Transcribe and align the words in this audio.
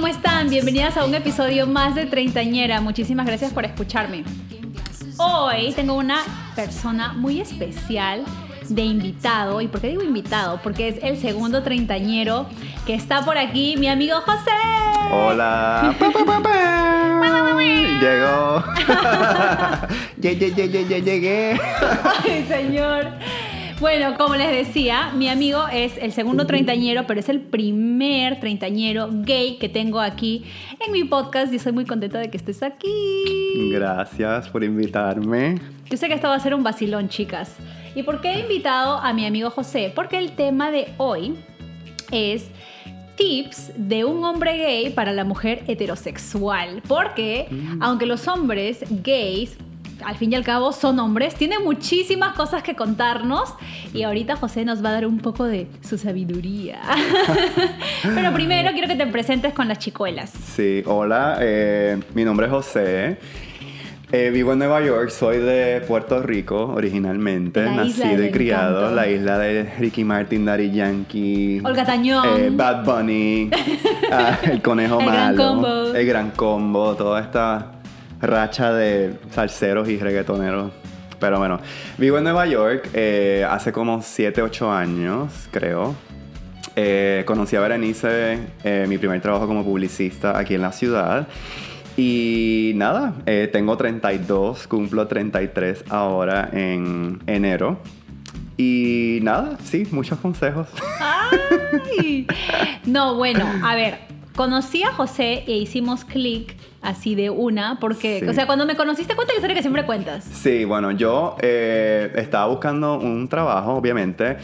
¿cómo 0.00 0.08
están? 0.08 0.48
Bienvenidas 0.48 0.96
a 0.96 1.04
un 1.04 1.14
episodio 1.14 1.66
más 1.66 1.94
de 1.94 2.06
Treintañera. 2.06 2.80
Muchísimas 2.80 3.26
gracias 3.26 3.52
por 3.52 3.66
escucharme. 3.66 4.24
Hoy 5.18 5.74
tengo 5.76 5.92
una 5.92 6.22
persona 6.56 7.12
muy 7.12 7.38
especial 7.38 8.24
de 8.70 8.80
invitado. 8.80 9.60
¿Y 9.60 9.68
por 9.68 9.82
qué 9.82 9.88
digo 9.88 10.02
invitado? 10.02 10.58
Porque 10.62 10.88
es 10.88 10.96
el 11.02 11.18
segundo 11.18 11.62
treintañero 11.62 12.46
que 12.86 12.94
está 12.94 13.26
por 13.26 13.36
aquí, 13.36 13.76
mi 13.76 13.88
amigo 13.88 14.16
José. 14.22 14.50
Hola. 15.12 15.94
Llegó. 18.00 18.64
Llegué. 21.02 21.60
Ay, 22.24 22.46
señor. 22.48 23.18
Bueno, 23.80 24.14
como 24.18 24.36
les 24.36 24.50
decía, 24.50 25.10
mi 25.14 25.30
amigo 25.30 25.64
es 25.72 25.96
el 25.96 26.12
segundo 26.12 26.46
treintañero, 26.46 27.06
pero 27.06 27.18
es 27.18 27.30
el 27.30 27.40
primer 27.40 28.38
treintañero 28.38 29.08
gay 29.10 29.56
que 29.56 29.70
tengo 29.70 30.00
aquí 30.00 30.44
en 30.84 30.92
mi 30.92 31.04
podcast 31.04 31.50
y 31.50 31.56
estoy 31.56 31.72
muy 31.72 31.86
contenta 31.86 32.18
de 32.18 32.28
que 32.28 32.36
estés 32.36 32.62
aquí. 32.62 33.70
Gracias 33.72 34.50
por 34.50 34.62
invitarme. 34.64 35.58
Yo 35.88 35.96
sé 35.96 36.08
que 36.08 36.14
esto 36.14 36.28
va 36.28 36.34
a 36.34 36.40
ser 36.40 36.54
un 36.54 36.62
vacilón, 36.62 37.08
chicas. 37.08 37.56
¿Y 37.94 38.02
por 38.02 38.20
qué 38.20 38.32
he 38.32 38.40
invitado 38.40 38.98
a 38.98 39.14
mi 39.14 39.24
amigo 39.24 39.48
José? 39.48 39.90
Porque 39.94 40.18
el 40.18 40.32
tema 40.32 40.70
de 40.70 40.88
hoy 40.98 41.36
es 42.12 42.50
tips 43.16 43.72
de 43.76 44.04
un 44.04 44.22
hombre 44.24 44.58
gay 44.58 44.90
para 44.90 45.12
la 45.12 45.24
mujer 45.24 45.64
heterosexual. 45.66 46.82
Porque 46.86 47.48
aunque 47.80 48.04
los 48.04 48.28
hombres 48.28 48.84
gays 49.02 49.56
al 50.04 50.16
fin 50.16 50.32
y 50.32 50.34
al 50.34 50.44
cabo 50.44 50.72
son 50.72 50.98
hombres, 50.98 51.34
tienen 51.34 51.62
muchísimas 51.64 52.34
cosas 52.34 52.62
que 52.62 52.74
contarnos 52.74 53.54
y 53.94 54.02
ahorita 54.02 54.36
José 54.36 54.64
nos 54.64 54.84
va 54.84 54.90
a 54.90 54.92
dar 54.92 55.06
un 55.06 55.18
poco 55.18 55.44
de 55.44 55.66
su 55.82 55.98
sabiduría. 55.98 56.80
Pero 58.02 58.32
primero 58.32 58.70
quiero 58.72 58.88
que 58.88 58.96
te 58.96 59.06
presentes 59.06 59.52
con 59.52 59.68
las 59.68 59.78
chicuelas. 59.78 60.30
Sí, 60.30 60.82
hola, 60.86 61.38
eh, 61.40 61.98
mi 62.14 62.24
nombre 62.24 62.46
es 62.46 62.52
José. 62.52 63.18
Eh, 64.12 64.30
vivo 64.30 64.52
en 64.54 64.58
Nueva 64.58 64.80
York, 64.84 65.10
soy 65.10 65.38
de 65.38 65.82
Puerto 65.86 66.20
Rico 66.20 66.72
originalmente, 66.74 67.62
La 67.64 67.76
nacido 67.76 68.24
y 68.24 68.32
criado, 68.32 68.78
encanto. 68.80 68.96
la 68.96 69.08
isla 69.08 69.38
de 69.38 69.72
Ricky 69.78 70.02
Martin, 70.02 70.44
Daddy 70.46 70.72
Yankee, 70.72 71.60
Olga 71.64 71.84
Tañón. 71.84 72.24
eh, 72.40 72.50
Bad 72.52 72.84
Bunny, 72.84 73.50
ah, 74.12 74.36
el 74.42 74.60
conejo 74.62 74.98
El 74.98 75.06
gran 75.06 75.36
malo, 75.36 75.46
combo. 75.52 75.94
el 75.94 76.06
gran 76.06 76.30
combo, 76.32 76.96
toda 76.96 77.20
esta 77.20 77.70
racha 78.20 78.72
de 78.72 79.14
salseros 79.30 79.88
y 79.88 79.98
reggaetoneros. 79.98 80.72
Pero 81.18 81.38
bueno, 81.38 81.60
vivo 81.98 82.18
en 82.18 82.24
Nueva 82.24 82.46
York 82.46 82.88
eh, 82.94 83.46
hace 83.48 83.72
como 83.72 84.00
7, 84.02 84.42
8 84.42 84.72
años, 84.72 85.48
creo. 85.50 85.94
Eh, 86.76 87.24
conocí 87.26 87.56
a 87.56 87.60
Berenice, 87.60 88.38
eh, 88.64 88.86
mi 88.88 88.96
primer 88.96 89.20
trabajo 89.20 89.46
como 89.46 89.64
publicista 89.64 90.38
aquí 90.38 90.54
en 90.54 90.62
la 90.62 90.72
ciudad. 90.72 91.28
Y 91.96 92.72
nada, 92.76 93.14
eh, 93.26 93.48
tengo 93.52 93.76
32, 93.76 94.66
cumplo 94.66 95.06
33 95.06 95.84
ahora 95.90 96.48
en 96.52 97.20
enero. 97.26 97.80
Y 98.56 99.18
nada, 99.22 99.58
sí, 99.64 99.86
muchos 99.90 100.18
consejos. 100.20 100.68
Ay. 101.98 102.26
No, 102.86 103.16
bueno, 103.16 103.44
a 103.64 103.74
ver, 103.74 103.98
conocí 104.36 104.82
a 104.82 104.92
José 104.92 105.44
e 105.46 105.52
hicimos 105.58 106.04
clic 106.04 106.56
así 106.82 107.14
de 107.14 107.30
una, 107.30 107.78
porque, 107.80 108.20
Sí. 108.20 108.28
o 108.28 108.32
sea, 108.32 108.46
cuando 108.46 108.64
me 108.66 108.74
conociste, 108.76 109.14
cuenta 109.14 109.32
la 109.34 109.38
historia 109.38 109.54
que 109.56 109.62
siempre 109.62 109.84
cuentas. 109.84 110.24
Sí, 110.24 110.64
bueno, 110.64 110.90
yo 110.92 111.36
eh, 111.42 112.10
estaba 112.16 112.46
buscando 112.46 112.94
un 112.98 113.28
trabajo, 113.28 113.74
obviamente. 113.74 114.36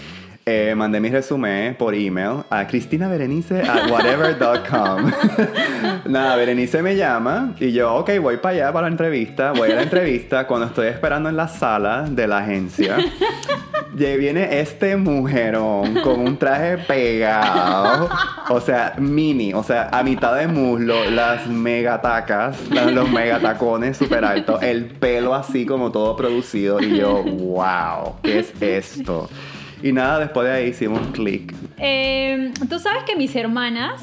Eh, 0.49 0.75
mandé 0.77 1.01
mi 1.01 1.09
resumen 1.11 1.75
por 1.75 1.93
email 1.93 2.45
a 2.51 2.65
cristinaberenice 2.69 3.63
at 3.63 3.91
whatever.com. 3.91 5.11
Nada, 6.05 6.37
Berenice 6.37 6.83
me 6.83 6.95
llama 6.95 7.55
y 7.59 7.73
yo, 7.73 7.93
ok, 7.97 8.11
voy 8.23 8.37
para 8.37 8.55
allá 8.55 8.73
para 8.73 8.87
la 8.87 8.93
entrevista. 8.93 9.51
Voy 9.51 9.73
a 9.73 9.75
la 9.75 9.83
entrevista 9.83 10.47
cuando 10.47 10.69
estoy 10.69 10.87
esperando 10.87 11.29
en 11.29 11.37
la 11.37 11.49
sala 11.49 12.03
de 12.09 12.29
la 12.29 12.39
agencia. 12.39 12.97
Y 13.99 14.17
viene 14.19 14.61
este 14.61 14.95
mujerón 14.97 16.01
con 16.03 16.21
un 16.21 16.37
traje 16.37 16.77
pegado, 16.79 18.09
o 18.51 18.61
sea, 18.61 18.93
mini, 18.99 19.55
o 19.55 19.62
sea, 19.62 19.89
a 19.91 20.03
mitad 20.03 20.37
de 20.37 20.47
muslo, 20.49 21.09
las 21.11 21.47
megatacas, 21.47 22.69
la- 22.71 22.91
los 22.91 23.11
megatacones 23.11 23.97
súper 23.97 24.25
altos, 24.25 24.62
el 24.62 24.84
pelo 24.84 25.34
así 25.34 25.65
como 25.65 25.91
todo 25.93 26.15
producido. 26.15 26.79
Y 26.81 26.99
yo, 26.99 27.23
wow, 27.23 28.17
¿qué 28.23 28.41
es 28.41 28.53
esto? 28.61 29.31
Y 29.83 29.93
nada, 29.93 30.19
después 30.21 30.47
de 30.47 30.55
ahí 30.55 30.69
hicimos 30.69 31.01
clic. 31.13 31.55
Eh, 31.79 32.53
Tú 32.69 32.79
sabes 32.79 33.05
que 33.05 33.15
mis 33.17 33.35
hermanas 33.37 34.03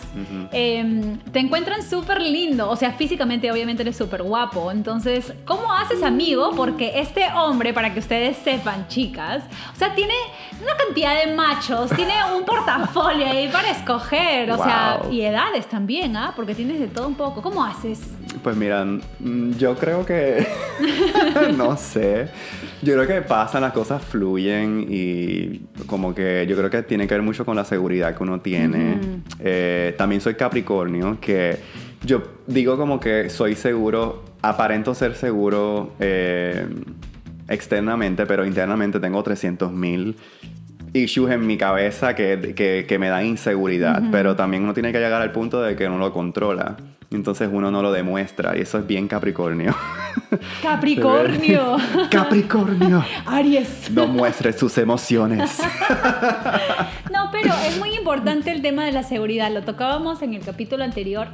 eh, 0.51 1.17
te 1.31 1.39
encuentran 1.39 1.81
súper 1.81 2.21
lindo, 2.21 2.69
o 2.69 2.75
sea, 2.75 2.91
físicamente 2.93 3.51
obviamente 3.51 3.81
eres 3.81 3.97
súper 3.97 4.21
guapo, 4.23 4.71
entonces, 4.71 5.33
¿cómo 5.45 5.71
haces 5.73 6.03
amigo? 6.03 6.51
Porque 6.55 6.99
este 6.99 7.25
hombre, 7.35 7.73
para 7.73 7.93
que 7.93 7.99
ustedes 7.99 8.37
sepan, 8.37 8.87
chicas, 8.87 9.43
o 9.73 9.75
sea, 9.75 9.95
tiene 9.95 10.13
una 10.61 10.75
cantidad 10.77 11.25
de 11.25 11.33
machos, 11.33 11.89
tiene 11.91 12.13
un 12.37 12.43
portafolio 12.45 13.25
ahí 13.27 13.47
para 13.47 13.71
escoger, 13.71 14.51
o 14.51 14.57
sea, 14.57 15.01
y 15.11 15.21
edades 15.21 15.67
también, 15.67 16.15
¿ah? 16.15 16.33
Porque 16.35 16.53
tienes 16.55 16.79
de 16.79 16.87
todo 16.87 17.07
un 17.07 17.15
poco. 17.15 17.41
¿Cómo 17.41 17.63
haces? 17.63 17.99
Pues 18.41 18.55
mira, 18.55 18.83
mm, 18.85 19.51
yo 19.57 19.75
creo 19.75 20.05
que. 20.05 20.45
no 21.57 21.77
sé. 21.77 22.29
Yo 22.81 22.93
creo 22.93 23.07
que 23.07 23.21
pasan, 23.21 23.61
las 23.61 23.73
cosas 23.73 24.03
fluyen 24.03 24.85
y 24.89 25.61
como 25.85 26.13
que 26.13 26.45
yo 26.47 26.57
creo 26.57 26.69
que 26.69 26.83
tiene 26.83 27.07
que 27.07 27.13
ver 27.13 27.21
mucho 27.21 27.45
con 27.45 27.55
la 27.55 27.65
seguridad 27.65 28.15
que 28.15 28.23
uno 28.23 28.41
tiene. 28.41 28.99
Eh, 29.39 29.95
también 29.97 30.21
soy 30.21 30.35
Capricornio, 30.35 31.17
que 31.21 31.59
yo 32.05 32.23
digo 32.47 32.77
como 32.77 32.99
que 32.99 33.29
soy 33.29 33.55
seguro, 33.55 34.23
aparento 34.41 34.93
ser 34.93 35.15
seguro 35.15 35.93
eh, 35.99 36.67
externamente, 37.47 38.25
pero 38.25 38.45
internamente 38.45 38.99
tengo 38.99 39.23
300 39.23 39.71
mil 39.71 40.17
issues 40.93 41.31
en 41.31 41.47
mi 41.47 41.57
cabeza 41.57 42.15
que, 42.15 42.53
que, 42.55 42.85
que 42.87 42.99
me 42.99 43.09
dan 43.09 43.25
inseguridad, 43.25 44.03
pero 44.11 44.35
también 44.35 44.63
uno 44.63 44.73
tiene 44.73 44.91
que 44.91 44.99
llegar 44.99 45.21
al 45.21 45.31
punto 45.31 45.61
de 45.61 45.75
que 45.75 45.87
uno 45.87 45.97
lo 45.97 46.13
controla. 46.13 46.77
Entonces 47.15 47.49
uno 47.51 47.71
no 47.71 47.81
lo 47.81 47.91
demuestra 47.91 48.57
y 48.57 48.61
eso 48.61 48.79
es 48.79 48.87
bien 48.87 49.07
Capricornio. 49.07 49.75
Capricornio. 50.61 51.77
Capricornio. 52.11 53.03
Aries. 53.25 53.89
No 53.91 54.07
muestre 54.07 54.53
sus 54.53 54.77
emociones. 54.77 55.59
No, 57.11 57.29
pero 57.31 57.53
es 57.67 57.77
muy 57.77 57.95
importante 57.95 58.51
el 58.51 58.61
tema 58.63 58.85
de 58.85 58.91
la 58.91 59.03
seguridad. 59.03 59.51
Lo 59.51 59.61
tocábamos 59.61 60.21
en 60.23 60.33
el 60.33 60.41
capítulo 60.41 60.83
anterior. 60.83 61.27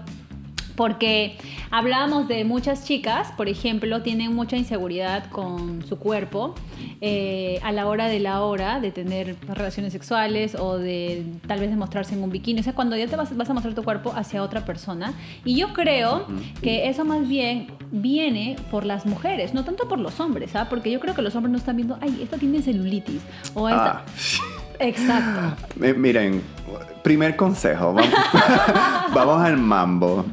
Porque 0.80 1.36
hablábamos 1.72 2.30
de 2.30 2.46
muchas 2.46 2.86
chicas, 2.86 3.34
por 3.36 3.50
ejemplo, 3.50 4.02
tienen 4.02 4.34
mucha 4.34 4.56
inseguridad 4.56 5.30
con 5.30 5.86
su 5.86 6.00
cuerpo 6.00 6.56
eh, 7.02 7.60
a 7.64 7.74
la 7.74 7.86
hora 7.86 8.08
de 8.08 8.22
la 8.22 8.44
hora 8.44 8.80
de 8.80 8.92
tener 8.92 9.36
relaciones 9.46 9.92
sexuales 9.92 10.56
o 10.56 10.78
de 10.78 11.26
tal 11.48 11.60
vez 11.60 11.70
de 11.70 11.76
mostrarse 11.76 12.16
en 12.16 12.24
un 12.24 12.30
bikini. 12.30 12.62
O 12.62 12.64
sea, 12.64 12.72
cuando 12.72 12.96
ya 12.96 13.08
te 13.08 13.18
vas, 13.18 13.36
vas 13.36 13.50
a 13.50 13.54
mostrar 13.54 13.76
tu 13.76 13.84
cuerpo 13.84 14.14
hacia 14.16 14.42
otra 14.42 14.64
persona. 14.64 15.12
Y 15.44 15.58
yo 15.58 15.74
creo 15.74 16.26
que 16.62 16.88
eso 16.88 17.04
más 17.04 17.28
bien 17.28 17.68
viene 17.92 18.56
por 18.72 18.86
las 18.86 19.06
mujeres, 19.06 19.54
no 19.54 19.66
tanto 19.66 19.90
por 19.90 20.00
los 20.00 20.22
hombres, 20.22 20.56
¿ah? 20.56 20.68
Porque 20.70 20.90
yo 20.90 21.02
creo 21.02 21.14
que 21.14 21.22
los 21.22 21.36
hombres 21.36 21.52
no 21.52 21.58
están 21.58 21.76
viendo, 21.76 21.98
ay, 22.00 22.22
esta 22.24 22.38
tiene 22.38 22.62
celulitis 22.62 23.22
o 23.54 23.68
esta. 23.68 23.98
Ah. 23.98 24.06
Exacto. 24.80 25.58
Miren, 25.98 26.42
primer 27.04 27.36
consejo. 27.36 27.94
Vamos, 27.94 28.14
vamos 29.14 29.42
al 29.42 29.58
mambo. 29.58 30.26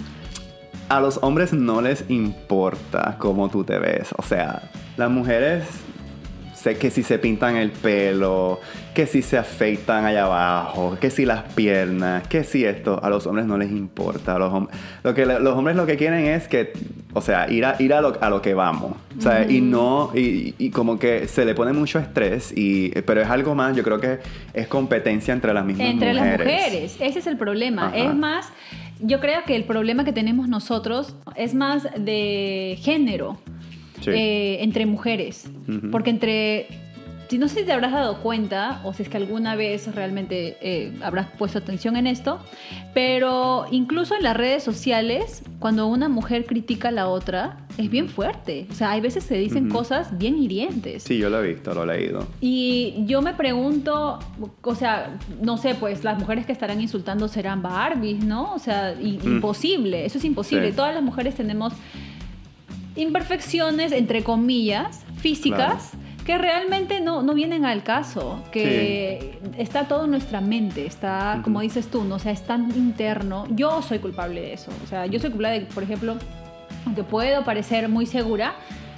A 0.88 1.00
los 1.00 1.18
hombres 1.22 1.52
no 1.52 1.80
les 1.80 2.04
importa 2.08 3.16
cómo 3.18 3.48
tú 3.48 3.64
te 3.64 3.78
ves. 3.78 4.08
O 4.18 4.22
sea, 4.22 4.62
las 4.96 5.10
mujeres 5.10 5.64
sé 6.54 6.76
que 6.78 6.90
si 6.90 7.02
se 7.02 7.18
pintan 7.18 7.56
el 7.56 7.70
pelo, 7.70 8.60
que 8.94 9.06
si 9.06 9.20
se 9.22 9.36
afeitan 9.36 10.04
allá 10.04 10.24
abajo, 10.24 10.96
que 11.00 11.10
si 11.10 11.24
las 11.26 11.42
piernas, 11.54 12.26
que 12.28 12.44
si 12.44 12.64
esto, 12.64 12.98
a 13.02 13.10
los 13.10 13.26
hombres 13.26 13.46
no 13.46 13.58
les 13.58 13.70
importa. 13.70 14.36
A 14.36 14.38
los, 14.38 14.52
hom- 14.52 14.68
lo 15.02 15.12
que 15.14 15.26
los 15.26 15.56
hombres 15.56 15.76
lo 15.76 15.86
que 15.86 15.96
quieren 15.96 16.24
es 16.24 16.48
que, 16.48 16.72
o 17.14 17.20
sea, 17.20 17.50
ir 17.50 17.64
a, 17.64 17.76
ir 17.80 17.92
a, 17.92 18.00
lo, 18.00 18.16
a 18.20 18.30
lo 18.30 18.40
que 18.40 18.54
vamos. 18.54 18.92
O 19.18 19.20
sea, 19.20 19.44
y 19.48 19.60
no, 19.60 20.10
y, 20.14 20.54
y 20.58 20.70
como 20.70 20.98
que 20.98 21.26
se 21.28 21.44
le 21.44 21.54
pone 21.54 21.72
mucho 21.72 21.98
estrés, 21.98 22.52
y, 22.56 22.90
pero 23.02 23.20
es 23.22 23.28
algo 23.28 23.54
más, 23.54 23.76
yo 23.76 23.82
creo 23.82 24.00
que 24.00 24.18
es 24.54 24.66
competencia 24.68 25.34
entre 25.34 25.52
las 25.52 25.64
mismas 25.64 25.88
Entre 25.88 26.14
mujeres. 26.14 26.38
las 26.38 26.46
mujeres, 26.46 26.96
ese 27.00 27.18
es 27.18 27.26
el 27.26 27.36
problema. 27.36 27.88
Ajá. 27.88 27.96
Es 27.96 28.14
más, 28.14 28.48
yo 29.00 29.20
creo 29.20 29.44
que 29.46 29.56
el 29.56 29.64
problema 29.64 30.04
que 30.04 30.12
tenemos 30.12 30.48
nosotros 30.48 31.14
es 31.36 31.54
más 31.54 31.86
de 31.98 32.78
género 32.80 33.38
Sí. 34.02 34.10
eh, 34.10 34.58
entre 34.62 34.84
mujeres. 34.86 35.50
Porque 35.90 36.10
entre 36.10 36.66
si 37.28 37.38
no 37.38 37.48
sé 37.48 37.60
si 37.60 37.66
te 37.66 37.72
habrás 37.72 37.92
dado 37.92 38.18
cuenta 38.22 38.80
o 38.84 38.92
si 38.92 39.02
es 39.02 39.08
que 39.08 39.16
alguna 39.16 39.56
vez 39.56 39.92
realmente 39.94 40.56
eh, 40.60 40.92
habrás 41.02 41.28
puesto 41.38 41.58
atención 41.58 41.96
en 41.96 42.06
esto, 42.06 42.38
pero 42.94 43.66
incluso 43.70 44.14
en 44.14 44.22
las 44.22 44.36
redes 44.36 44.62
sociales, 44.62 45.42
cuando 45.58 45.86
una 45.86 46.08
mujer 46.08 46.46
critica 46.46 46.88
a 46.88 46.92
la 46.92 47.08
otra, 47.08 47.66
es 47.78 47.90
bien 47.90 48.08
fuerte. 48.08 48.66
O 48.70 48.74
sea, 48.74 48.92
hay 48.92 49.00
veces 49.00 49.24
se 49.24 49.36
dicen 49.36 49.68
cosas 49.68 50.16
bien 50.18 50.38
hirientes. 50.38 51.02
Sí, 51.02 51.18
yo 51.18 51.28
lo 51.28 51.42
he 51.42 51.54
visto, 51.54 51.74
lo 51.74 51.82
he 51.84 51.98
leído. 51.98 52.26
Y 52.40 53.04
yo 53.06 53.22
me 53.22 53.34
pregunto, 53.34 54.18
o 54.62 54.74
sea, 54.74 55.16
no 55.42 55.58
sé, 55.58 55.74
pues 55.74 56.04
las 56.04 56.18
mujeres 56.18 56.46
que 56.46 56.52
estarán 56.52 56.80
insultando 56.80 57.28
serán 57.28 57.62
Barbies, 57.62 58.24
¿no? 58.24 58.54
O 58.54 58.58
sea, 58.58 58.94
imposible, 59.00 60.06
eso 60.06 60.18
es 60.18 60.24
imposible. 60.24 60.72
Todas 60.72 60.94
las 60.94 61.02
mujeres 61.02 61.34
tenemos 61.34 61.72
imperfecciones, 62.96 63.92
entre 63.92 64.22
comillas, 64.22 65.04
físicas. 65.18 65.92
Que 66.26 66.36
realmente 66.38 67.00
no, 67.00 67.22
no 67.22 67.34
vienen 67.34 67.64
al 67.64 67.84
caso, 67.84 68.42
que 68.50 69.38
está 69.56 69.86
todo 69.86 70.06
en 70.06 70.10
nuestra 70.10 70.40
mente, 70.40 70.84
está, 70.84 71.40
como 71.44 71.60
dices 71.60 71.86
tú, 71.86 72.02
¿no? 72.02 72.16
o 72.16 72.18
sea, 72.18 72.32
es 72.32 72.42
tan 72.42 72.76
interno. 72.76 73.46
Yo 73.50 73.80
soy 73.80 74.00
culpable 74.00 74.40
de 74.40 74.52
eso, 74.54 74.72
o 74.82 74.88
sea, 74.88 75.06
yo 75.06 75.20
soy 75.20 75.30
culpable 75.30 75.60
de, 75.60 75.66
por 75.66 75.84
ejemplo, 75.84 76.16
aunque 76.84 77.04
puedo 77.04 77.44
parecer 77.44 77.88
muy 77.88 78.06
segura, 78.06 78.56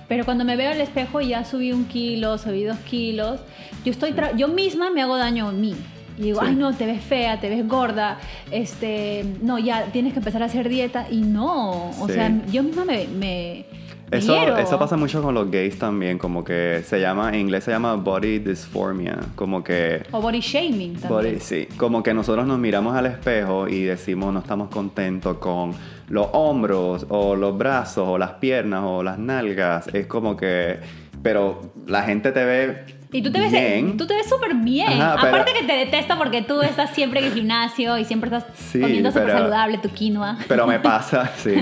pero 0.09 0.25
cuando 0.25 0.47
me 0.47 0.57
veo 0.57 0.71
al 0.71 0.81
espejo 0.81 1.21
y 1.21 1.29
ya 1.29 1.45
subí 1.45 1.71
un 1.71 1.85
kilo, 1.85 2.39
subí 2.39 2.65
dos 2.65 2.79
kilos, 2.79 3.41
yo, 3.85 3.93
estoy 3.93 4.15
yo 4.39 4.49
misma 4.49 4.89
me 4.89 5.03
hago 5.03 5.19
daño 5.19 5.49
a 5.49 5.53
mí. 5.53 5.75
Y 6.17 6.23
digo, 6.23 6.41
ay 6.43 6.57
no, 6.57 6.75
te 6.75 6.87
ves 6.87 7.03
fea, 7.03 7.39
te 7.39 7.49
ves 7.49 7.69
gorda, 7.69 8.19
este, 8.51 9.25
no, 9.43 9.59
ya 9.59 9.85
tienes 9.93 10.15
que 10.15 10.19
empezar 10.19 10.43
a 10.43 10.47
hacer 10.47 10.69
dieta. 10.69 11.07
Y 11.11 11.21
no, 11.21 11.91
o 11.91 12.09
sea, 12.09 12.33
yo 12.51 12.63
misma 12.63 12.85
me 12.85 13.67
eso, 14.11 14.57
eso, 14.57 14.79
pasa 14.79 14.97
mucho 14.97 15.23
con 15.23 15.35
los 15.35 15.51
gays 15.51 15.79
también, 15.79 16.19
como 16.19 16.45
que 16.45 16.83
se 16.85 17.01
llama, 17.01 17.29
en 17.31 17.41
inglés 17.41 17.65
se 17.65 17.71
llama 17.71 17.95
body 17.95 18.39
dysphoria, 18.39 19.19
como 19.35 19.63
que... 19.63 20.03
O 20.13 20.21
body 20.21 20.41
shaming 20.41 20.97
también. 20.97 21.41
sí, 21.41 21.69
como 21.77 22.03
que 22.03 22.15
nosotros 22.15 22.47
nos 22.47 22.59
miramos 22.59 22.97
al 22.97 23.07
espejo 23.07 23.69
y 23.69 23.85
decimos 23.85 24.33
no 24.33 24.41
estamos 24.41 24.69
contentos 24.71 25.39
con 25.39 25.75
los 26.09 26.29
hombros 26.33 27.07
o 27.09 27.37
los 27.37 27.57
brazos 27.57 28.09
o 28.09 28.19
las 28.19 28.33
piernas 28.33 28.83
o 28.85 29.03
las 29.03 29.19
nalgas. 29.19 29.89
Es 29.89 30.07
como 30.07 30.37
que... 30.37 30.79
Pero 31.23 31.73
la 31.87 32.03
gente 32.03 32.33
te 32.33 32.45
ve 32.45 32.98
y 33.11 33.23
tú 33.23 33.33
te 33.33 33.41
ves, 33.41 33.97
tú 33.97 34.07
te 34.07 34.15
ves 34.15 34.29
súper 34.29 34.55
bien. 34.55 35.01
Aparte 35.01 35.53
que 35.59 35.67
te 35.67 35.73
detesto 35.73 36.19
porque 36.19 36.43
tú 36.43 36.61
estás 36.61 36.95
siempre 36.95 37.21
en 37.21 37.27
el 37.27 37.33
gimnasio 37.33 37.97
y 37.97 38.05
siempre 38.05 38.29
estás 38.29 38.47
comiendo 38.73 39.11
súper 39.11 39.31
saludable 39.31 39.79
tu 39.79 39.89
quinoa. 39.89 40.39
Pero 40.47 40.67
me 40.67 40.79
pasa, 40.81 41.31
sí, 41.37 41.55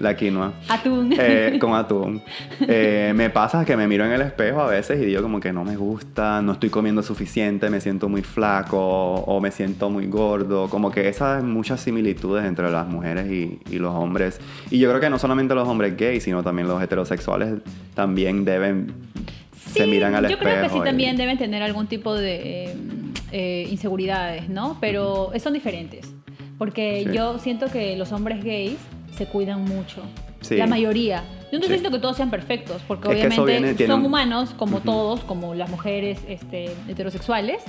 la 0.00 0.16
quinoa. 0.16 0.54
Atún. 0.68 1.14
Eh, 1.18 1.58
con 1.60 1.74
atún. 1.74 2.22
Eh, 2.60 3.12
me 3.14 3.28
pasa 3.28 3.64
que 3.64 3.76
me 3.76 3.86
miro 3.86 4.06
en 4.06 4.12
el 4.12 4.22
espejo 4.22 4.62
a 4.62 4.66
veces 4.66 5.00
y 5.00 5.04
digo 5.04 5.20
como 5.20 5.40
que 5.40 5.52
no 5.52 5.62
me 5.62 5.76
gusta, 5.76 6.40
no 6.40 6.52
estoy 6.52 6.70
comiendo 6.70 7.02
suficiente, 7.02 7.68
me 7.68 7.80
siento 7.80 8.08
muy 8.08 8.22
flaco 8.22 8.78
o 8.78 9.40
me 9.40 9.50
siento 9.50 9.90
muy 9.90 10.06
gordo. 10.06 10.70
Como 10.70 10.90
que 10.90 11.08
esas 11.08 11.44
muchas 11.44 11.80
similitudes 11.80 12.46
entre 12.46 12.70
las 12.70 12.86
mujeres 12.86 13.30
y, 13.30 13.60
y 13.70 13.78
los 13.78 13.94
hombres. 13.94 14.40
Y 14.70 14.78
yo 14.78 14.88
creo 14.88 15.00
que 15.00 15.10
no 15.10 15.18
solamente 15.18 15.54
los 15.54 15.68
hombres 15.68 15.96
gays, 15.96 16.24
sino 16.24 16.42
también 16.42 16.66
los 16.66 16.82
heterosexuales 16.82 17.60
también 17.94 18.44
deben 18.44 18.94
se 19.68 19.86
miran 19.86 20.14
al 20.14 20.28
yo 20.28 20.38
creo 20.38 20.62
que 20.62 20.68
sí 20.68 20.80
también 20.84 21.16
deben 21.16 21.38
tener 21.38 21.62
algún 21.62 21.86
tipo 21.86 22.14
de 22.14 22.74
eh, 23.32 23.68
inseguridades, 23.70 24.48
¿no? 24.48 24.76
Pero 24.80 25.30
son 25.38 25.52
diferentes. 25.52 26.14
Porque 26.58 27.08
yo 27.12 27.38
siento 27.38 27.66
que 27.66 27.96
los 27.96 28.10
hombres 28.12 28.42
gays 28.42 28.78
se 29.16 29.26
cuidan 29.26 29.64
mucho. 29.64 30.02
La 30.50 30.66
mayoría. 30.66 31.22
Yo 31.50 31.58
no 31.58 31.64
estoy 31.64 31.76
diciendo 31.76 31.90
que 31.90 32.00
todos 32.02 32.16
sean 32.16 32.30
perfectos, 32.30 32.82
porque 32.86 33.08
obviamente 33.08 33.86
son 33.86 34.04
humanos 34.04 34.54
como 34.56 34.80
todos, 34.80 35.20
como 35.20 35.54
las 35.54 35.70
mujeres 35.70 36.18
este, 36.28 36.70
heterosexuales, 36.88 37.62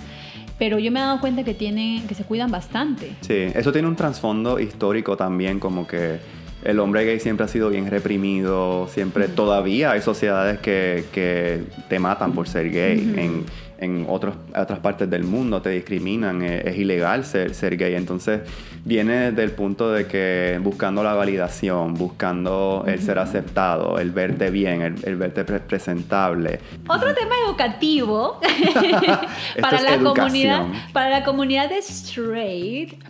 pero 0.57 0.79
yo 0.79 0.91
me 0.91 0.99
he 0.99 1.03
dado 1.03 1.21
cuenta 1.21 1.43
que 1.43 1.53
tienen, 1.53 2.05
que 2.05 2.13
se 2.13 2.25
cuidan 2.25 2.51
bastante. 2.51 3.15
Sí, 3.21 3.47
eso 3.55 3.71
tiene 3.71 3.87
un 3.87 3.95
trasfondo 3.95 4.59
histórico 4.59 5.15
también, 5.15 5.59
como 5.59 5.87
que 5.87 6.19
el 6.63 6.79
hombre 6.79 7.05
gay 7.05 7.19
siempre 7.19 7.45
ha 7.45 7.47
sido 7.47 7.69
bien 7.69 7.89
reprimido, 7.89 8.87
siempre 8.91 9.27
todavía 9.27 9.91
hay 9.91 10.01
sociedades 10.01 10.59
que, 10.59 11.05
que 11.13 11.63
te 11.87 11.99
matan 11.99 12.33
por 12.33 12.47
ser 12.47 12.69
gay. 12.71 13.13
En, 13.17 13.45
en 13.79 14.05
otros, 14.09 14.35
otras 14.55 14.79
partes 14.79 15.09
del 15.09 15.23
mundo 15.23 15.61
te 15.61 15.69
discriminan, 15.69 16.41
eh, 16.41 16.63
es, 16.65 16.77
ilegal 16.77 17.25
ser, 17.25 17.53
ser, 17.53 17.77
gay. 17.77 17.95
Entonces 17.95 18.41
viene 18.83 19.31
del 19.31 19.51
punto 19.51 19.91
de 19.91 20.05
que 20.05 20.59
buscando 20.61 21.03
la 21.03 21.13
validación, 21.13 21.93
buscando 21.93 22.83
el 22.87 23.01
ser 23.01 23.19
aceptado, 23.19 23.97
el 23.99 24.11
verte 24.11 24.49
bien, 24.51 24.81
el, 24.81 25.15
verte 25.15 25.43
presentable. 25.43 26.59
Otro 26.87 27.13
tema 27.13 27.35
educativo 27.45 28.39
para, 29.61 29.81
la 29.81 29.97
comunidad, 29.97 30.65
para 30.91 31.09
la 31.09 31.23
comunidad 31.23 31.69
de 31.69 31.77
straight 31.77 33.01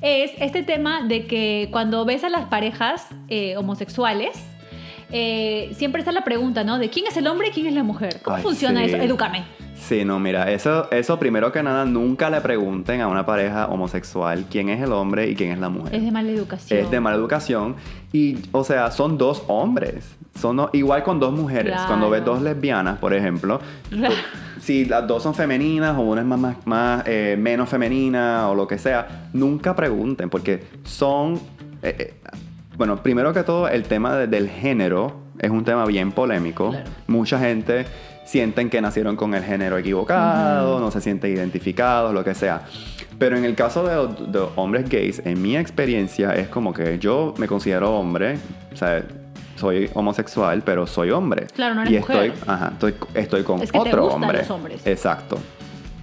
es 0.00 0.32
este 0.38 0.62
tema 0.62 1.02
de 1.02 1.26
que 1.26 1.68
cuando 1.72 2.04
ves 2.04 2.22
a 2.22 2.28
las 2.28 2.44
parejas 2.46 3.08
eh, 3.28 3.56
homosexuales, 3.56 4.38
eh, 5.10 5.72
siempre 5.74 6.00
está 6.00 6.12
la 6.12 6.22
pregunta, 6.22 6.64
¿no? 6.64 6.78
De 6.78 6.90
quién 6.90 7.06
es 7.06 7.16
el 7.16 7.26
hombre 7.26 7.48
y 7.48 7.50
quién 7.50 7.66
es 7.66 7.72
la 7.72 7.82
mujer. 7.82 8.20
¿Cómo 8.22 8.36
funciona 8.38 8.84
eso? 8.84 8.96
Edúcame. 8.96 9.44
Sí, 9.80 10.04
no, 10.04 10.18
mira, 10.18 10.50
eso, 10.50 10.90
eso 10.90 11.18
primero 11.18 11.52
que 11.52 11.62
nada, 11.62 11.84
nunca 11.84 12.30
le 12.30 12.40
pregunten 12.40 13.00
a 13.00 13.08
una 13.08 13.24
pareja 13.24 13.66
homosexual 13.68 14.44
quién 14.50 14.68
es 14.68 14.82
el 14.82 14.92
hombre 14.92 15.28
y 15.28 15.34
quién 15.34 15.50
es 15.50 15.58
la 15.58 15.68
mujer. 15.68 15.94
Es 15.94 16.04
de 16.04 16.10
mala 16.10 16.30
educación. 16.30 16.80
Es 16.80 16.90
de 16.90 17.00
mala 17.00 17.16
educación. 17.16 17.76
Y, 18.12 18.38
o 18.52 18.64
sea, 18.64 18.90
son 18.90 19.16
dos 19.16 19.44
hombres. 19.46 20.16
Son 20.38 20.68
igual 20.72 21.02
con 21.02 21.20
dos 21.20 21.32
mujeres. 21.32 21.74
Cuando 21.86 22.10
ves 22.10 22.24
dos 22.24 22.42
lesbianas, 22.42 22.98
por 22.98 23.14
ejemplo, 23.14 23.60
si 24.60 24.84
las 24.84 25.06
dos 25.06 25.22
son 25.22 25.34
femeninas 25.34 25.96
o 25.96 26.02
una 26.02 26.20
es 26.20 26.26
más, 26.26 26.56
más, 26.66 27.02
eh, 27.06 27.36
menos 27.38 27.68
femenina 27.68 28.48
o 28.48 28.54
lo 28.54 28.66
que 28.66 28.78
sea, 28.78 29.28
nunca 29.32 29.74
pregunten 29.74 30.28
porque 30.28 30.64
son... 30.84 31.40
Eh, 31.82 31.96
eh, 31.98 32.14
bueno, 32.76 33.02
primero 33.02 33.32
que 33.32 33.42
todo, 33.42 33.68
el 33.68 33.84
tema 33.84 34.16
del 34.16 34.48
género 34.48 35.16
es 35.40 35.50
un 35.50 35.64
tema 35.64 35.84
bien 35.86 36.12
polémico. 36.12 36.72
Mucha 37.08 37.38
gente 37.38 37.86
sienten 38.28 38.68
que 38.68 38.82
nacieron 38.82 39.16
con 39.16 39.32
el 39.32 39.42
género 39.42 39.78
equivocado, 39.78 40.80
no 40.80 40.90
se 40.90 41.00
sienten 41.00 41.32
identificados, 41.32 42.12
lo 42.12 42.22
que 42.22 42.34
sea. 42.34 42.60
Pero 43.18 43.38
en 43.38 43.44
el 43.46 43.54
caso 43.54 43.84
de, 43.84 44.38
hombres 44.54 44.86
gays, 44.90 45.22
en 45.24 45.40
mi 45.40 45.56
experiencia 45.56 46.34
es 46.34 46.48
como 46.48 46.74
que 46.74 46.98
yo 46.98 47.32
me 47.38 47.48
considero 47.48 47.98
hombre, 47.98 48.38
o 48.70 48.76
sea, 48.76 49.02
soy 49.56 49.88
homosexual, 49.94 50.62
pero 50.62 50.86
soy 50.86 51.10
hombre. 51.10 51.46
Claro, 51.54 51.74
no 51.74 51.80
eres 51.80 51.92
y 51.94 51.96
estoy, 51.96 52.32
ajá, 52.46 52.72
estoy, 52.74 52.94
estoy 53.14 53.42
con 53.44 53.62
es 53.62 53.72
que 53.72 53.78
otro 53.78 53.90
te 53.90 53.98
gustan 53.98 54.22
hombre. 54.22 54.38
Los 54.40 54.50
hombres. 54.50 54.86
Exacto. 54.86 55.38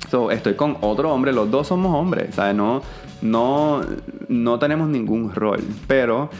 So, 0.09 0.31
estoy 0.31 0.55
con 0.55 0.77
otro 0.81 1.13
hombre, 1.13 1.31
los 1.31 1.51
dos 1.51 1.67
somos 1.67 1.93
hombres, 1.93 2.33
¿sabes? 2.33 2.55
No, 2.55 2.81
no, 3.21 3.81
no 4.29 4.57
tenemos 4.57 4.89
ningún 4.89 5.31
rol, 5.31 5.63
pero 5.85 6.31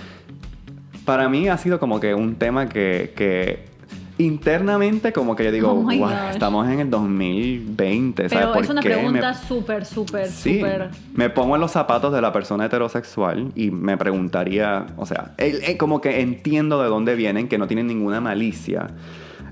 para 1.05 1.29
mí 1.29 1.47
ha 1.47 1.59
sido 1.59 1.79
como 1.79 1.99
que 1.99 2.15
un 2.15 2.37
tema 2.37 2.69
que, 2.69 3.13
que 3.15 3.74
internamente 4.17 5.11
como 5.11 5.35
que 5.35 5.43
yo 5.43 5.51
digo, 5.51 5.71
oh 5.71 6.09
estamos 6.31 6.67
en 6.69 6.79
el 6.79 6.89
2020. 6.89 8.29
Pero 8.29 8.55
es 8.55 8.69
una 8.69 8.81
pregunta 8.81 9.33
súper, 9.33 9.85
súper, 9.85 10.27
sí, 10.27 10.55
súper... 10.55 10.89
Me 11.13 11.29
pongo 11.29 11.55
en 11.55 11.61
los 11.61 11.71
zapatos 11.71 12.13
de 12.13 12.21
la 12.21 12.31
persona 12.31 12.65
heterosexual 12.65 13.51
y 13.55 13.71
me 13.71 13.97
preguntaría, 13.97 14.85
o 14.97 15.05
sea, 15.05 15.35
como 15.77 16.01
que 16.01 16.21
entiendo 16.21 16.81
de 16.81 16.87
dónde 16.87 17.15
vienen, 17.15 17.47
que 17.47 17.57
no 17.57 17.67
tienen 17.67 17.87
ninguna 17.87 18.21
malicia 18.21 18.87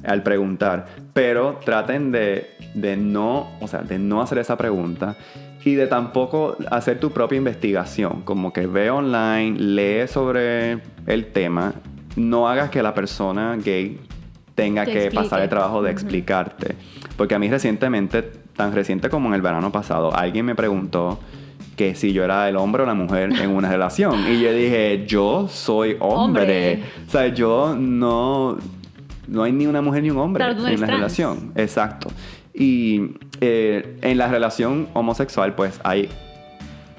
al 0.04 0.24
preguntar, 0.24 0.88
pero 1.14 1.60
traten 1.64 2.12
de, 2.12 2.50
de 2.74 2.98
no, 2.98 3.52
o 3.62 3.68
sea, 3.68 3.82
de 3.82 4.00
no 4.00 4.22
hacer 4.22 4.38
esa 4.38 4.58
pregunta 4.58 5.18
y 5.64 5.76
de 5.76 5.88
tampoco 5.88 6.58
hacer 6.72 7.00
tu 7.00 7.12
propia 7.12 7.38
investigación, 7.38 8.22
como 8.24 8.52
que 8.52 8.68
ve 8.68 8.90
online, 8.90 9.58
lee 9.58 10.08
sobre 10.08 10.80
el 11.08 11.32
tema, 11.32 11.74
no 12.16 12.50
hagas 12.50 12.70
que 12.70 12.84
la 12.84 12.94
persona 12.94 13.58
gay 13.64 14.00
tenga 14.56 14.86
que 14.86 15.12
pasar 15.12 15.42
el 15.42 15.50
trabajo 15.50 15.82
de 15.82 15.92
explicarte. 15.92 16.76
Porque 17.18 17.36
a 17.36 17.40
mí 17.40 17.50
recientemente, 17.50 18.22
tan 18.22 18.74
reciente 18.74 19.10
como 19.10 19.30
en 19.30 19.36
el 19.36 19.42
verano 19.42 19.72
pasado, 19.72 20.16
alguien 20.16 20.46
me 20.46 20.56
preguntó 20.56 21.20
que 21.76 21.96
si 21.96 22.14
yo 22.14 22.24
era 22.24 22.48
el 22.50 22.56
hombre 22.56 22.84
o 22.84 22.86
la 22.86 22.94
mujer 22.94 23.32
en 23.34 23.50
una 23.50 23.70
relación. 23.72 24.20
Y 24.32 24.42
yo 24.42 24.54
dije, 24.54 25.06
yo 25.08 25.48
soy 25.48 25.98
hombre. 26.00 26.84
O 27.08 27.12
sea, 27.12 27.28
yo 27.28 27.76
no... 27.78 28.58
No 29.26 29.44
hay 29.44 29.54
ni 29.54 29.66
una 29.66 29.82
mujer 29.82 30.04
ni 30.04 30.12
un 30.12 30.18
hombre 30.18 30.44
en 30.44 30.82
la 30.82 30.88
relación. 30.88 31.54
Exacto. 31.56 32.10
Y 32.54 33.14
eh, 33.40 33.98
en 34.02 34.18
la 34.18 34.28
relación 34.28 34.90
homosexual, 34.94 35.56
pues 35.56 35.80
hay... 35.84 36.10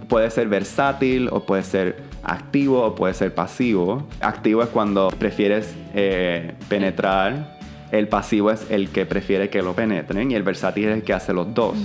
Puede 0.08 0.30
ser 0.30 0.49
versátil 0.49 1.28
o 1.30 1.40
puede 1.44 1.62
ser 1.62 2.13
activo 2.24 2.82
o 2.82 2.94
puede 2.94 3.14
ser 3.14 3.34
pasivo. 3.34 4.06
Activo 4.20 4.62
es 4.62 4.68
cuando 4.68 5.08
prefieres 5.08 5.74
eh, 5.94 6.54
penetrar. 6.68 7.58
El 7.92 8.08
pasivo 8.08 8.50
es 8.50 8.66
el 8.70 8.88
que 8.88 9.06
prefiere 9.06 9.50
que 9.50 9.62
lo 9.62 9.74
penetren 9.74 10.30
y 10.30 10.34
el 10.34 10.42
versátil 10.42 10.86
es 10.88 10.94
el 10.94 11.02
que 11.02 11.12
hace 11.12 11.32
los 11.32 11.54
dos. 11.54 11.76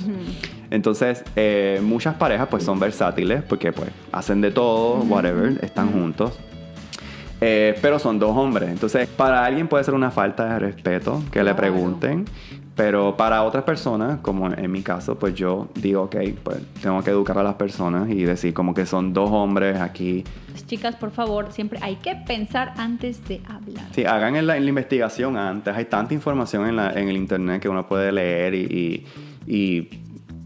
Entonces, 0.72 1.24
eh, 1.36 1.80
muchas 1.84 2.16
parejas 2.16 2.48
pues 2.50 2.64
son 2.64 2.80
versátiles 2.80 3.44
porque 3.48 3.72
pues 3.72 3.90
hacen 4.12 4.42
de 4.42 4.52
todo, 4.52 5.04
whatever, 5.04 5.64
están 5.64 5.92
juntos. 5.92 6.40
Eh, 7.42 7.78
pero 7.82 8.00
son 8.00 8.20
dos 8.20 8.36
hombres. 8.36 8.70
Entonces, 8.70 9.08
para 9.08 9.46
alguien 9.46 9.68
puede 9.68 9.84
ser 9.84 9.94
una 9.94 10.12
falta 10.12 10.54
de 10.54 10.60
respeto 10.60 11.24
que 11.32 11.44
le 11.44 11.54
pregunten. 11.56 12.26
Pero 12.76 13.18
para 13.18 13.44
otras 13.44 13.66
personas, 13.66 14.20
como 14.22 14.48
en 14.54 14.72
mi 14.72 14.82
caso, 14.82 15.20
pues 15.20 15.34
yo 15.36 15.68
digo, 15.76 16.04
ok, 16.04 16.16
pues 16.44 16.60
tengo 16.82 17.02
que 17.04 17.10
educar 17.10 17.38
a 17.38 17.44
las 17.44 17.56
personas 17.56 18.10
y 18.10 18.24
decir 18.24 18.54
como 18.54 18.74
que 18.74 18.86
son 18.86 19.12
dos 19.12 19.30
hombres 19.32 19.82
aquí. 19.82 20.24
Chicas, 20.66 20.96
por 20.96 21.12
favor, 21.12 21.52
siempre 21.52 21.78
hay 21.82 21.96
que 21.98 22.16
pensar 22.16 22.74
antes 22.78 23.28
de 23.28 23.42
hablar. 23.50 23.86
Sí, 23.92 24.06
hagan 24.06 24.38
en 24.38 24.48
la, 24.48 24.56
en 24.56 24.64
la 24.64 24.70
investigación 24.70 25.36
antes. 25.36 25.76
Hay 25.76 25.86
tanta 25.86 26.14
información 26.14 26.68
en, 26.68 26.78
la- 26.78 26.94
en 26.94 27.10
el 27.10 27.18
internet 27.18 27.62
que 27.62 27.68
uno 27.68 27.86
puede 27.86 28.14
leer 28.14 28.54
y, 28.54 29.06
y, 29.46 29.54
y, 29.54 29.90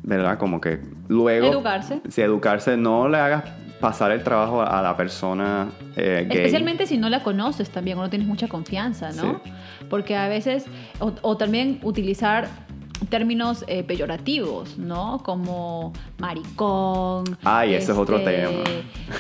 ¿verdad? 0.02 0.40
Como 0.40 0.60
que 0.60 0.80
luego... 1.10 1.48
Educarse. 1.52 2.02
Sí, 2.10 2.22
educarse. 2.22 2.78
No 2.78 3.08
le 3.10 3.18
hagas 3.20 3.44
pasar 3.84 4.14
el 4.14 4.24
trabajo 4.24 4.62
a 4.62 4.82
la 4.82 4.96
persona 4.96 5.68
eh, 5.98 6.26
gay. 6.26 6.38
Especialmente 6.38 6.88
si 6.88 6.98
no 6.98 7.10
la 7.10 7.22
conoces 7.22 7.70
también 7.70 7.98
o 7.98 8.02
no 8.02 8.10
tienes 8.10 8.30
mucha 8.30 8.48
confianza, 8.48 9.12
¿no? 9.12 9.42
Porque 9.90 10.16
a 10.16 10.30
veces, 10.30 10.68
o, 11.02 11.12
o 11.22 11.36
también 11.36 11.80
utilizar 11.84 12.48
términos 13.10 13.66
eh, 13.68 13.84
peyorativos, 13.84 14.78
¿no? 14.78 15.22
Como 15.24 15.94
maricón. 16.20 17.24
este, 17.34 17.38
Ay, 17.44 17.74
ese 17.74 17.92
es 17.92 17.98
otro 17.98 18.22
tema. 18.22 18.50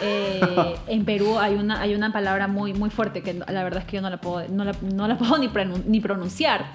eh, 0.02 0.76
en 0.88 1.06
Perú 1.06 1.38
hay 1.38 1.56
una, 1.56 1.82
hay 1.82 1.94
una 1.96 2.12
palabra 2.14 2.48
muy, 2.48 2.74
muy 2.74 2.90
fuerte 2.90 3.22
que 3.22 3.34
la 3.34 3.64
verdad 3.64 3.82
es 3.82 3.86
que 3.86 3.98
yo 3.98 4.02
no 4.02 4.10
la 4.10 4.18
puedo, 4.22 4.48
no 4.50 4.64
la, 4.64 4.74
no 4.82 5.08
la 5.08 5.18
puedo 5.18 5.38
ni, 5.38 5.48
pronun- 5.48 5.86
ni 5.86 6.00
pronunciar. 6.00 6.66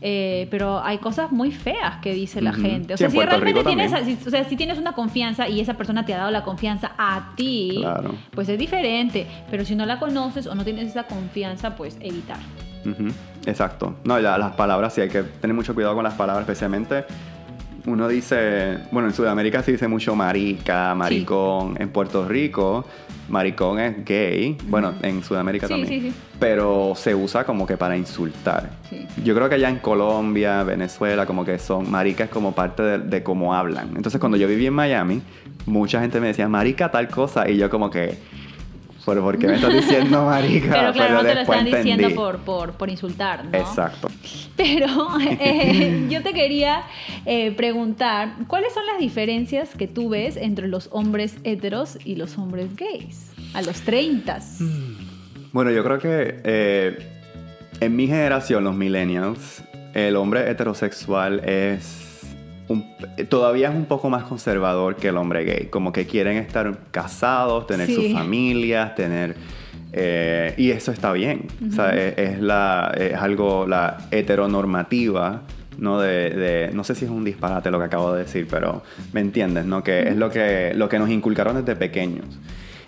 Eh, 0.00 0.46
pero 0.50 0.80
hay 0.84 0.98
cosas 0.98 1.32
muy 1.32 1.50
feas 1.50 1.96
que 2.02 2.12
dice 2.14 2.40
la 2.40 2.52
gente. 2.52 2.94
O 2.94 2.96
sea, 2.96 3.10
si 3.10 3.18
realmente 3.18 3.64
tienes, 3.64 3.92
si- 4.04 4.28
o 4.28 4.30
sea, 4.30 4.44
si 4.44 4.56
tienes 4.56 4.78
una 4.78 4.92
confianza 4.92 5.48
y 5.48 5.60
esa 5.60 5.74
persona 5.74 6.04
te 6.04 6.14
ha 6.14 6.18
dado 6.18 6.30
la 6.30 6.44
confianza 6.44 6.92
a 6.98 7.32
ti, 7.36 7.78
Claro. 7.80 8.14
pues 8.32 8.48
es 8.48 8.58
diferente. 8.58 9.26
Pero 9.50 9.64
si 9.64 9.74
no 9.74 9.86
la 9.86 9.98
conoces 9.98 10.46
o 10.46 10.54
no 10.54 10.64
tienes 10.64 10.88
esa 10.90 11.04
confianza, 11.04 11.74
pues 11.76 11.96
evitar. 12.00 12.38
Ujú, 12.86 13.08
Exacto. 13.48 13.96
No, 14.04 14.18
la- 14.20 14.38
las 14.38 14.52
palabras 14.52 14.94
sí 14.94 15.00
hay 15.00 15.08
que 15.08 15.22
tener 15.22 15.54
mucho 15.54 15.74
cuidado 15.74 15.94
con 15.94 16.04
las 16.04 16.14
palabras, 16.14 16.42
especialmente 16.42 17.04
uno 17.86 18.06
dice, 18.06 18.80
bueno, 18.92 19.08
en 19.08 19.14
Sudamérica 19.14 19.62
se 19.62 19.72
dice 19.72 19.88
mucho 19.88 20.14
marica, 20.14 20.94
maricón. 20.94 21.74
En 21.80 21.88
Puerto 21.88 22.28
Rico, 22.28 22.84
maricón 23.30 23.78
es 23.80 24.04
gay. 24.04 24.58
Bueno, 24.66 24.92
en 25.00 25.22
Sudamérica 25.24 25.66
Sí, 25.68 25.72
también. 25.72 25.88
sí, 26.02 26.10
sí. 26.10 26.14
Pero 26.38 26.92
se 26.94 27.14
usa 27.14 27.44
como 27.44 27.66
que 27.66 27.78
para 27.78 27.96
insultar. 27.96 28.70
Sí. 28.90 29.06
Yo 29.24 29.34
creo 29.34 29.48
que 29.48 29.54
allá 29.54 29.70
en 29.70 29.78
Colombia, 29.78 30.62
Venezuela, 30.64 31.24
como 31.24 31.46
que 31.46 31.58
son 31.58 31.90
marica 31.90 32.24
es 32.24 32.30
como 32.30 32.52
parte 32.52 32.82
de, 32.82 32.98
de 32.98 33.22
cómo 33.22 33.54
hablan. 33.54 33.92
Entonces, 33.96 34.20
cuando 34.20 34.36
yo 34.36 34.46
viví 34.48 34.66
en 34.66 34.74
Miami, 34.74 35.22
mucha 35.64 35.98
gente 36.00 36.20
me 36.20 36.26
decía 36.26 36.46
marica 36.46 36.90
tal 36.90 37.08
cosa 37.08 37.48
y 37.48 37.56
yo 37.56 37.70
como 37.70 37.88
que, 37.90 38.18
¿pero 39.08 39.22
por 39.22 39.38
qué 39.38 39.46
me 39.46 39.54
estás 39.54 39.72
diciendo 39.72 40.24
marica? 40.26 40.70
Pero 40.70 40.92
claro, 40.92 41.14
no 41.14 41.22
te 41.22 41.34
lo 41.34 41.40
están 41.40 41.64
diciendo 41.64 42.10
por, 42.14 42.38
por, 42.38 42.72
por 42.72 42.90
insultar, 42.90 43.44
¿no? 43.44 43.56
Exacto. 43.56 44.08
Pero 44.56 44.86
eh, 45.40 46.06
yo 46.08 46.22
te 46.22 46.32
quería 46.32 46.82
eh, 47.26 47.52
preguntar, 47.52 48.34
¿cuáles 48.46 48.72
son 48.72 48.86
las 48.86 48.98
diferencias 48.98 49.70
que 49.76 49.86
tú 49.86 50.10
ves 50.10 50.36
entre 50.36 50.68
los 50.68 50.88
hombres 50.92 51.36
heteros 51.44 51.98
y 52.04 52.16
los 52.16 52.38
hombres 52.38 52.76
gays? 52.76 53.32
A 53.54 53.62
los 53.62 53.80
30. 53.80 54.38
Bueno, 55.52 55.70
yo 55.70 55.82
creo 55.82 55.98
que 55.98 56.40
eh, 56.44 56.98
en 57.80 57.96
mi 57.96 58.06
generación, 58.06 58.64
los 58.64 58.74
millennials, 58.74 59.62
el 59.94 60.16
hombre 60.16 60.50
heterosexual 60.50 61.40
es 61.40 62.07
un- 62.68 62.84
todavía 63.28 63.68
es 63.70 63.74
un 63.74 63.86
poco 63.86 64.10
más 64.10 64.24
conservador 64.24 64.96
que 64.96 65.08
el 65.08 65.16
hombre 65.16 65.44
gay. 65.44 65.66
Como 65.70 65.92
que 65.92 66.06
quieren 66.06 66.36
estar 66.36 66.78
casados, 66.90 67.66
tener 67.66 67.86
Sí. 67.86 67.94
sus 67.94 68.12
familias, 68.12 68.94
tener... 68.94 69.36
eh, 69.92 70.54
y 70.58 70.70
eso 70.70 70.92
está 70.92 71.12
bien. 71.12 71.46
O 71.68 71.72
sea, 71.72 71.90
es, 71.96 72.16
es 72.18 72.40
la, 72.40 72.92
es 72.98 73.14
algo, 73.14 73.66
la 73.66 73.98
heteronormativa, 74.10 75.42
¿no? 75.78 76.00
De, 76.00 76.30
de- 76.30 76.70
no 76.74 76.84
sé 76.84 76.94
si 76.94 77.04
es 77.04 77.10
un 77.10 77.24
disparate 77.24 77.70
lo 77.70 77.78
que 77.78 77.84
acabo 77.86 78.12
de 78.12 78.24
decir, 78.24 78.46
pero 78.50 78.82
me 79.12 79.20
entiendes, 79.20 79.64
¿no? 79.64 79.82
Que 79.82 80.08
es 80.08 80.16
lo 80.16 80.30
que, 80.30 80.72
lo 80.74 80.88
que 80.88 80.98
nos 80.98 81.08
inculcaron 81.10 81.56
desde 81.56 81.76
pequeños. 81.76 82.26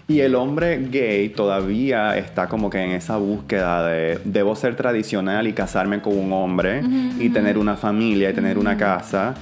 Y 0.08 0.20
el 0.20 0.34
hombre 0.34 0.78
gay 0.90 1.28
todavía 1.28 2.16
está 2.18 2.48
como 2.48 2.68
que 2.68 2.82
en 2.82 2.90
esa 2.90 3.16
búsqueda 3.16 3.86
de 3.86 4.18
debo 4.24 4.56
ser 4.56 4.74
tradicional 4.74 5.46
y 5.46 5.52
casarme 5.52 6.00
con 6.02 6.18
un 6.18 6.32
hombre 6.32 6.82
y 7.20 7.28
tener 7.28 7.56
una 7.56 7.76
familia 7.76 8.30
y 8.30 8.32
tener 8.34 8.58
una 8.58 8.76
casa. 8.76 9.34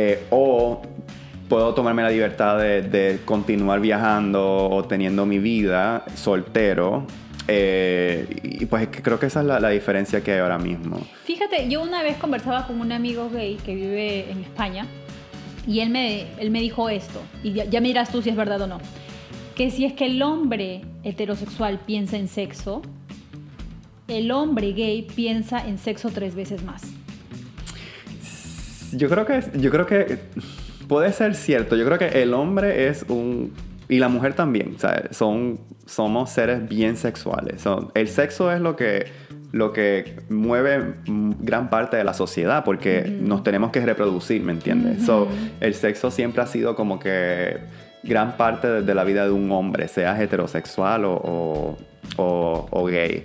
Eh, 0.00 0.26
o 0.30 0.80
puedo 1.48 1.74
tomarme 1.74 2.02
la 2.02 2.10
libertad 2.10 2.56
de, 2.56 3.18
continuar 3.24 3.80
viajando 3.80 4.68
o 4.68 4.84
teniendo 4.84 5.26
mi 5.26 5.40
vida 5.40 6.04
soltero. 6.14 7.04
eh, 7.48 8.26
y 8.44 8.66
pues 8.66 8.88
creo 8.90 9.18
que 9.18 9.26
esa 9.26 9.40
es 9.40 9.46
la, 9.46 9.68
diferencia 9.70 10.22
que 10.22 10.34
hay 10.34 10.38
ahora 10.38 10.58
mismo. 10.58 10.98
Fíjate, 11.24 11.68
yo 11.68 11.82
una 11.82 12.04
vez 12.04 12.16
conversaba 12.18 12.66
con 12.68 12.80
un 12.80 12.92
amigo 12.92 13.28
gay 13.28 13.56
que 13.56 13.74
vive 13.74 14.30
en 14.30 14.42
España 14.42 14.86
y 15.66 15.80
él 15.80 15.90
me, 15.90 16.26
él 16.38 16.50
me 16.52 16.60
dijo 16.60 16.88
esto, 16.88 17.20
y 17.42 17.52
ya, 17.52 17.64
ya 17.64 17.80
me 17.80 17.92
tú 18.12 18.22
si 18.22 18.30
es 18.30 18.36
verdad 18.36 18.62
o 18.62 18.66
no, 18.68 18.78
que 19.56 19.72
si 19.72 19.84
es 19.84 19.94
que 19.94 20.06
el 20.06 20.22
hombre 20.22 20.82
heterosexual 21.02 21.80
piensa 21.84 22.16
en 22.16 22.28
sexo, 22.28 22.82
el 24.06 24.30
hombre 24.30 24.72
gay 24.72 25.02
piensa 25.02 25.58
en 25.66 25.76
sexo 25.76 26.10
tres 26.10 26.36
veces 26.36 26.62
más. 26.62 26.82
Yo 28.92 29.08
creo 29.08 29.26
que 29.26 29.42
yo 29.54 29.70
creo 29.70 29.86
que 29.86 30.18
puede 30.88 31.12
ser 31.12 31.34
cierto. 31.34 31.76
Yo 31.76 31.84
creo 31.84 31.98
que 31.98 32.22
el 32.22 32.34
hombre 32.34 32.88
es 32.88 33.04
un 33.08 33.52
y 33.90 33.98
la 33.98 34.08
mujer 34.08 34.34
también, 34.34 34.74
o 34.76 34.78
sea, 34.78 35.04
son 35.12 35.60
somos 35.86 36.30
seres 36.30 36.68
bien 36.68 36.96
sexuales. 36.96 37.62
Son- 37.62 37.90
el 37.94 38.08
sexo 38.08 38.52
es 38.52 38.60
lo 38.60 38.76
que 38.76 39.06
lo 39.50 39.72
que 39.72 40.16
mueve 40.28 40.96
gran 41.06 41.70
parte 41.70 41.96
de 41.96 42.04
la 42.04 42.12
sociedad 42.12 42.64
porque 42.64 43.00
nos 43.22 43.42
tenemos 43.42 43.70
que 43.70 43.80
reproducir, 43.80 44.42
¿me 44.42 44.52
entiendes? 44.52 45.06
So, 45.06 45.26
el 45.60 45.72
sexo 45.74 46.10
siempre 46.10 46.42
ha 46.42 46.46
sido 46.46 46.74
como 46.76 46.98
que 46.98 47.56
gran 48.02 48.36
parte 48.36 48.68
de, 48.68 48.82
de 48.82 48.94
la 48.94 49.04
vida 49.04 49.24
de 49.24 49.30
un 49.30 49.50
hombre, 49.50 49.88
sea 49.88 50.22
heterosexual 50.22 51.06
o, 51.06 51.12
o- 51.14 51.76
o- 52.18 52.66
o 52.70 52.84
gay. 52.86 53.24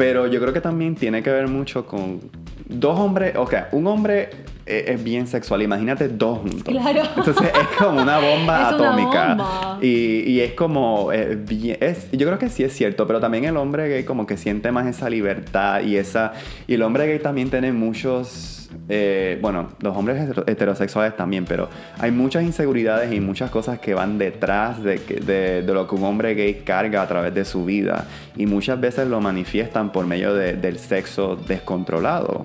Pero 0.00 0.26
yo 0.26 0.40
creo 0.40 0.52
que 0.52 0.60
también 0.60 0.94
tiene 0.94 1.22
que 1.22 1.30
ver 1.30 1.46
mucho 1.46 1.86
con 1.86 2.20
dos 2.66 2.98
hombres, 2.98 3.36
ok, 3.36 3.54
un 3.72 3.86
hombre 3.86 4.30
eh, 4.64 4.84
es 4.88 5.02
bien 5.04 5.26
sexual, 5.26 5.60
imagínate 5.62 6.08
dos 6.08 6.38
juntos. 6.38 6.62
Claro. 6.64 7.02
Entonces 7.16 7.48
es 7.52 7.76
como 7.76 8.00
una 8.00 8.18
bomba 8.18 8.62
Es 8.70 8.74
una 8.76 8.88
atómica. 8.90 9.28
bomba. 9.34 9.78
Y, 9.82 10.20
y 10.30 10.40
es 10.40 10.52
como, 10.52 11.12
eh, 11.12 11.36
bien- 11.36 11.76
es, 11.80 12.08
yo 12.12 12.26
creo 12.26 12.38
que 12.38 12.48
sí 12.48 12.62
es 12.62 12.72
cierto, 12.72 13.06
pero 13.06 13.20
también 13.20 13.44
el 13.44 13.56
hombre 13.56 13.88
gay 13.88 14.04
como 14.04 14.26
que 14.26 14.36
siente 14.36 14.70
más 14.72 14.86
esa 14.86 15.10
libertad 15.10 15.82
y 15.82 15.96
esa, 15.96 16.32
y 16.66 16.74
el 16.74 16.82
hombre 16.82 17.06
gay 17.06 17.18
también 17.18 17.50
tiene 17.50 17.72
muchos, 17.72 18.59
eh, 18.92 19.38
bueno, 19.40 19.68
los 19.80 19.96
hombres 19.96 20.18
hetero- 20.20 20.44
heterosexuales 20.48 21.16
también, 21.16 21.44
pero 21.44 21.68
hay 21.98 22.10
muchas 22.10 22.42
inseguridades 22.42 23.12
y 23.12 23.20
muchas 23.20 23.48
cosas 23.50 23.78
que 23.78 23.94
van 23.94 24.18
detrás 24.18 24.82
de, 24.82 24.96
que- 24.98 25.20
de, 25.20 25.62
de 25.62 25.72
lo 25.72 25.86
que 25.86 25.94
un 25.94 26.02
hombre 26.04 26.34
gay 26.34 26.62
carga 26.64 27.00
a 27.02 27.06
través 27.08 27.32
de 27.32 27.44
su 27.44 27.64
vida 27.64 28.06
y 28.36 28.46
muchas 28.46 28.80
veces 28.80 29.06
lo 29.06 29.20
manifiestan 29.20 29.92
por 29.92 30.06
medio 30.06 30.34
de- 30.34 30.54
del 30.54 30.78
sexo 30.78 31.36
descontrolado. 31.36 32.44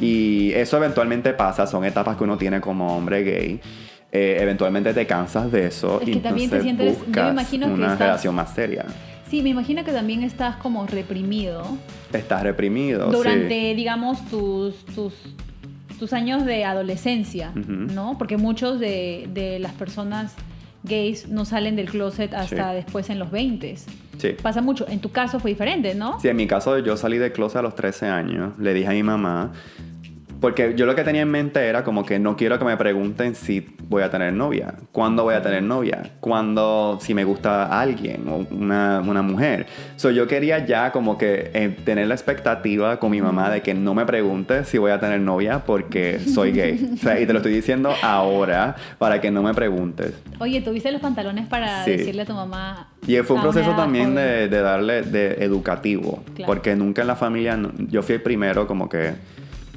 Y 0.00 0.52
eso 0.54 0.76
eventualmente 0.76 1.32
pasa, 1.32 1.66
son 1.66 1.84
etapas 1.84 2.16
que 2.16 2.24
uno 2.24 2.36
tiene 2.38 2.60
como 2.60 2.96
hombre 2.96 3.22
gay. 3.24 3.60
Eh, 4.14 4.36
eventualmente 4.40 4.92
te 4.92 5.06
cansas 5.06 5.50
de 5.50 5.66
eso 5.66 5.98
Es 6.02 6.08
y 6.08 6.12
que 6.12 6.20
también 6.20 6.50
te 6.50 6.60
sientes- 6.60 6.98
yo 6.98 7.04
buscas 7.04 7.32
imagino 7.32 7.66
que 7.66 7.72
una 7.72 7.86
estás- 7.94 7.98
relación 8.08 8.34
más 8.34 8.54
seria. 8.54 8.84
Sí, 9.28 9.40
me 9.42 9.48
imagino 9.48 9.82
que 9.82 9.92
también 9.92 10.22
estás 10.22 10.56
como 10.56 10.86
reprimido 10.86 11.64
Estás 12.12 12.42
reprimido, 12.42 13.10
durante, 13.10 13.70
sí. 13.70 13.74
digamos, 13.74 14.22
tus, 14.28 14.84
tus, 14.94 15.14
tus 16.02 16.12
años 16.12 16.44
de 16.44 16.64
adolescencia. 16.64 17.52
¿no? 17.54 18.16
Porque 18.18 18.36
muchos 18.36 18.80
de, 18.80 19.28
de 19.32 19.60
las 19.60 19.72
personas 19.72 20.34
gays 20.82 21.28
no 21.28 21.44
salen 21.44 21.76
del 21.76 21.88
closet 21.88 22.34
hasta 22.34 22.70
Sí. 22.70 22.74
después 22.74 23.08
en 23.08 23.20
los 23.20 23.30
20. 23.30 23.76
Sí. 24.18 24.28
Pasa 24.42 24.60
mucho. 24.62 24.84
En 24.88 24.98
tu 24.98 25.10
caso 25.12 25.38
fue 25.38 25.52
diferente, 25.52 25.94
¿no? 25.94 26.18
Sí, 26.20 26.26
en 26.26 26.34
mi 26.36 26.48
caso 26.48 26.76
yo 26.80 26.96
salí 26.96 27.18
de 27.18 27.30
closet 27.30 27.58
a 27.58 27.62
los 27.62 27.76
13 27.76 28.06
años. 28.08 28.52
Le 28.58 28.74
dije 28.74 28.88
a 28.88 28.90
mi 28.90 29.04
mamá, 29.04 29.52
porque 30.42 30.74
yo 30.76 30.84
lo 30.84 30.94
que 30.94 31.04
tenía 31.04 31.22
en 31.22 31.30
mente 31.30 31.66
era 31.66 31.82
como 31.84 32.04
que 32.04 32.18
no 32.18 32.36
quiero 32.36 32.58
que 32.58 32.64
me 32.66 32.76
pregunten 32.76 33.34
si 33.34 33.66
voy 33.88 34.02
a 34.02 34.10
tener 34.10 34.34
novia, 34.34 34.74
cuándo 34.92 35.22
voy 35.22 35.34
a 35.34 35.40
tener 35.40 35.62
novia, 35.62 36.02
cuándo, 36.20 36.98
si 37.00 37.14
me 37.14 37.24
gusta 37.24 37.80
alguien 37.80 38.24
o 38.28 38.46
una, 38.54 39.00
una 39.00 39.22
mujer. 39.22 39.66
So, 39.96 40.10
yo 40.10 40.26
quería 40.26 40.66
ya 40.66 40.92
como 40.92 41.16
que 41.16 41.50
eh, 41.54 41.74
tener 41.84 42.08
la 42.08 42.14
expectativa 42.14 42.98
con 42.98 43.10
mi 43.12 43.22
mamá 43.22 43.48
de 43.50 43.62
que 43.62 43.72
no 43.72 43.94
me 43.94 44.04
pregunte 44.04 44.64
si 44.64 44.76
voy 44.78 44.90
a 44.90 44.98
tener 45.00 45.20
novia 45.20 45.60
porque 45.64 46.18
soy 46.18 46.52
gay. 46.52 46.90
O 46.94 46.96
sea, 46.98 47.20
y 47.20 47.24
te 47.26 47.32
lo 47.32 47.38
estoy 47.38 47.52
diciendo 47.54 47.92
ahora 48.02 48.74
para 48.98 49.20
que 49.20 49.30
no 49.30 49.42
me 49.42 49.54
preguntes. 49.54 50.12
Oye, 50.40 50.60
¿tuviste 50.60 50.90
los 50.90 51.00
pantalones 51.00 51.46
para 51.46 51.84
Sí. 51.84 51.92
decirle 51.92 52.22
a 52.22 52.26
tu 52.26 52.34
mamá? 52.34 52.88
Y 53.06 53.16
fue 53.18 53.36
un 53.36 53.42
proceso 53.42 53.70
también 53.76 54.14
de, 54.14 54.48
de 54.48 54.60
darle 54.60 55.02
de 55.02 55.44
educativo, 55.44 56.22
Claro. 56.34 56.46
porque 56.52 56.74
nunca 56.74 57.02
en 57.02 57.08
la 57.08 57.16
familia, 57.16 57.58
yo 57.88 58.02
fui 58.02 58.16
el 58.16 58.22
primero 58.22 58.66
como 58.66 58.88
que, 58.88 59.12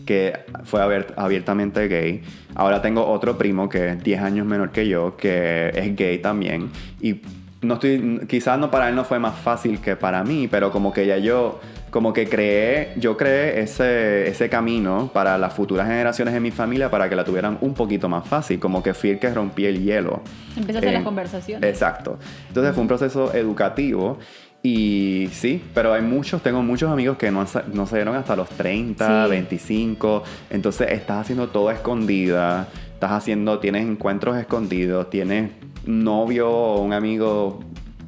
que 0.06 0.34
fue 0.64 0.82
abier- 0.82 1.14
abiertamente 1.18 1.88
gay. 1.88 2.22
Ahora 2.56 2.82
tengo 2.82 3.06
otro 3.06 3.38
primo 3.38 3.68
que 3.70 3.90
es 3.90 4.04
10 4.04 4.22
años 4.22 4.46
menor 4.46 4.72
que 4.72 4.88
yo, 4.88 5.18
que 5.18 5.72
es 5.76 5.96
gay 5.96 6.20
también. 6.20 6.70
Y 7.02 7.22
no 7.62 7.76
estoy, 7.76 8.22
quizás 8.28 8.60
no 8.60 8.70
para 8.70 8.90
él 8.90 8.96
no 8.96 9.04
fue 9.04 9.20
más 9.20 9.36
fácil 9.38 9.80
que 9.80 9.96
para 9.96 10.24
mí, 10.24 10.48
pero 10.50 10.72
como 10.72 10.94
que 10.94 11.08
ya 11.08 11.18
yo, 11.18 11.60
como 11.90 12.14
que 12.14 12.28
creé, 12.28 12.90
yo 12.98 13.18
creé 13.18 13.62
ese, 13.62 14.28
ese 14.28 14.50
camino 14.50 15.10
para 15.12 15.38
las 15.40 15.54
futuras 15.54 15.88
generaciones 15.88 16.34
de 16.34 16.40
mi 16.42 16.52
familia 16.52 16.92
para 16.92 17.10
que 17.10 17.16
la 17.16 17.24
tuvieran 17.24 17.58
un 17.62 17.74
poquito 17.74 18.08
más 18.08 18.28
fácil, 18.28 18.60
como 18.60 18.84
que 18.84 18.94
fui 18.94 19.12
el 19.12 19.20
que 19.20 19.34
rompí 19.34 19.66
el 19.66 19.84
hielo. 19.84 20.22
Empezaste 20.56 20.90
Eh, 20.90 20.92
la 20.94 21.04
conversación. 21.04 21.64
Exacto. 21.64 22.20
Entonces 22.50 22.74
fue 22.76 22.82
un 22.84 22.88
proceso 22.88 23.34
educativo 23.34 24.20
y 24.66 25.28
sí, 25.32 25.62
pero 25.74 25.94
hay 25.94 26.02
muchos, 26.02 26.42
tengo 26.42 26.64
muchos 26.64 26.90
amigos 26.92 27.18
que 27.18 27.30
no, 27.30 27.46
no 27.74 27.86
se 27.86 27.96
dieron 27.98 28.16
hasta 28.16 28.36
los 28.36 28.50
30, 28.50 29.26
Sí. 29.26 29.30
25, 29.30 30.24
entonces 30.50 30.92
estás 30.92 31.22
haciendo 31.22 31.50
todo 31.50 31.70
escondida, 31.70 32.68
estás 32.94 33.12
haciendo, 33.12 33.60
tienes 33.60 33.86
encuentros 33.86 34.36
escondidos, 34.38 35.10
tienes 35.10 35.52
novio 35.86 36.50
o 36.50 36.82
un 36.82 36.94
amigo 36.94 37.60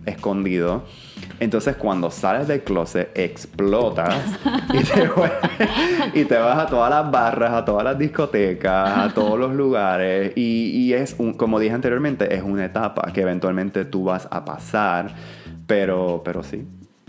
escondido. 0.06 0.84
Entonces 1.40 1.76
cuando 1.76 2.10
sales 2.10 2.48
del 2.48 2.64
closet 2.64 3.12
explotas 3.16 4.16
y 4.74 4.80
te, 4.80 5.08
vuelves- 5.08 6.12
y 6.16 6.26
te 6.26 6.36
vas 6.38 6.58
a 6.58 6.66
todas 6.66 6.90
las 6.90 7.12
barras, 7.12 7.52
a 7.54 7.64
todas 7.64 7.84
las 7.84 8.00
discotecas, 8.00 8.98
a 8.98 9.14
todos 9.14 9.38
los 9.38 9.54
lugares 9.54 10.32
y, 10.36 10.72
y 10.74 10.94
es, 10.94 11.16
un, 11.20 11.34
como 11.34 11.60
dije 11.60 11.76
anteriormente, 11.76 12.34
es 12.36 12.42
una 12.42 12.66
etapa 12.66 13.12
que 13.14 13.22
eventualmente 13.22 13.86
tú 13.86 14.06
vas 14.06 14.28
a 14.32 14.44
pasar, 14.46 15.14
pero, 15.67 16.21
pero 16.25 16.41
sí, 16.43 16.65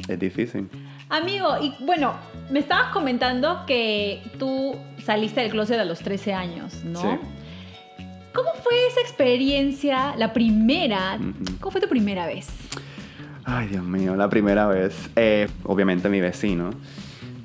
es 0.08 0.18
difícil. 0.18 0.68
Amigo, 1.08 1.48
y 1.62 1.74
bueno, 1.84 2.14
me 2.50 2.58
estabas 2.58 2.92
comentando 2.92 3.64
que 3.66 4.22
tú 4.38 4.76
saliste 5.02 5.40
del 5.40 5.50
closet 5.50 5.78
a 5.78 5.84
los 5.84 6.00
13 6.00 6.34
años, 6.34 6.84
¿no? 6.84 7.00
Sí. 7.00 7.08
¿Cómo 8.34 8.50
fue 8.62 8.86
esa 8.88 9.00
experiencia, 9.00 10.14
la 10.16 10.32
primera? 10.32 11.18
¿Cómo 11.60 11.70
fue 11.72 11.80
tu 11.80 11.88
primera 11.88 12.26
vez? 12.26 12.48
Ay, 13.44 13.68
Dios 13.68 13.82
mío, 13.82 14.14
la 14.14 14.28
primera 14.28 14.66
vez, 14.66 15.10
eh, 15.16 15.48
obviamente 15.64 16.08
mi 16.10 16.20
vecino. 16.20 16.70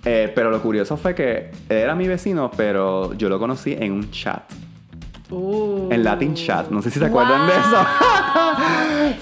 Eh, 0.06 0.32
pero 0.36 0.52
lo 0.52 0.62
curioso 0.62 0.98
fue 0.98 1.16
que 1.16 1.52
era 1.70 1.96
mi 1.96 2.08
vecino, 2.10 2.52
pero 2.56 3.14
yo 3.14 3.30
lo 3.30 3.40
conocí 3.40 3.72
en 3.72 3.94
un 3.94 4.12
chat. 4.12 4.44
En 5.90 6.04
Latin 6.04 6.34
Chat, 6.34 6.70
no 6.70 6.82
sé 6.82 6.90
si 6.90 7.00
se 7.00 7.06
acuerdan 7.06 7.48
de 7.48 7.54
eso. 7.54 7.86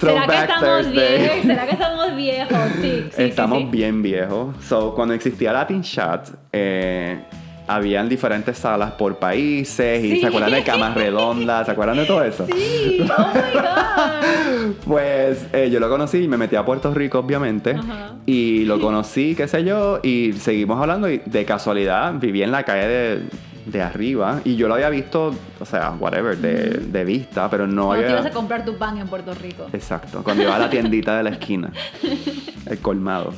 ¿Será 0.00 0.26
que 0.26 0.52
estamos 0.52 0.92
viejos? 0.92 1.42
¿Será 1.42 1.66
que 1.66 1.72
estamos 1.72 2.16
viejos? 2.16 2.58
Sí, 2.80 3.04
sí, 3.10 3.22
Estamos 3.22 3.58
sí. 3.58 3.64
bien 3.70 4.02
viejos. 4.02 4.56
So, 4.66 4.94
cuando 4.94 5.14
existía 5.14 5.52
Latin 5.52 5.82
Chat, 5.82 6.28
eh, 6.52 7.20
habían 7.66 8.08
diferentes 8.08 8.58
salas 8.58 8.92
por 8.92 9.16
países 9.16 10.02
y 10.04 10.20
se 10.20 10.26
acuerdan 10.26 10.50
de 10.50 10.62
camas 10.64 10.94
redondas, 10.94 11.66
¿se 11.66 11.72
acuerdan 11.72 11.96
de 11.96 12.04
todo 12.04 12.22
eso? 12.24 12.46
Sí, 12.52 13.00
oh 13.00 13.26
my 13.34 13.40
god. 13.52 14.74
Pues 14.86 15.46
eh, 15.52 15.70
yo 15.70 15.80
lo 15.80 15.88
conocí 15.88 16.18
y 16.18 16.28
me 16.28 16.36
metí 16.36 16.56
a 16.56 16.64
Puerto 16.64 16.92
Rico, 16.92 17.18
obviamente. 17.18 17.72
Ajá. 17.72 18.14
Y 18.26 18.64
lo 18.64 18.80
conocí, 18.80 19.34
qué 19.34 19.48
sé 19.48 19.64
yo, 19.64 20.00
y 20.02 20.32
seguimos 20.34 20.80
hablando. 20.80 21.08
Y 21.08 21.22
de 21.24 21.44
casualidad 21.44 22.14
viví 22.14 22.42
en 22.42 22.52
la 22.52 22.62
calle 22.64 22.88
de, 22.88 23.22
de 23.66 23.80
arriba. 23.82 24.40
Y 24.44 24.56
yo 24.56 24.68
lo 24.68 24.74
había 24.74 24.88
visto, 24.90 25.34
o 25.60 25.64
sea, 25.64 25.92
whatever, 25.98 26.36
de, 26.36 26.78
de 26.78 27.04
vista, 27.04 27.48
pero 27.50 27.66
no 27.66 27.86
Cuando 27.86 28.04
había. 28.06 28.18
ibas 28.20 28.26
a 28.26 28.34
comprar 28.34 28.64
tu 28.64 28.76
pan 28.76 28.98
en 28.98 29.08
Puerto 29.08 29.34
Rico. 29.34 29.66
Exacto, 29.72 30.22
cuando 30.22 30.42
iba 30.42 30.56
a 30.56 30.58
la 30.58 30.70
tiendita 30.70 31.16
de 31.16 31.22
la 31.22 31.30
esquina, 31.30 31.72
el 32.66 32.78
colmado. 32.78 33.32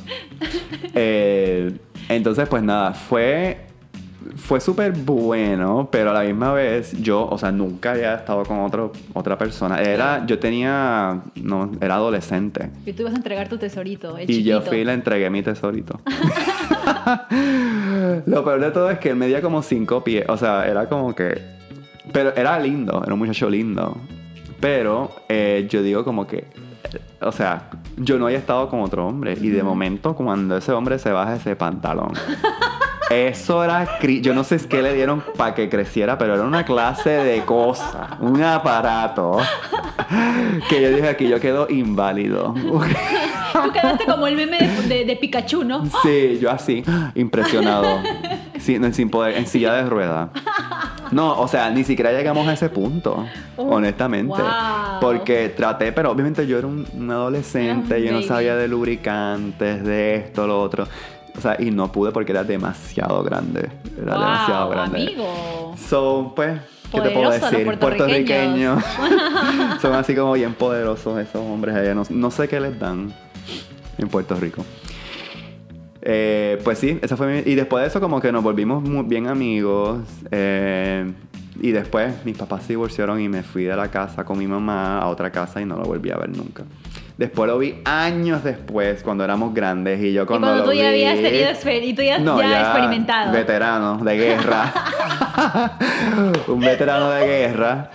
Eh, 0.93 1.77
entonces, 2.09 2.47
pues 2.47 2.63
nada, 2.63 2.93
fue, 2.93 3.65
fue 4.35 4.59
súper 4.61 4.91
bueno, 4.93 5.89
pero 5.91 6.11
a 6.11 6.13
la 6.13 6.21
misma 6.21 6.53
vez 6.53 6.93
yo, 7.01 7.27
o 7.27 7.37
sea, 7.37 7.51
nunca 7.51 7.91
había 7.91 8.15
estado 8.15 8.43
con 8.43 8.59
otro, 8.59 8.91
otra 9.13 9.37
persona. 9.37 9.81
Era, 9.81 10.25
yo 10.25 10.39
tenía, 10.39 11.21
no, 11.35 11.71
era 11.81 11.95
adolescente. 11.95 12.71
Y 12.85 12.93
tú 12.93 13.03
ibas 13.03 13.13
a 13.13 13.17
entregar 13.17 13.47
tu 13.49 13.57
tesorito, 13.57 14.17
el 14.17 14.29
Y 14.29 14.43
yo 14.43 14.61
fui 14.61 14.77
y 14.77 14.85
le 14.85 14.93
entregué 14.93 15.29
mi 15.29 15.41
tesorito. 15.41 15.99
Lo 18.25 18.43
peor 18.43 18.59
de 18.59 18.71
todo 18.71 18.89
es 18.89 18.99
que 18.99 19.09
él 19.09 19.15
medía 19.15 19.41
como 19.41 19.61
cinco 19.61 20.03
pies. 20.03 20.25
O 20.27 20.37
sea, 20.37 20.67
era 20.67 20.87
como 20.87 21.13
que. 21.15 21.41
Pero 22.11 22.35
era 22.35 22.59
lindo, 22.59 23.01
era 23.03 23.13
un 23.13 23.19
muchacho 23.19 23.49
lindo. 23.49 23.97
Pero 24.59 25.11
eh, 25.29 25.67
yo 25.69 25.81
digo 25.81 26.03
como 26.03 26.27
que. 26.27 26.45
O 27.21 27.31
sea, 27.31 27.69
yo 27.97 28.17
no 28.19 28.25
había 28.25 28.37
estado 28.37 28.69
con 28.69 28.81
otro 28.81 29.07
hombre. 29.07 29.37
Y 29.39 29.49
de 29.49 29.63
momento, 29.63 30.15
cuando 30.15 30.57
ese 30.57 30.71
hombre 30.71 30.99
se 30.99 31.11
baja 31.11 31.35
ese 31.35 31.55
pantalón. 31.55 32.13
Eso 33.09 33.63
era, 33.63 33.99
yo 34.01 34.33
no 34.33 34.43
sé 34.43 34.57
qué 34.67 34.81
le 34.81 34.93
dieron 34.95 35.23
para 35.37 35.53
que 35.53 35.69
creciera, 35.69 36.17
pero 36.17 36.33
era 36.33 36.43
una 36.43 36.65
clase 36.65 37.11
de 37.11 37.45
cosa, 37.45 38.17
un 38.19 38.41
aparato, 38.41 39.37
que 40.67 40.81
yo 40.81 40.89
dije 40.89 41.07
aquí 41.07 41.27
yo 41.27 41.39
quedo 41.39 41.67
inválido. 41.69 42.55
Tú 43.63 43.71
quedaste 43.71 44.05
como 44.05 44.27
el 44.27 44.35
meme 44.35 44.57
de, 44.59 44.87
de- 44.87 45.05
de 45.05 45.15
Pikachu, 45.15 45.63
¿no? 45.63 45.85
Sí, 46.03 46.37
yo 46.41 46.49
así, 46.51 46.83
impresionado, 47.15 47.99
sin, 48.59 48.93
sin 48.93 49.09
poder, 49.09 49.37
en 49.37 49.47
silla 49.47 49.73
de 49.73 49.83
rueda. 49.85 50.29
No, 51.11 51.39
o 51.39 51.47
sea, 51.47 51.69
ni 51.69 51.83
siquiera 51.83 52.11
llegamos 52.11 52.47
a 52.47 52.53
ese 52.53 52.69
punto, 52.69 53.25
Oh, 53.57 53.75
honestamente. 53.75 54.33
wow. 54.41 54.99
Porque 54.99 55.49
traté, 55.49 55.91
pero 55.91 56.11
obviamente 56.11 56.45
yo 56.47 56.57
era 56.57 56.67
un, 56.67 56.85
un 56.97 57.11
adolescente, 57.11 58.03
yo 58.03 58.11
no 58.11 58.21
sabía 58.21 58.55
de 58.55 58.67
lubricantes, 58.67 59.83
de 59.83 60.15
esto, 60.15 60.47
lo 60.47 60.61
otro. 60.61 60.87
O 61.37 61.41
sea, 61.41 61.57
y 61.59 61.69
no 61.69 61.91
pude 61.91 62.11
porque 62.11 62.31
era 62.31 62.43
demasiado 62.43 63.21
grande. 63.23 63.69
Era 64.01 64.13
Wow, 64.15 64.21
demasiado 64.23 64.69
grande. 64.69 65.01
amigo. 65.03 65.75
So, 65.89 66.31
pues, 66.35 66.59
¿qué 66.91 67.01
te 67.01 67.09
puedo 67.11 67.25
los 67.29 67.41
decir? 67.41 67.65
puertorriqueños. 67.65 68.81
Puertorriqueños. 68.83 69.81
Son 69.81 69.93
así 69.93 70.15
como 70.15 70.33
bien 70.33 70.53
poderosos 70.53 71.19
esos 71.19 71.35
hombres 71.41 71.75
allá. 71.75 71.93
No, 71.93 72.03
no 72.09 72.31
sé 72.31 72.47
qué 72.47 72.59
les 72.61 72.79
dan 72.79 73.13
en 73.97 74.07
Puerto 74.07 74.35
Rico. 74.35 74.63
Eh, 76.01 76.59
pues 76.63 76.77
sí, 76.79 76.99
esa 77.01 77.17
fue 77.17 77.27
mi... 77.43 77.51
Y 77.51 77.55
después 77.55 77.81
de 77.81 77.87
eso 77.87 77.99
como 77.99 78.21
que 78.21 78.31
nos 78.31 78.43
volvimos 78.43 78.83
muy 78.83 79.03
bien 79.05 79.27
amigos. 79.27 79.99
eh, 80.31 81.11
y 81.61 81.71
después 81.71 82.13
mis 82.25 82.37
papás 82.37 82.63
se 82.63 82.73
divorciaron 82.73 83.19
y 83.21 83.29
me 83.29 83.41
fui 83.41 83.63
de 83.63 83.75
la 83.75 83.89
casa 83.89 84.25
con 84.25 84.37
mi 84.37 84.45
mamá 84.45 84.99
a 84.99 85.07
otra 85.07 85.31
casa 85.31 85.61
y 85.61 85.65
no 85.65 85.77
lo 85.77 85.83
volví 85.85 86.11
a 86.11 86.17
ver 86.17 86.29
nunca. 86.35 86.63
Después 87.17 87.49
lo 87.49 87.57
vi 87.57 87.75
años 87.85 88.43
después, 88.43 89.01
cuando 89.01 89.23
éramos 89.23 89.53
grandes. 89.53 90.03
Y 90.03 90.11
yo 90.11 90.23
Y 90.23 90.25
cuando, 90.25 90.47
cuando 90.47 90.65
lo 90.65 90.71
tú 90.71 90.75
ya 90.77 90.91
vi- 90.91 91.05
habías 91.05 91.15
tenido 91.23 91.47
exper- 91.49 91.81
y 91.81 91.93
tú 91.93 92.01
ya, 92.01 92.19
no, 92.19 92.41
ya, 92.41 92.49
ya 92.49 92.61
experimentado. 92.61 93.31
Veterano 93.31 93.97
de 94.03 94.17
guerra. 94.17 94.73
un 96.49 96.59
veterano 96.59 97.09
de 97.11 97.25
guerra. 97.25 97.89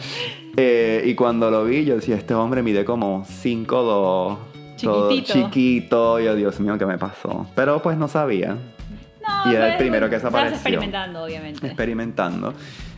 Eh, 0.57 1.03
y 1.05 1.15
cuando 1.15 1.51
lo 1.51 1.65
vi, 1.67 1.85
yo 1.85 1.97
decía, 1.97 2.17
este 2.17 2.33
hombre 2.35 2.63
mide 2.63 2.87
como 2.87 3.25
5'2". 3.27 4.39
Todo 4.83 5.11
chiquito. 5.23 6.21
Yo, 6.21 6.35
Dios 6.35 6.61
mío, 6.61 6.77
¿qué 6.79 6.87
me 6.87 6.99
pasó? 6.99 7.47
Pero 7.55 7.83
pues 7.83 7.97
no 7.97 8.09
sabía. 8.09 8.55
No, 8.55 9.53
y 9.53 9.55
era 9.55 9.67
el 9.67 9.73
pues, 9.73 9.83
primero 9.83 10.09
que 10.09 10.17
desapareció. 10.17 10.55
experimentando, 10.55 11.23
obviamente. 11.25 11.67
Experimentando. 11.67 12.55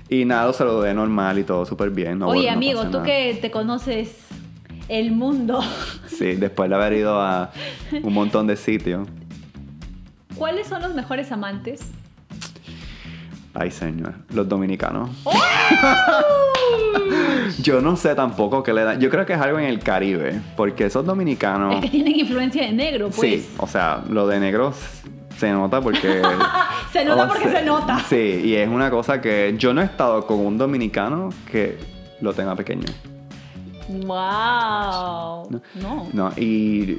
Y 0.09 0.25
nada, 0.25 0.47
lo 0.47 0.53
saludé 0.53 0.95
normal 0.95 1.39
y 1.39 1.45
todo 1.45 1.65
súper 1.65 1.91
bien. 1.91 2.19
No, 2.19 2.29
Oye, 2.29 2.47
no 2.49 2.53
amigo, 2.53 2.83
tú 2.85 2.93
nada. 2.99 3.05
que 3.05 3.39
te 3.41 3.51
conoces 3.51 4.17
el 4.89 5.13
mundo, 5.13 5.61
Sí, 6.07 6.35
después 6.35 6.69
de 6.69 6.77
haber 6.77 6.93
ido 6.95 7.21
a 7.21 7.51
un 8.03 8.13
montón 8.13 8.47
de 8.47 8.57
sitios. 8.57 9.09
¿cuáles 10.37 10.67
son 10.67 10.83
los 10.83 10.95
mejores 10.95 11.31
amantes? 11.31 11.93
Ay, 13.55 13.71
señor. 13.71 14.15
Los 14.33 14.49
dominicanos. 14.49 15.11
Yo 17.61 17.81
no 17.81 17.97
sé 17.97 18.15
tampoco 18.15 18.63
qué 18.63 18.73
le 18.73 18.83
dan. 18.83 19.01
Yo 19.01 19.11
creo 19.11 19.27
que 19.27 19.35
es 19.35 19.41
algo 19.41 19.59
en 19.59 19.67
el 19.67 19.79
Caribe. 19.79 20.41
Porque 20.57 20.87
esos 20.87 21.05
dominicanos. 21.05 21.75
Es 21.77 21.81
que 21.83 21.89
tienen 21.89 22.19
influencia 22.19 22.63
de 22.63 22.73
negro, 22.73 23.11
pues. 23.11 23.43
Sí, 23.43 23.49
o 23.59 23.67
sea, 23.67 24.03
lo 24.09 24.27
de 24.27 24.41
negros 24.41 24.77
se 25.37 25.51
nota 25.51 25.81
porque. 25.81 26.23
Se 26.93 27.05
nota 27.07 27.25
o 27.25 27.29
porque 27.29 27.49
sea, 27.49 27.61
se 27.61 27.65
nota. 27.65 27.99
Sí, 28.01 28.43
y 28.45 28.55
es 28.55 28.69
una 28.69 28.91
cosa 28.91 29.19
que 29.23 29.55
yo 29.57 29.73
no 29.73 29.81
he 29.81 29.85
estado 29.85 30.27
con 30.27 30.45
un 30.45 30.59
dominicano 30.59 31.31
que 31.51 31.79
lo 32.21 32.35
tenga 32.35 32.55
pequeño. 32.55 32.85
Wow. 33.89 35.49
No. 35.81 36.09
No, 36.13 36.33
y, 36.37 36.99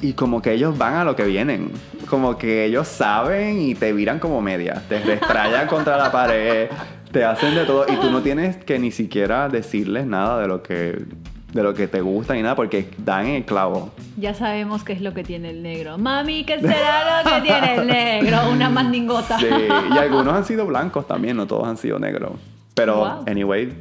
y 0.00 0.12
como 0.14 0.42
que 0.42 0.52
ellos 0.52 0.76
van 0.76 0.94
a 0.94 1.04
lo 1.04 1.16
que 1.16 1.24
vienen. 1.24 1.70
Como 2.08 2.36
que 2.38 2.64
ellos 2.64 2.86
saben 2.88 3.60
y 3.60 3.74
te 3.74 3.92
viran 3.92 4.18
como 4.18 4.40
media. 4.40 4.82
Te 4.88 4.98
restrayan 5.00 5.66
contra 5.68 5.96
la 5.96 6.10
pared. 6.12 6.68
Te 7.12 7.24
hacen 7.24 7.54
de 7.54 7.64
todo. 7.64 7.86
Y 7.88 7.96
tú 7.96 8.10
no 8.10 8.20
tienes 8.22 8.56
que 8.56 8.78
ni 8.78 8.90
siquiera 8.90 9.48
decirles 9.48 10.06
nada 10.06 10.40
de 10.40 10.48
lo 10.48 10.62
que, 10.62 11.04
de 11.52 11.62
lo 11.62 11.72
que 11.74 11.88
te 11.88 12.00
gusta 12.00 12.34
ni 12.34 12.42
nada 12.42 12.54
porque 12.56 12.90
dan 12.98 13.26
el 13.26 13.44
clavo. 13.44 13.90
Ya 14.18 14.34
sabemos 14.34 14.84
qué 14.84 14.92
es 14.92 15.00
lo 15.00 15.14
que 15.14 15.22
tiene 15.24 15.50
el 15.50 15.62
negro. 15.62 15.98
Mami, 15.98 16.44
¿qué 16.44 16.60
será 16.60 17.22
lo 17.22 17.30
que 17.30 17.40
tiene 17.42 17.74
el 17.76 17.86
negro? 17.86 18.38
Una 18.52 18.68
mandingota. 18.68 19.38
Sí, 19.38 19.46
y 19.94 19.98
algunos 19.98 20.34
han 20.34 20.44
sido 20.44 20.66
blancos 20.66 21.06
también, 21.06 21.36
no 21.36 21.46
todos 21.46 21.66
han 21.66 21.76
sido 21.76 21.98
negros. 21.98 22.32
Pero, 22.74 22.96
Wow. 22.96 23.24
anyway, 23.26 23.72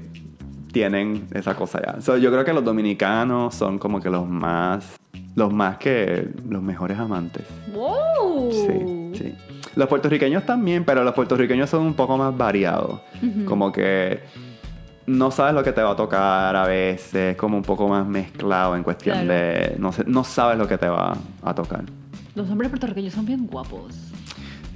tienen 0.76 1.26
esa 1.34 1.56
cosa 1.56 1.80
ya. 1.82 2.02
So, 2.02 2.18
yo 2.18 2.30
creo 2.32 2.44
que 2.44 2.52
los 2.52 2.62
dominicanos 2.66 3.56
son 3.56 3.80
como 3.80 4.02
que 4.02 4.10
los 4.10 4.28
más, 4.28 4.98
los 5.34 5.54
más 5.54 5.78
que 5.78 6.28
los 6.50 6.62
mejores 6.62 7.00
amantes. 7.00 7.46
Wow. 7.74 8.52
Sí, 8.52 9.12
sí. 9.18 9.36
Los 9.78 9.88
puertorriqueños 9.88 10.46
también, 10.46 10.84
pero 10.84 11.02
los 11.06 11.14
puertorriqueños 11.14 11.70
son 11.70 11.84
un 11.84 11.94
poco 11.94 12.18
más 12.18 12.36
variados. 12.36 13.00
Como 13.46 13.72
que 13.72 14.20
no 15.08 15.32
sabes 15.32 15.54
lo 15.54 15.64
que 15.64 15.72
te 15.72 15.82
va 15.82 15.92
a 15.92 15.96
tocar 15.96 16.54
a 16.58 16.68
veces, 16.68 17.38
como 17.38 17.56
un 17.56 17.64
poco 17.64 17.88
más 17.88 18.06
mezclado 18.06 18.76
en 18.76 18.84
cuestión 18.84 19.16
Claro. 19.26 19.32
de, 19.34 19.76
no, 19.80 19.94
sé, 19.94 20.04
no 20.06 20.26
sabes 20.26 20.58
lo 20.58 20.68
que 20.68 20.78
te 20.78 20.90
va 20.90 21.16
a 21.42 21.56
tocar. 21.56 21.86
Los 22.36 22.50
hombres 22.50 22.70
puertorriqueños 22.70 23.14
son 23.14 23.26
bien 23.26 23.48
guapos. 23.48 23.96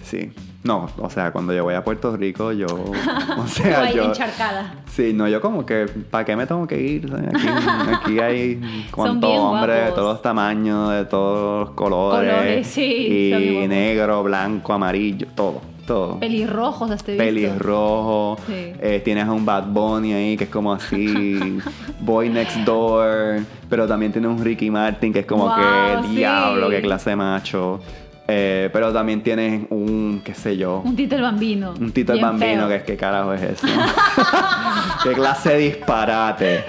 Sí. 0.10 0.32
No, 0.64 0.90
o 0.98 1.10
sea, 1.10 1.32
cuando 1.32 1.54
yo 1.54 1.64
voy 1.64 1.74
a 1.76 1.84
Puerto 1.84 2.18
Rico, 2.18 2.52
yo, 2.52 2.66
o 2.68 3.48
sea, 3.48 3.92
yo... 3.92 4.04
encharcada. 4.06 4.74
Sí, 4.88 5.14
no, 5.14 5.28
yo 5.30 5.40
como 5.40 5.66
que, 5.66 5.86
¿para 6.10 6.26
qué 6.26 6.36
me 6.36 6.46
tengo 6.46 6.68
que 6.68 6.82
ir? 6.82 7.10
Aquí, 7.34 7.48
aquí 7.94 8.20
hay 8.20 8.88
cuanto 8.92 9.28
bien 9.28 9.40
hombre 9.40 9.74
de 9.74 9.92
todos 9.92 10.14
los 10.16 10.22
tamaños, 10.22 10.92
de 10.92 11.06
todos 11.06 11.68
los 11.68 11.76
colores. 11.76 12.30
Colores, 12.34 12.68
sí, 12.68 13.62
Y 13.64 13.68
negro, 13.70 14.22
blanco, 14.24 14.74
amarillo, 14.74 15.28
todo, 15.34 15.62
todo. 15.88 16.20
Pelirrojos 16.20 16.90
he 16.90 16.94
visto. 16.96 17.12
Pelirrojo. 17.18 18.38
Sí. 18.46 18.74
eh, 18.82 19.02
tienes 19.06 19.28
a 19.28 19.32
un 19.32 19.46
Bad 19.46 19.68
Bunny 19.68 20.12
ahí 20.14 20.36
que 20.38 20.44
es 20.44 20.50
como 20.50 20.74
así. 20.74 21.60
Boy 22.02 22.28
Next 22.30 22.58
Door. 22.66 23.44
Pero 23.70 23.88
también 23.88 24.12
tienes 24.12 24.30
un 24.30 24.44
Ricky 24.44 24.70
Martin 24.70 25.14
que 25.14 25.20
es 25.20 25.26
como 25.26 25.46
Wow, 25.46 26.02
que 26.02 26.08
sí. 26.10 26.16
diablo, 26.18 26.70
qué 26.70 26.82
clase 26.82 27.12
de 27.12 27.16
macho. 27.16 27.80
Eh, 28.32 28.70
pero 28.72 28.94
también 28.94 29.24
tienes 29.24 29.66
un, 29.72 30.22
qué 30.24 30.34
sé 30.36 30.56
yo. 30.56 30.82
Un 30.86 30.96
Tito 30.96 31.16
el 31.16 31.22
Bambino. 31.24 31.74
Un 31.80 31.92
Tito 31.92 32.14
el 32.14 32.22
Bambino, 32.22 32.62
feo. 32.62 32.68
que 32.68 32.76
es 32.76 32.84
qué 32.84 32.96
carajo 32.98 33.34
es 33.34 33.42
eso. 33.42 33.68
qué 35.04 35.14
clase 35.14 35.50
de 35.50 35.58
disparate. 35.58 36.64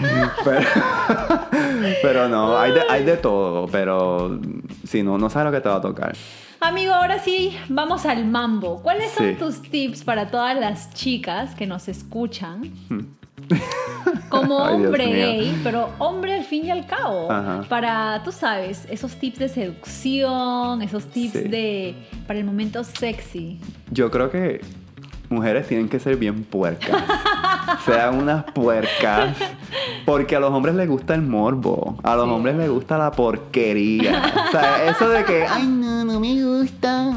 Pero, 0.44 0.60
pero 2.02 2.28
no, 2.28 2.58
hay 2.58 2.72
de, 2.72 2.82
hay 2.88 3.04
de 3.04 3.16
todo, 3.16 3.66
pero 3.68 4.40
si 4.86 5.02
no, 5.02 5.18
no 5.18 5.28
sabes 5.28 5.46
lo 5.46 5.52
que 5.52 5.60
te 5.60 5.68
va 5.68 5.76
a 5.76 5.80
tocar. 5.80 6.14
Amigo, 6.60 6.92
ahora 6.94 7.18
sí, 7.18 7.56
vamos 7.68 8.04
al 8.06 8.26
mambo. 8.26 8.82
¿Cuáles 8.82 9.10
son 9.12 9.28
Sí. 9.30 9.36
tus 9.38 9.62
tips 9.62 10.04
para 10.04 10.30
todas 10.30 10.58
las 10.58 10.92
chicas 10.94 11.54
que 11.54 11.66
nos 11.66 11.88
escucan? 11.88 12.70
Como 14.30 14.56
hombre 14.64 15.06
gay, 15.06 15.60
pero 15.62 15.90
hombre 15.98 16.34
al 16.34 16.44
fin 16.44 16.64
y 16.64 16.70
al 16.70 16.86
cabo. 16.86 17.30
Ajá. 17.30 17.64
Para, 17.68 18.22
tú 18.24 18.32
sabes, 18.32 18.86
esos 18.90 19.16
tips 19.16 19.38
de 19.40 19.48
seducción, 19.48 20.80
esos 20.82 21.04
tips 21.06 21.32
Sí. 21.32 21.48
de 21.48 21.94
para 22.26 22.38
el 22.38 22.44
momento 22.44 22.82
sexy. 22.84 23.58
Yo 23.90 24.10
creo 24.10 24.30
que 24.30 24.60
mujeres 25.28 25.66
tienen 25.68 25.88
que 25.88 25.98
ser 26.00 26.16
bien 26.16 26.44
puercas. 26.44 27.02
Sean 27.84 28.16
unas 28.18 28.44
puercas. 28.52 29.36
Porque 30.04 30.34
a 30.36 30.40
los 30.40 30.50
hombres 30.52 30.74
les 30.74 30.88
gusta 30.88 31.14
el 31.14 31.22
morbo. 31.22 31.98
A 32.02 32.16
los 32.16 32.26
Sí. 32.26 32.30
hombres 32.32 32.56
les 32.56 32.68
gusta 32.70 32.98
la 32.98 33.12
porquería. 33.12 34.22
O 34.48 34.50
sea, 34.50 34.90
eso 34.90 35.08
de 35.08 35.24
que, 35.24 35.44
ay, 35.46 35.66
no, 35.66 36.04
no 36.04 36.18
me 36.20 36.42
gusta. 36.42 37.12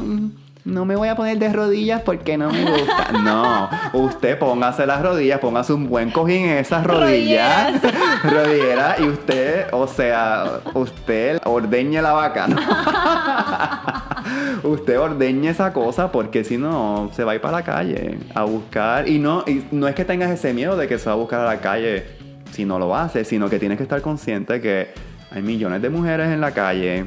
No 0.64 0.86
me 0.86 0.96
voy 0.96 1.08
a 1.08 1.14
poner 1.14 1.38
de 1.38 1.52
rodillas 1.52 2.00
porque 2.00 2.38
no 2.38 2.50
me 2.50 2.64
gusta. 2.64 3.08
No, 3.24 3.68
usted 3.92 4.38
póngase 4.38 4.86
las 4.86 5.02
rodillas, 5.02 5.38
póngase 5.38 5.74
un 5.74 5.88
buen 5.88 6.10
cojín 6.10 6.46
en 6.46 6.58
esas 6.58 6.86
rodillas. 6.86 7.80
Rodilleras. 8.22 8.98
y 9.00 9.04
usted, 9.04 9.66
o 9.72 9.86
sea, 9.86 10.60
usted 10.72 11.38
ordeñe 11.44 12.00
la 12.00 12.12
vaca. 12.12 12.48
¿no? 12.48 12.56
Usted 14.62 14.98
ordeñe 14.98 15.50
esa 15.50 15.74
cosa 15.74 16.10
porque 16.10 16.44
si 16.44 16.56
no 16.56 17.10
se 17.14 17.24
va 17.24 17.32
a 17.32 17.34
ir 17.34 17.42
para 17.42 17.58
la 17.58 17.64
calle 17.64 18.18
a 18.34 18.44
buscar. 18.44 19.06
Y 19.06 19.18
no, 19.18 19.44
y 19.46 19.66
no 19.70 19.86
es 19.86 19.94
que 19.94 20.06
tengas 20.06 20.30
ese 20.30 20.54
miedo 20.54 20.76
de 20.76 20.88
que 20.88 20.98
se 20.98 21.04
va 21.06 21.12
a 21.12 21.16
buscar 21.16 21.40
a 21.40 21.44
la 21.44 21.60
calle 21.60 22.06
si 22.52 22.64
no 22.64 22.78
lo 22.78 22.96
hace, 22.96 23.26
sino 23.26 23.50
que 23.50 23.58
tienes 23.58 23.76
que 23.76 23.82
estar 23.82 24.00
consciente 24.00 24.62
que 24.62 24.88
hay 25.30 25.42
millones 25.42 25.82
de 25.82 25.90
mujeres 25.90 26.28
en 26.28 26.40
la 26.40 26.52
calle 26.52 27.04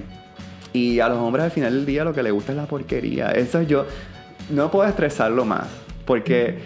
y 0.78 1.00
a 1.00 1.10
los 1.10 1.18
hombres 1.18 1.46
al 1.46 1.52
final 1.52 1.74
del 1.74 1.86
día 1.86 2.04
lo 2.04 2.14
que 2.14 2.24
les 2.24 2.32
gusta 2.34 2.52
es 2.52 2.58
la 2.58 2.66
porquería. 2.66 3.32
Eso 3.32 3.62
yo 3.62 3.86
no 4.50 4.70
puedo 4.72 4.88
estresarlo 4.88 5.44
más 5.46 5.68
porque 6.06 6.60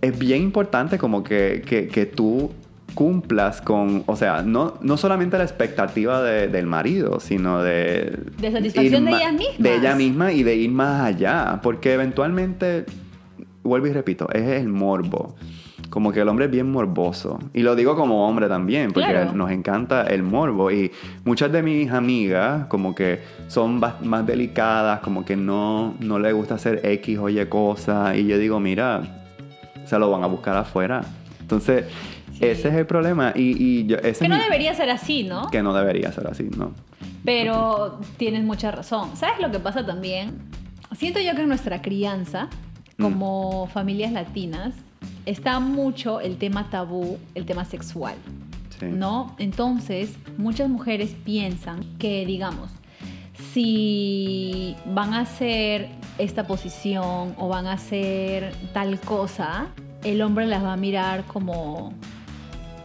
es 0.00 0.18
bien 0.18 0.42
importante 0.42 0.98
como 0.98 1.22
que, 1.24 1.62
que, 1.66 1.88
que 1.88 2.06
tú 2.06 2.52
cumplas 2.94 3.60
con, 3.60 4.04
o 4.06 4.16
sea, 4.16 4.42
no, 4.42 4.78
no 4.80 4.96
solamente 4.96 5.36
la 5.36 5.44
expectativa 5.44 6.22
de- 6.22 6.48
del 6.48 6.66
marido, 6.66 7.20
sino 7.20 7.62
de... 7.62 8.18
De 8.38 8.50
satisfacción 8.52 9.04
de 9.04 9.10
ma- 9.10 9.18
ellas 9.18 9.32
mismas. 9.34 9.58
De 9.58 9.76
ella 9.76 9.94
misma 9.94 10.32
y 10.32 10.42
de 10.42 10.54
ir 10.56 10.70
más 10.70 11.02
allá, 11.02 11.60
porque 11.62 11.92
eventualmente, 11.92 12.86
vuelvo 13.62 13.86
y 13.88 13.92
repito, 13.92 14.28
es 14.32 14.46
el 14.60 14.68
morbo. 14.68 15.36
Como 15.90 16.12
que 16.12 16.20
el 16.20 16.28
hombre 16.28 16.46
es 16.46 16.50
bien 16.50 16.70
morboso. 16.70 17.38
Y 17.54 17.62
lo 17.62 17.74
digo 17.76 17.94
como 17.96 18.28
hombre 18.28 18.48
también, 18.48 18.92
porque 18.92 19.08
Claro. 19.10 19.32
nos 19.32 19.50
encanta 19.50 20.02
el 20.02 20.22
morbo. 20.22 20.70
Y 20.70 20.90
muchas 21.24 21.52
de 21.52 21.62
mis 21.62 21.90
amigas, 21.90 22.66
como 22.66 22.94
que 22.94 23.20
son 23.48 23.78
más 23.78 24.26
delicadas, 24.26 25.00
como 25.00 25.24
que 25.24 25.36
no, 25.36 25.94
no 26.00 26.18
les 26.18 26.34
gusta 26.34 26.54
hacer 26.56 26.80
X 26.84 27.18
o 27.18 27.28
Y 27.28 27.44
cosas. 27.46 28.16
Y 28.16 28.26
yo 28.26 28.36
digo, 28.38 28.58
mira, 28.60 29.02
se 29.86 29.98
lo 29.98 30.10
van 30.10 30.24
a 30.24 30.26
buscar 30.26 30.56
afuera. 30.56 31.02
Entonces, 31.40 31.84
Sí. 32.32 32.44
ese 32.44 32.68
es 32.68 32.74
el 32.74 32.84
problema. 32.86 33.32
Y, 33.34 33.56
y 33.56 33.86
yo, 33.86 33.96
ese 33.98 34.24
Que 34.24 34.28
no 34.28 34.36
mi- 34.36 34.42
debería 34.42 34.74
ser 34.74 34.90
así, 34.90 35.22
¿no? 35.24 35.46
Que 35.50 35.62
no 35.62 35.72
debería 35.72 36.12
ser 36.12 36.26
así, 36.26 36.48
¿no? 36.58 36.72
Pero 37.24 37.98
tienes 38.18 38.44
mucha 38.44 38.70
razón. 38.70 39.16
¿Sabes 39.16 39.40
lo 39.40 39.50
que 39.50 39.58
pasa 39.58 39.86
también? 39.86 40.32
Siento 40.92 41.18
yo 41.20 41.34
que 41.34 41.42
en 41.42 41.48
nuestra 41.48 41.80
crianza, 41.80 42.48
Mm. 42.98 43.02
como 43.02 43.66
familias 43.72 44.12
latinas, 44.12 44.74
está 45.26 45.60
mucho 45.60 46.20
el 46.20 46.38
tema 46.38 46.70
tabú, 46.70 47.18
el 47.34 47.44
tema 47.44 47.64
sexual. 47.64 48.14
Sí. 48.78 48.86
¿No? 48.86 49.34
Entonces, 49.38 50.16
muchas 50.38 50.68
mujeres 50.68 51.14
piensan 51.24 51.84
que, 51.98 52.24
digamos, 52.26 52.70
si 53.52 54.76
van 54.86 55.14
a 55.14 55.20
hacer 55.20 55.88
esta 56.18 56.46
posición 56.46 57.34
o 57.38 57.48
van 57.48 57.66
a 57.66 57.72
hacer 57.72 58.54
tal 58.72 59.00
cosa, 59.00 59.68
el 60.04 60.22
hombre 60.22 60.46
las 60.46 60.62
va 60.62 60.74
a 60.74 60.76
mirar 60.76 61.24
como, 61.24 61.92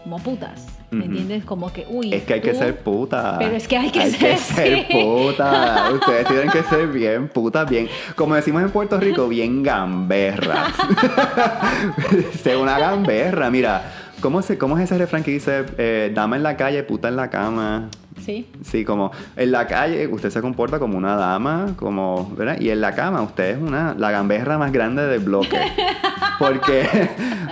como 0.04 0.19
putas. 0.19 0.70
¿Me 0.91 1.06
entiendes? 1.06 1.45
Como 1.45 1.71
que, 1.71 1.86
uy. 1.89 2.13
Es 2.13 2.23
que 2.23 2.34
hay 2.34 2.41
que 2.41 2.54
ser 2.54 2.77
puta. 2.80 3.38
Pero 3.39 3.56
es 3.56 3.65
que 3.65 3.77
hay 3.77 3.89
que 3.91 4.12
ser, 4.12 4.38
sí. 4.38 4.86
puta. 4.91 5.89
Ustedes 5.93 6.27
tienen 6.27 6.49
que 6.49 6.63
ser 6.63 6.88
bien 6.88 7.30
putas, 7.30 7.69
bien. 7.69 7.88
Como 8.15 8.36
decimos 8.36 8.62
en 8.62 8.71
Puerto 8.71 8.99
Rico, 8.99 9.30
bien 9.30 9.63
gamberras. 9.63 10.73
Sé 12.43 12.58
una 12.58 12.77
gamberra. 12.77 13.49
Mira, 13.49 13.89
¿cómo, 14.19 14.41
se, 14.41 14.58
¿cómo 14.58 14.77
es 14.77 14.84
ese 14.84 14.97
refrán 14.97 15.23
que 15.23 15.32
dice 15.32 15.63
eh, 15.77 16.12
dama 16.13 16.36
en 16.36 16.43
la 16.43 16.58
calle, 16.58 16.84
puta 16.84 17.08
en 17.08 17.15
la 17.15 17.30
cama? 17.30 17.89
Sí. 18.21 18.47
Sí, 18.63 18.86
como 18.86 19.12
en 19.36 19.51
la 19.51 19.67
calle 19.67 20.07
usted 20.07 20.29
se 20.29 20.41
comporta 20.41 20.79
como 20.79 20.97
una 20.97 21.15
dama, 21.15 21.73
como, 21.75 22.31
¿verdad? 22.36 22.60
Y 22.60 22.69
en 22.69 22.81
la 22.81 22.93
cama 22.93 23.21
usted 23.21 23.55
es 23.55 23.62
una, 23.62 23.93
la 23.97 24.12
gamberra 24.12 24.57
más 24.57 24.71
grande 24.71 25.05
del 25.07 25.19
bloque. 25.21 25.57
Porque, 26.39 26.88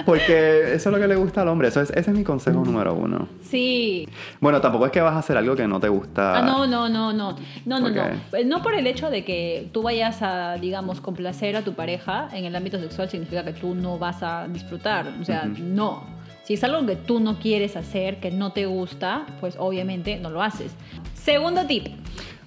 porque 0.03 0.73
eso 0.73 0.89
es 0.89 0.95
lo 0.95 0.99
que 0.99 1.07
le 1.07 1.15
gusta 1.15 1.43
al 1.43 1.47
hombre. 1.49 1.67
Eso 1.67 1.79
es, 1.79 1.91
ese 1.91 2.09
es 2.09 2.17
mi 2.17 2.23
consejo 2.23 2.63
número 2.65 2.95
uno. 2.95 3.27
Sí. 3.43 4.09
Bueno, 4.39 4.59
tampoco 4.61 4.87
es 4.87 4.91
que 4.91 4.99
vas 4.99 5.13
a 5.13 5.19
hacer 5.19 5.37
algo 5.37 5.55
que 5.55 5.67
no 5.67 5.79
te 5.79 5.89
gusta. 5.89 6.39
Ah, 6.39 6.41
no, 6.41 6.65
no, 6.65 6.89
no, 6.89 7.13
no. 7.13 7.35
No, 7.67 7.79
no, 7.79 7.89
no. 7.89 8.01
Eh, 8.33 8.45
No 8.45 8.63
por 8.63 8.73
el 8.73 8.87
hecho 8.87 9.11
de 9.11 9.23
que 9.23 9.69
tú 9.71 9.83
vayas 9.83 10.23
a, 10.23 10.55
digamos, 10.55 11.01
complacer 11.01 11.55
a 11.55 11.61
tu 11.61 11.73
pareja 11.73 12.29
en 12.33 12.45
el 12.45 12.55
ámbito 12.55 12.79
sexual 12.79 13.09
significa 13.11 13.43
que 13.45 13.53
tú 13.53 13.75
no 13.75 13.99
vas 13.99 14.23
a 14.23 14.47
disfrutar. 14.47 15.13
O 15.21 15.23
sea, 15.23 15.45
no. 15.45 16.17
Si 16.49 16.55
es 16.55 16.63
algo 16.63 16.83
que 16.83 16.95
tú 16.95 17.19
no 17.19 17.37
quieres 17.37 17.75
hacer, 17.75 18.19
que 18.19 18.31
no 18.31 18.53
te 18.53 18.65
gusta, 18.65 19.27
pues 19.39 19.53
obviamente 19.59 20.17
no 20.17 20.31
lo 20.31 20.41
haces. 20.41 20.71
Segundo 21.13 21.67
tip. 21.67 21.89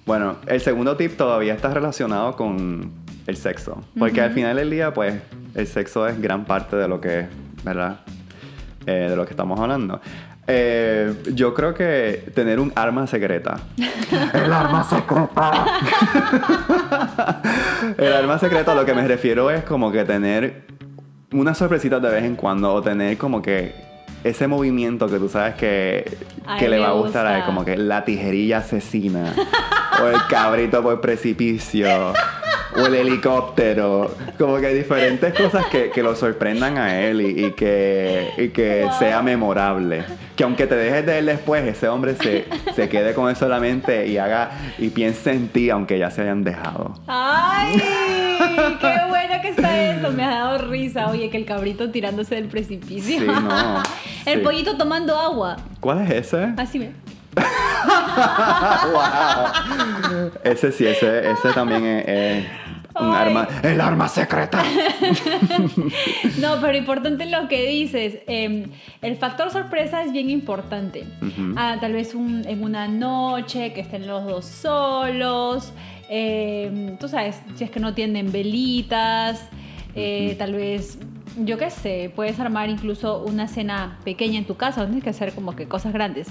Bueno, 0.05 0.39
el 0.49 0.61
segundo 0.61 0.97
tip 0.97 1.17
todavía 1.17 1.55
está 1.55 1.73
relacionado 1.73 2.35
con 2.35 2.91
el 3.29 3.37
sexo. 3.37 3.81
Porque 3.97 4.21
al 4.21 4.33
final 4.33 4.57
del 4.57 4.71
día, 4.71 4.93
pues, 4.93 5.23
el 5.55 5.69
sexo 5.69 6.09
es 6.09 6.21
gran 6.21 6.47
parte 6.47 6.75
de 6.75 6.89
lo 6.89 7.01
que, 7.01 7.29
¿verdad? 7.63 8.01
Eh, 8.87 9.07
de 9.09 9.15
lo 9.15 9.25
que 9.25 9.35
estamos 9.35 9.61
hablando. 9.61 10.01
Eh, 10.49 11.15
yo 11.33 11.55
creo 11.55 11.73
que 11.73 12.33
tener 12.35 12.59
un 12.59 12.73
arma 12.75 13.07
secreta. 13.07 13.61
el 14.35 14.53
arma 14.53 14.83
secreta. 14.83 15.65
el 17.99 18.13
arma 18.13 18.37
secreta, 18.41 18.73
a 18.73 18.75
lo 18.75 18.85
que 18.85 18.95
me 18.95 19.07
refiero 19.07 19.49
es 19.49 19.63
como 19.63 19.93
que 19.93 20.05
tener 20.05 20.65
unas 21.31 21.57
sorpresitas 21.57 22.03
de 22.03 22.11
vez 22.11 22.25
en 22.25 22.35
cuando 22.35 22.75
o 22.75 22.83
tener 22.83 23.17
como 23.17 23.41
que 23.41 23.92
ese 24.25 24.47
movimiento 24.47 25.09
que 25.09 25.19
tú 25.19 25.29
sabes 25.29 25.55
que, 25.57 26.17
que 26.59 26.69
le 26.69 26.79
va 26.79 26.89
a 26.89 26.93
gustar 26.93 27.27
a 27.27 27.39
él, 27.39 27.45
como 27.45 27.65
que 27.65 27.77
la 27.77 28.05
tijerilla 28.05 28.59
asesina 28.59 29.33
o 30.03 30.07
el 30.09 30.17
cabrito 30.29 30.83
por 30.83 31.01
precipicio 31.01 31.89
o 32.75 32.87
el 32.87 32.95
helicóptero, 32.95 34.15
como 34.39 34.57
que 34.59 34.69
diferentes 34.75 35.35
cosas 35.35 35.67
que, 35.67 35.91
que 35.91 36.03
lo 36.03 36.17
sorprendan 36.17 36.79
a 36.79 37.01
él 37.03 37.21
y, 37.21 37.47
y 37.47 37.51
que, 37.53 38.31
y 38.39 38.49
que 38.49 38.85
Wow. 38.85 38.99
sea 38.99 39.23
memorable. 39.23 40.05
Que 40.37 40.45
aunque 40.45 40.67
te 40.67 40.75
dejes 40.77 41.05
de 41.05 41.19
él 41.19 41.27
después, 41.27 41.63
ese 41.67 41.89
hombre 41.89 42.15
se, 42.17 42.47
se 42.75 42.89
quede 42.89 43.13
con 43.13 43.31
eso 43.31 43.45
en 43.45 43.51
la 43.51 43.61
mente 43.61 44.07
y 44.07 44.17
haga 44.17 44.51
y 44.79 44.89
piense 44.89 45.33
en 45.33 45.49
ti 45.49 45.69
aunque 45.69 45.99
ya 45.99 46.11
se 46.11 46.23
hayan 46.23 46.43
dejado. 46.45 46.95
¡Ay! 47.07 47.83
¡Qué 48.81 48.95
bueno 49.09 49.35
que 49.43 49.49
está 49.49 49.83
eso! 49.93 50.11
Me 50.13 50.25
ha 50.25 50.31
dado 50.31 50.59
risa. 50.69 51.09
Oye, 51.09 51.31
que 51.31 51.37
el 51.37 51.45
cabrito 51.45 51.91
tirándose 51.91 52.35
del 52.37 52.47
precipicio. 52.49 53.21
Sí, 53.21 53.27
no, 53.27 53.83
el 54.27 54.39
sí. 54.39 54.45
pollito 54.45 54.77
tomando 54.77 55.17
agua. 55.19 55.57
¿Cuál 55.81 56.03
es 56.03 56.11
ese? 56.11 56.53
Así 56.57 56.79
ve. 56.79 56.93
Wow. 58.93 60.31
Ese 60.45 60.73
sí, 60.73 60.87
ese, 60.87 61.31
ese 61.31 61.53
también 61.55 61.85
es, 61.85 62.05
es 62.07 62.45
Un 63.01 63.15
Ay. 63.15 63.27
arma, 63.29 63.49
el 63.63 63.81
arma 63.81 64.09
secreta. 64.09 64.63
No, 66.39 66.61
pero 66.61 66.77
importante 66.77 67.25
lo 67.27 67.49
que 67.49 67.67
dices. 67.67 68.19
eh, 68.27 68.67
el 69.01 69.17
factor 69.17 69.51
sorpresa 69.51 70.03
es 70.05 70.13
bien 70.13 70.29
importante. 70.31 71.05
Ah, 71.57 71.77
tal 71.81 71.95
vez 71.95 72.15
un- 72.15 72.45
en 72.47 72.63
una 72.63 72.87
noche 72.89 73.73
que 73.73 73.81
estén 73.81 74.07
los 74.07 74.25
dos 74.27 74.45
solos. 74.45 75.73
Eh, 76.15 76.97
tú 77.01 77.09
sabes, 77.09 77.41
si 77.57 77.65
es 77.65 77.71
que 77.71 77.81
no 77.81 77.95
tienen 77.95 78.31
velitas. 78.31 79.49
eh, 79.95 80.29
Ujú. 80.31 80.39
Tal 80.39 80.53
vez, 80.55 80.99
yo 81.39 81.57
qué 81.59 81.71
sé, 81.71 82.13
puedes 82.15 82.39
armar 82.39 82.69
incluso 82.69 83.23
una 83.25 83.49
cena 83.49 83.99
pequeña 84.05 84.39
en 84.39 84.45
tu 84.47 84.57
casa. 84.57 84.81
No 84.83 84.87
tienes 84.89 85.05
que 85.05 85.11
hacer 85.11 85.33
como 85.35 85.57
que 85.57 85.67
cosas 85.67 85.93
grandes. 85.95 86.29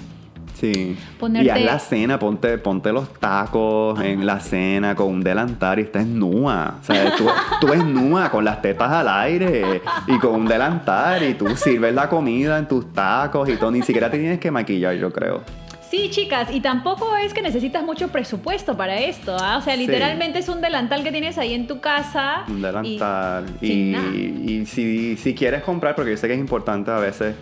Sí. 0.54 0.96
Ponerte- 1.18 1.46
Y 1.46 1.48
haz 1.48 1.60
la 1.62 1.78
cena, 1.80 2.18
ponte, 2.18 2.58
ponte 2.58 2.92
los 2.92 3.12
tacos 3.14 3.98
en 4.00 4.24
la 4.26 4.38
cena 4.38 4.94
con 4.94 5.08
un 5.08 5.20
delantal 5.22 5.78
y 5.78 5.82
estás 5.82 6.06
nua. 6.06 6.76
O 6.80 6.84
sea, 6.84 7.16
tú, 7.16 7.24
tú 7.60 7.72
es 7.72 7.84
nua 7.84 8.30
con 8.30 8.44
las 8.44 8.60
tetas 8.62 8.90
al 8.92 9.08
aire 9.08 9.80
y 10.06 10.18
con 10.18 10.34
un 10.34 10.46
delantal 10.46 11.22
y 11.28 11.34
tú 11.34 11.48
sirves 11.56 11.92
la 11.94 12.08
comida 12.08 12.58
en 12.58 12.68
tus 12.68 12.92
tacos 12.92 13.48
y 13.48 13.56
todo. 13.56 13.70
Ni 13.72 13.82
siquiera 13.82 14.10
te 14.10 14.18
tienes 14.18 14.38
que 14.38 14.50
maquillar, 14.52 14.94
yo 14.96 15.10
creo. 15.12 15.40
Sí, 15.92 16.08
chicas, 16.08 16.48
y 16.50 16.60
tampoco 16.62 17.18
es 17.18 17.34
que 17.34 17.42
necesitas 17.42 17.84
mucho 17.84 18.08
presupuesto 18.08 18.78
para 18.78 18.98
esto, 18.98 19.36
¿ah? 19.38 19.58
O 19.58 19.60
sea, 19.60 19.74
Sí. 19.74 19.80
literalmente 19.86 20.38
es 20.38 20.48
un 20.48 20.62
delantal 20.62 21.04
que 21.04 21.12
tienes 21.12 21.36
ahí 21.36 21.52
en 21.52 21.66
tu 21.66 21.80
casa. 21.82 22.44
Un 22.48 22.62
delantal. 22.62 23.44
Y, 23.60 24.64
si, 24.64 25.18
si 25.18 25.34
quieres 25.34 25.62
comprar, 25.62 25.94
porque 25.94 26.12
yo 26.12 26.16
sé 26.16 26.28
que 26.28 26.32
es 26.32 26.40
importante 26.40 26.90
a 26.90 26.98
veces 26.98 27.34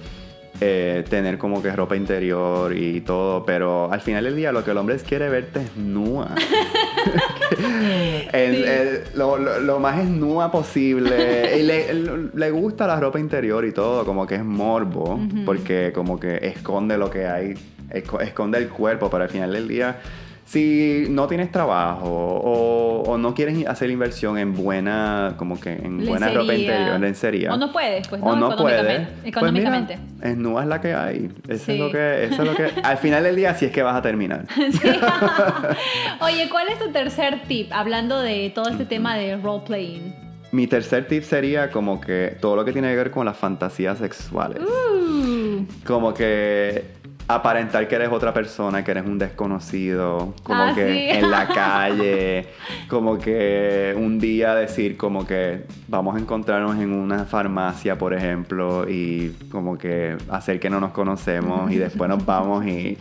eh, 0.60 1.04
tener 1.08 1.38
como 1.38 1.62
que 1.62 1.70
ropa 1.70 1.94
interior 1.96 2.76
y 2.76 3.02
todo, 3.02 3.46
pero 3.46 3.90
al 3.92 4.00
final 4.00 4.24
del 4.24 4.34
día 4.34 4.50
lo 4.50 4.64
que 4.64 4.72
el 4.72 4.78
hombre 4.78 4.96
quiere 4.96 5.28
verte 5.28 5.60
es 5.60 5.76
nua. 5.76 6.34
El- 8.32 8.56
Sí. 8.56 8.62
el- 8.66 9.00
lo, 9.14 9.38
lo- 9.38 9.60
lo 9.60 9.78
más 9.78 10.00
es 10.00 10.08
nua 10.08 10.50
posible. 10.50 11.56
Y 11.60 11.62
le, 11.62 11.88
el- 11.90 12.30
le 12.34 12.50
gusta 12.50 12.86
la 12.88 12.98
ropa 12.98 13.20
interior 13.20 13.64
y 13.64 13.72
todo, 13.72 14.04
como 14.04 14.26
que 14.26 14.34
es 14.34 14.44
morbo, 14.44 15.20
porque 15.46 15.92
como 15.94 16.18
que 16.18 16.36
esconde 16.42 16.98
lo 16.98 17.08
que 17.10 17.26
hay, 17.26 17.54
esconde 17.92 18.58
el 18.58 18.68
cuerpo, 18.68 19.08
pero 19.10 19.24
al 19.24 19.30
final 19.30 19.52
del 19.52 19.68
día, 19.68 19.98
si 20.44 21.06
no 21.08 21.28
tienes 21.28 21.52
trabajo 21.52 22.08
o, 22.10 23.02
o 23.06 23.18
no 23.18 23.34
quieres 23.34 23.64
hacer 23.68 23.88
inversión 23.90 24.36
en 24.36 24.52
buena, 24.54 25.34
como 25.36 25.60
que 25.60 25.74
en 25.74 26.04
buena 26.04 26.28
ropa 26.28 26.42
Lencería. 26.52 26.72
interior, 26.78 27.00
lencería. 27.00 27.54
O 27.54 27.56
no 27.56 27.70
puedes, 27.70 28.08
pues 28.08 28.20
o 28.20 28.34
no, 28.34 28.48
no 28.50 28.56
puedes, 28.56 29.06
económicamente. 29.24 29.96
pues 30.20 30.36
mira, 30.36 30.60
es 30.62 30.66
la 30.66 30.80
que 30.80 30.94
hay. 30.94 31.30
Eso 31.48 31.64
Sí. 31.66 31.72
es 31.74 31.78
lo 31.78 31.90
que, 31.92 32.24
eso 32.24 32.42
es 32.42 32.48
lo 32.48 32.54
que, 32.56 32.64
al 32.82 32.98
final 32.98 33.22
del 33.22 33.36
día 33.36 33.54
sí 33.54 33.66
es 33.66 33.70
que 33.72 33.82
vas 33.82 33.94
a 33.96 34.02
terminar. 34.02 34.46
Sí. 34.72 34.88
Oye, 36.20 36.48
¿cuál 36.50 36.68
es 36.68 36.78
tu 36.78 36.90
tercer 36.90 37.42
tip? 37.46 37.70
Hablando 37.72 38.20
de 38.20 38.50
todo 38.54 38.68
este 38.70 38.84
tema 38.84 39.16
de 39.16 39.36
role 39.36 39.62
playing. 39.66 40.14
Mi 40.52 40.66
tercer 40.66 41.06
tip 41.06 41.22
sería 41.22 41.70
como 41.70 42.00
que 42.00 42.36
todo 42.40 42.56
lo 42.56 42.64
que 42.64 42.72
tiene 42.72 42.88
que 42.90 42.96
ver 42.96 43.10
con 43.12 43.24
las 43.24 43.36
fantasías 43.36 43.98
sexuales. 43.98 44.60
Uh, 44.60 45.64
Como 45.86 46.12
que 46.12 46.84
aparentar 47.34 47.86
que 47.88 47.94
eres 47.96 48.08
otra 48.10 48.32
persona, 48.34 48.82
que 48.84 48.90
eres 48.90 49.04
un 49.06 49.18
desconocido, 49.18 50.34
como 50.42 50.62
Ah, 50.62 50.72
que 50.74 50.86
sí. 50.92 51.18
en 51.18 51.30
la 51.30 51.46
calle, 51.54 52.48
como 52.88 53.18
que 53.18 53.94
un 53.96 54.18
día 54.18 54.54
decir 54.54 54.96
como 54.96 55.26
que 55.26 55.64
vamos 55.88 56.16
a 56.16 56.18
encontrarnos 56.18 56.76
en 56.78 56.92
una 56.92 57.24
farmacia, 57.24 57.96
por 57.98 58.14
ejemplo, 58.14 58.88
y 58.88 59.30
como 59.50 59.78
que 59.78 60.16
hacer 60.30 60.60
que 60.60 60.70
no 60.70 60.80
nos 60.80 60.92
conocemos 60.92 61.70
y 61.70 61.76
después 61.76 62.08
nos 62.08 62.24
vamos 62.26 62.66
y 62.66 62.96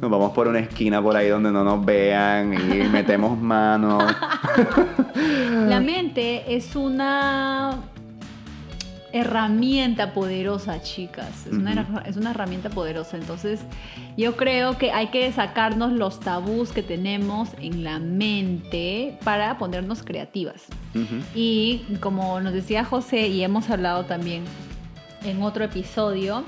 nos 0.00 0.10
vamos 0.10 0.32
por 0.32 0.48
una 0.48 0.58
esquina 0.58 1.00
por 1.00 1.16
ahí 1.16 1.28
donde 1.28 1.52
no 1.52 1.62
nos 1.62 1.84
vean 1.84 2.52
y 2.54 2.88
metemos 2.88 3.38
manos. 3.40 4.02
La 5.68 5.80
mente 5.80 6.54
es 6.54 6.74
una 6.74 7.70
herramienta 9.12 10.12
poderosa, 10.12 10.82
chicas. 10.82 11.46
Es, 11.46 11.52
una, 11.52 12.02
es 12.06 12.16
una 12.16 12.30
herramienta 12.30 12.70
poderosa. 12.70 13.16
Entonces, 13.16 13.60
yo 14.16 14.36
creo 14.36 14.78
que 14.78 14.92
hay 14.92 15.08
que 15.08 15.30
sacarnos 15.32 15.92
los 15.92 16.20
tabús 16.20 16.72
que 16.72 16.82
tenemos 16.82 17.50
en 17.60 17.84
la 17.84 17.98
mente 17.98 19.18
para 19.24 19.58
ponernos 19.58 20.02
creativas. 20.02 20.64
Y 21.34 21.82
como 22.00 22.40
nos 22.40 22.52
decía 22.52 22.84
José, 22.84 23.28
y 23.28 23.42
hemos 23.42 23.70
hablado 23.70 24.04
también 24.04 24.44
en 25.24 25.42
otro 25.42 25.64
episodio, 25.64 26.44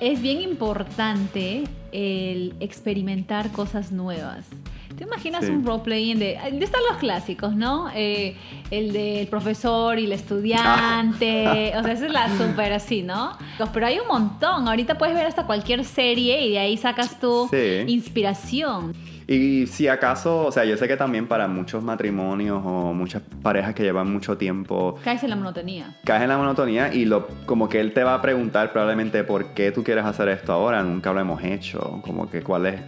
es 0.00 0.20
bien 0.20 0.40
importante 0.40 1.64
el 1.92 2.54
experimentar 2.60 3.50
cosas 3.52 3.92
nuevas. 3.92 4.46
¿Te 4.96 5.04
imaginas 5.04 5.44
Sí. 5.44 5.50
un 5.52 5.64
roleplaying 5.64 6.18
de... 6.18 6.38
de 6.52 6.64
están 6.64 6.80
los 6.88 6.98
clásicos, 6.98 7.54
¿no? 7.54 7.88
Eh, 7.94 8.34
el 8.70 8.92
del 8.92 9.26
profesor 9.28 9.98
y 9.98 10.04
el 10.06 10.12
estudiante. 10.12 11.72
o 11.76 11.82
sea, 11.82 11.92
esa 11.92 12.06
es 12.06 12.12
la 12.12 12.28
súper 12.36 12.72
así, 12.72 13.02
¿no? 13.02 13.36
Pero 13.72 13.86
hay 13.86 13.98
un 13.98 14.08
montón. 14.08 14.68
Ahorita 14.68 14.96
puedes 14.98 15.14
ver 15.14 15.26
hasta 15.26 15.44
cualquier 15.46 15.84
serie 15.84 16.46
y 16.46 16.52
de 16.52 16.58
ahí 16.58 16.76
sacas 16.76 17.18
tu 17.20 17.48
Sí. 17.50 17.84
inspiración. 17.86 18.94
Y 19.28 19.66
si 19.66 19.88
acaso, 19.88 20.46
o 20.46 20.52
sea, 20.52 20.64
yo 20.64 20.76
sé 20.76 20.86
que 20.86 20.96
también 20.96 21.26
para 21.26 21.48
muchos 21.48 21.82
matrimonios 21.82 22.62
o 22.64 22.92
muchas 22.92 23.22
parejas 23.42 23.74
que 23.74 23.82
llevan 23.82 24.12
mucho 24.12 24.36
tiempo 24.38 24.96
Caes 25.02 25.24
en 25.24 25.30
la 25.30 25.36
monotonía. 25.36 25.96
caes 26.04 26.22
en 26.22 26.28
la 26.28 26.38
monotonía 26.38 26.94
y 26.94 27.06
lo, 27.06 27.26
como 27.44 27.68
que 27.68 27.80
él 27.80 27.92
te 27.92 28.04
va 28.04 28.14
a 28.14 28.22
preguntar 28.22 28.70
probablemente 28.72 29.24
por 29.24 29.46
qué 29.52 29.72
tú 29.72 29.82
quieres 29.82 30.04
hacer 30.04 30.28
esto 30.28 30.52
ahora, 30.52 30.80
nunca 30.84 31.12
lo 31.12 31.18
hemos 31.20 31.42
hecho, 31.42 32.00
como 32.04 32.30
que 32.30 32.42
cuál 32.42 32.66
es 32.66 32.80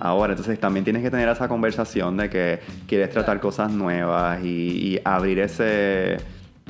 ahora. 0.00 0.32
Entonces 0.32 0.58
también 0.58 0.84
tienes 0.84 1.02
que 1.02 1.10
tener 1.10 1.28
esa 1.28 1.48
conversación 1.48 2.16
de 2.16 2.30
que 2.30 2.60
quieres 2.86 3.10
tratar 3.10 3.40
cosas 3.40 3.70
nuevas 3.70 4.42
y, 4.42 4.94
y 4.96 5.00
abrir 5.04 5.38
ese, 5.40 6.18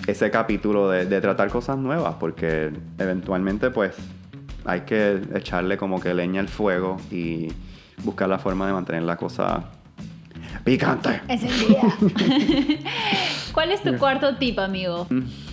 ese 0.06 0.30
capítulo 0.30 0.90
de, 0.90 1.06
de 1.06 1.20
tratar 1.20 1.48
cosas 1.48 1.78
nuevas, 1.78 2.16
porque 2.18 2.70
eventualmente 2.98 3.70
pues 3.70 3.94
hay 4.64 4.80
que 4.82 5.20
echarle 5.34 5.76
como 5.76 6.00
que 6.00 6.12
leña 6.14 6.40
al 6.40 6.48
fuego 6.48 6.98
y 7.10 7.48
buscar 8.04 8.28
la 8.28 8.38
forma 8.38 8.66
de 8.66 8.72
mantener 8.72 9.02
la 9.02 9.16
cosa 9.16 9.64
picante. 10.64 11.20
Es 11.28 11.42
el 11.42 11.68
día. 11.68 11.82
¿Cuál 13.52 13.72
es 13.72 13.82
tu 13.82 13.96
cuarto 13.96 14.36
tip, 14.36 14.58
amigo? 14.58 15.06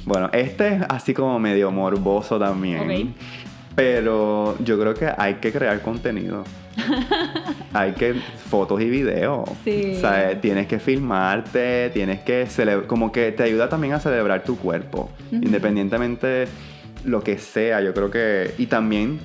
Bueno, 0.06 0.30
este 0.34 0.76
es 0.76 0.84
así 0.90 1.14
como 1.14 1.40
medio 1.40 1.72
morboso 1.72 2.38
también. 2.38 3.16
Pero 3.78 4.58
yo 4.64 4.80
creo 4.80 4.96
que 4.96 5.08
hay 5.16 5.36
que 5.36 5.52
crear 5.52 5.80
contenido. 5.84 6.44
hay 7.74 7.92
que 7.92 8.16
fotos 8.50 8.82
y 8.82 8.90
videos. 8.90 9.48
Sí. 9.64 9.94
O 9.96 10.00
sea, 10.02 10.42
tienes 10.42 10.66
que 10.66 10.80
filmarte, 10.80 11.92
tienes 11.94 12.22
que 12.22 12.48
celebrar, 12.48 12.88
como 12.88 13.12
que 13.12 13.32
te 13.32 13.44
ayuda 13.44 13.70
también 13.70 13.94
a 13.94 14.00
celebrar 14.00 14.44
tu 14.44 14.58
cuerpo, 14.58 15.12
independientemente 15.32 16.48
lo 17.06 17.22
que 17.22 17.38
sea. 17.38 17.80
Yo 17.82 17.94
creo 17.94 18.10
que 18.10 18.56
y 18.58 18.66
también 18.66 19.20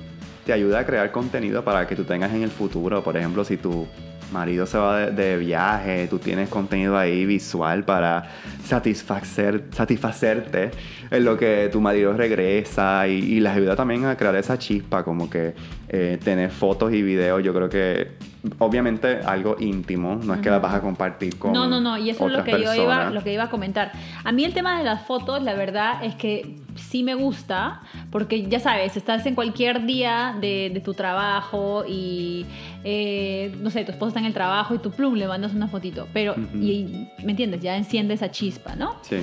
te 0.45 0.53
ayuda 0.53 0.81
a 0.81 0.85
crear 0.85 1.11
contenido 1.11 1.63
para 1.63 1.87
que 1.87 1.95
tú 1.95 2.03
tengas 2.03 2.31
en 2.31 2.43
el 2.43 2.51
futuro. 2.51 3.03
Por 3.03 3.17
ejemplo, 3.17 3.43
si 3.43 3.57
tu 3.57 3.87
marido 4.33 4.65
se 4.65 4.77
va 4.77 4.99
de, 4.99 5.11
de 5.11 5.37
viaje, 5.37 6.07
tú 6.07 6.19
tienes 6.19 6.49
contenido 6.49 6.97
ahí 6.97 7.25
visual 7.25 7.85
para 7.85 8.29
satisfacer, 8.65 9.65
satisfacerte 9.71 10.71
en 11.09 11.23
lo 11.23 11.37
que 11.37 11.69
tu 11.71 11.79
marido 11.79 12.11
regresa 12.13 13.07
y, 13.07 13.13
y 13.13 13.39
les 13.39 13.53
ayuda 13.53 13.75
también 13.75 14.05
a 14.05 14.17
crear 14.17 14.35
esa 14.35 14.57
chispa, 14.57 15.03
como 15.03 15.29
que 15.29 15.53
eh, 15.87 16.17
tener 16.23 16.49
fotos 16.49 16.91
y 16.91 17.03
videos. 17.03 17.43
Yo 17.43 17.53
creo 17.53 17.69
que 17.69 18.13
obviamente 18.59 19.19
algo 19.19 19.55
íntimo, 19.59 20.19
no 20.23 20.33
es 20.33 20.41
que 20.41 20.49
las 20.49 20.61
vas 20.61 20.73
a 20.73 20.81
compartir 20.81 21.37
con 21.37 21.53
No, 21.53 21.67
no, 21.67 21.79
no, 21.79 21.97
y 21.97 22.09
eso 22.09 22.27
es 22.27 22.33
lo 22.33 22.43
que, 22.43 22.51
yo 22.51 22.73
iba, 22.73 23.09
lo 23.11 23.23
que 23.23 23.33
iba 23.33 23.43
a 23.43 23.49
comentar. 23.49 23.91
A 24.23 24.31
mí 24.31 24.43
el 24.43 24.53
tema 24.53 24.77
de 24.79 24.83
las 24.83 25.05
fotos, 25.05 25.43
la 25.43 25.53
verdad 25.53 26.03
es 26.03 26.15
que 26.15 26.55
sí 26.93 27.01
me 27.01 27.15
gusta, 27.15 27.81
porque 28.11 28.45
ya 28.47 28.59
sabes, 28.59 28.95
estás 28.95 29.25
en 29.25 29.33
cualquier 29.33 29.83
día 29.87 30.37
de, 30.39 30.69
de 30.71 30.79
tu 30.79 30.93
trabajo 30.93 31.83
y, 31.89 32.45
eh, 32.83 33.51
no 33.59 33.71
sé, 33.71 33.83
tu 33.83 33.91
esposo 33.91 34.09
está 34.09 34.19
en 34.19 34.27
el 34.27 34.33
trabajo 34.35 34.75
y 34.75 34.77
tu 34.77 34.91
plum 34.91 35.15
le 35.15 35.27
mandas 35.27 35.55
una 35.55 35.67
fotito, 35.67 36.07
pero, 36.13 36.35
y, 36.53 37.07
¿me 37.23 37.31
entiendes? 37.31 37.61
Ya 37.61 37.75
enciende 37.75 38.13
esa 38.13 38.29
chispa, 38.29 38.75
¿no? 38.75 38.97
Sí. 39.01 39.17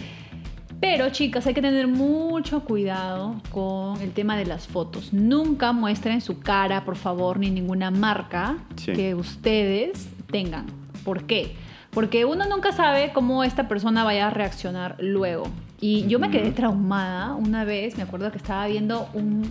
Pero 0.81 1.11
chicas, 1.11 1.47
hay 1.47 1.55
que 1.55 1.63
tener 1.63 1.87
mucho 1.87 2.65
cuidado 2.65 3.37
con 3.53 4.01
el 4.03 4.11
tema 4.11 4.37
de 4.37 4.47
las 4.47 4.67
fotos. 4.67 5.13
Nunca 5.13 5.73
muestren 5.73 6.21
su 6.23 6.41
cara, 6.41 6.85
por 6.85 6.97
favor, 6.97 7.39
ni 7.39 7.51
ninguna 7.51 7.93
marca 7.93 8.57
Sí. 8.75 8.93
que 8.95 9.15
ustedes 9.15 10.09
tengan. 10.33 10.67
¿Por 11.05 11.23
qué? 11.27 11.55
Porque 11.93 12.25
uno 12.25 12.47
nunca 12.49 12.73
sabe 12.73 13.13
cómo 13.13 13.45
esta 13.45 13.69
persona 13.69 14.03
vaya 14.03 14.27
a 14.27 14.31
reaccionar 14.31 14.97
luego. 14.99 15.45
Y 15.81 16.07
yo 16.09 16.19
me 16.19 16.31
quedé 16.31 16.51
traumada 16.53 17.35
una 17.35 17.65
vez, 17.65 17.97
me 17.97 18.03
acuerdo 18.03 18.31
que 18.31 18.39
estaba 18.39 18.67
viendo 18.67 19.09
un 19.15 19.51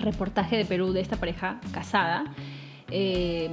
reportaje 0.00 0.56
de 0.56 0.64
Perú 0.64 0.92
de 0.92 1.00
esta 1.00 1.16
pareja 1.16 1.60
casada. 1.72 2.24
Eh, 2.90 3.50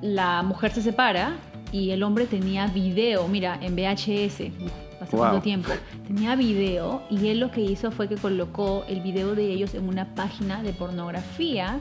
la 0.00 0.42
mujer 0.42 0.70
se 0.72 0.82
separa 0.82 1.36
y 1.72 1.90
el 1.90 2.02
hombre 2.02 2.26
tenía 2.26 2.66
video, 2.68 3.26
mira, 3.28 3.58
en 3.60 3.74
VHS. 3.74 4.52
Hace 5.00 5.16
Wow. 5.16 5.18
cuánto 5.18 5.40
tiempo. 5.42 5.68
Tenía 6.06 6.36
video 6.36 7.02
y 7.10 7.26
él 7.28 7.40
lo 7.40 7.50
que 7.50 7.60
hizo 7.60 7.90
fue 7.90 8.08
que 8.08 8.14
colocó 8.14 8.84
el 8.88 9.00
video 9.00 9.34
de 9.34 9.50
ellos 9.52 9.74
en 9.74 9.88
una 9.88 10.14
página 10.14 10.62
de 10.62 10.72
pornografía 10.72 11.80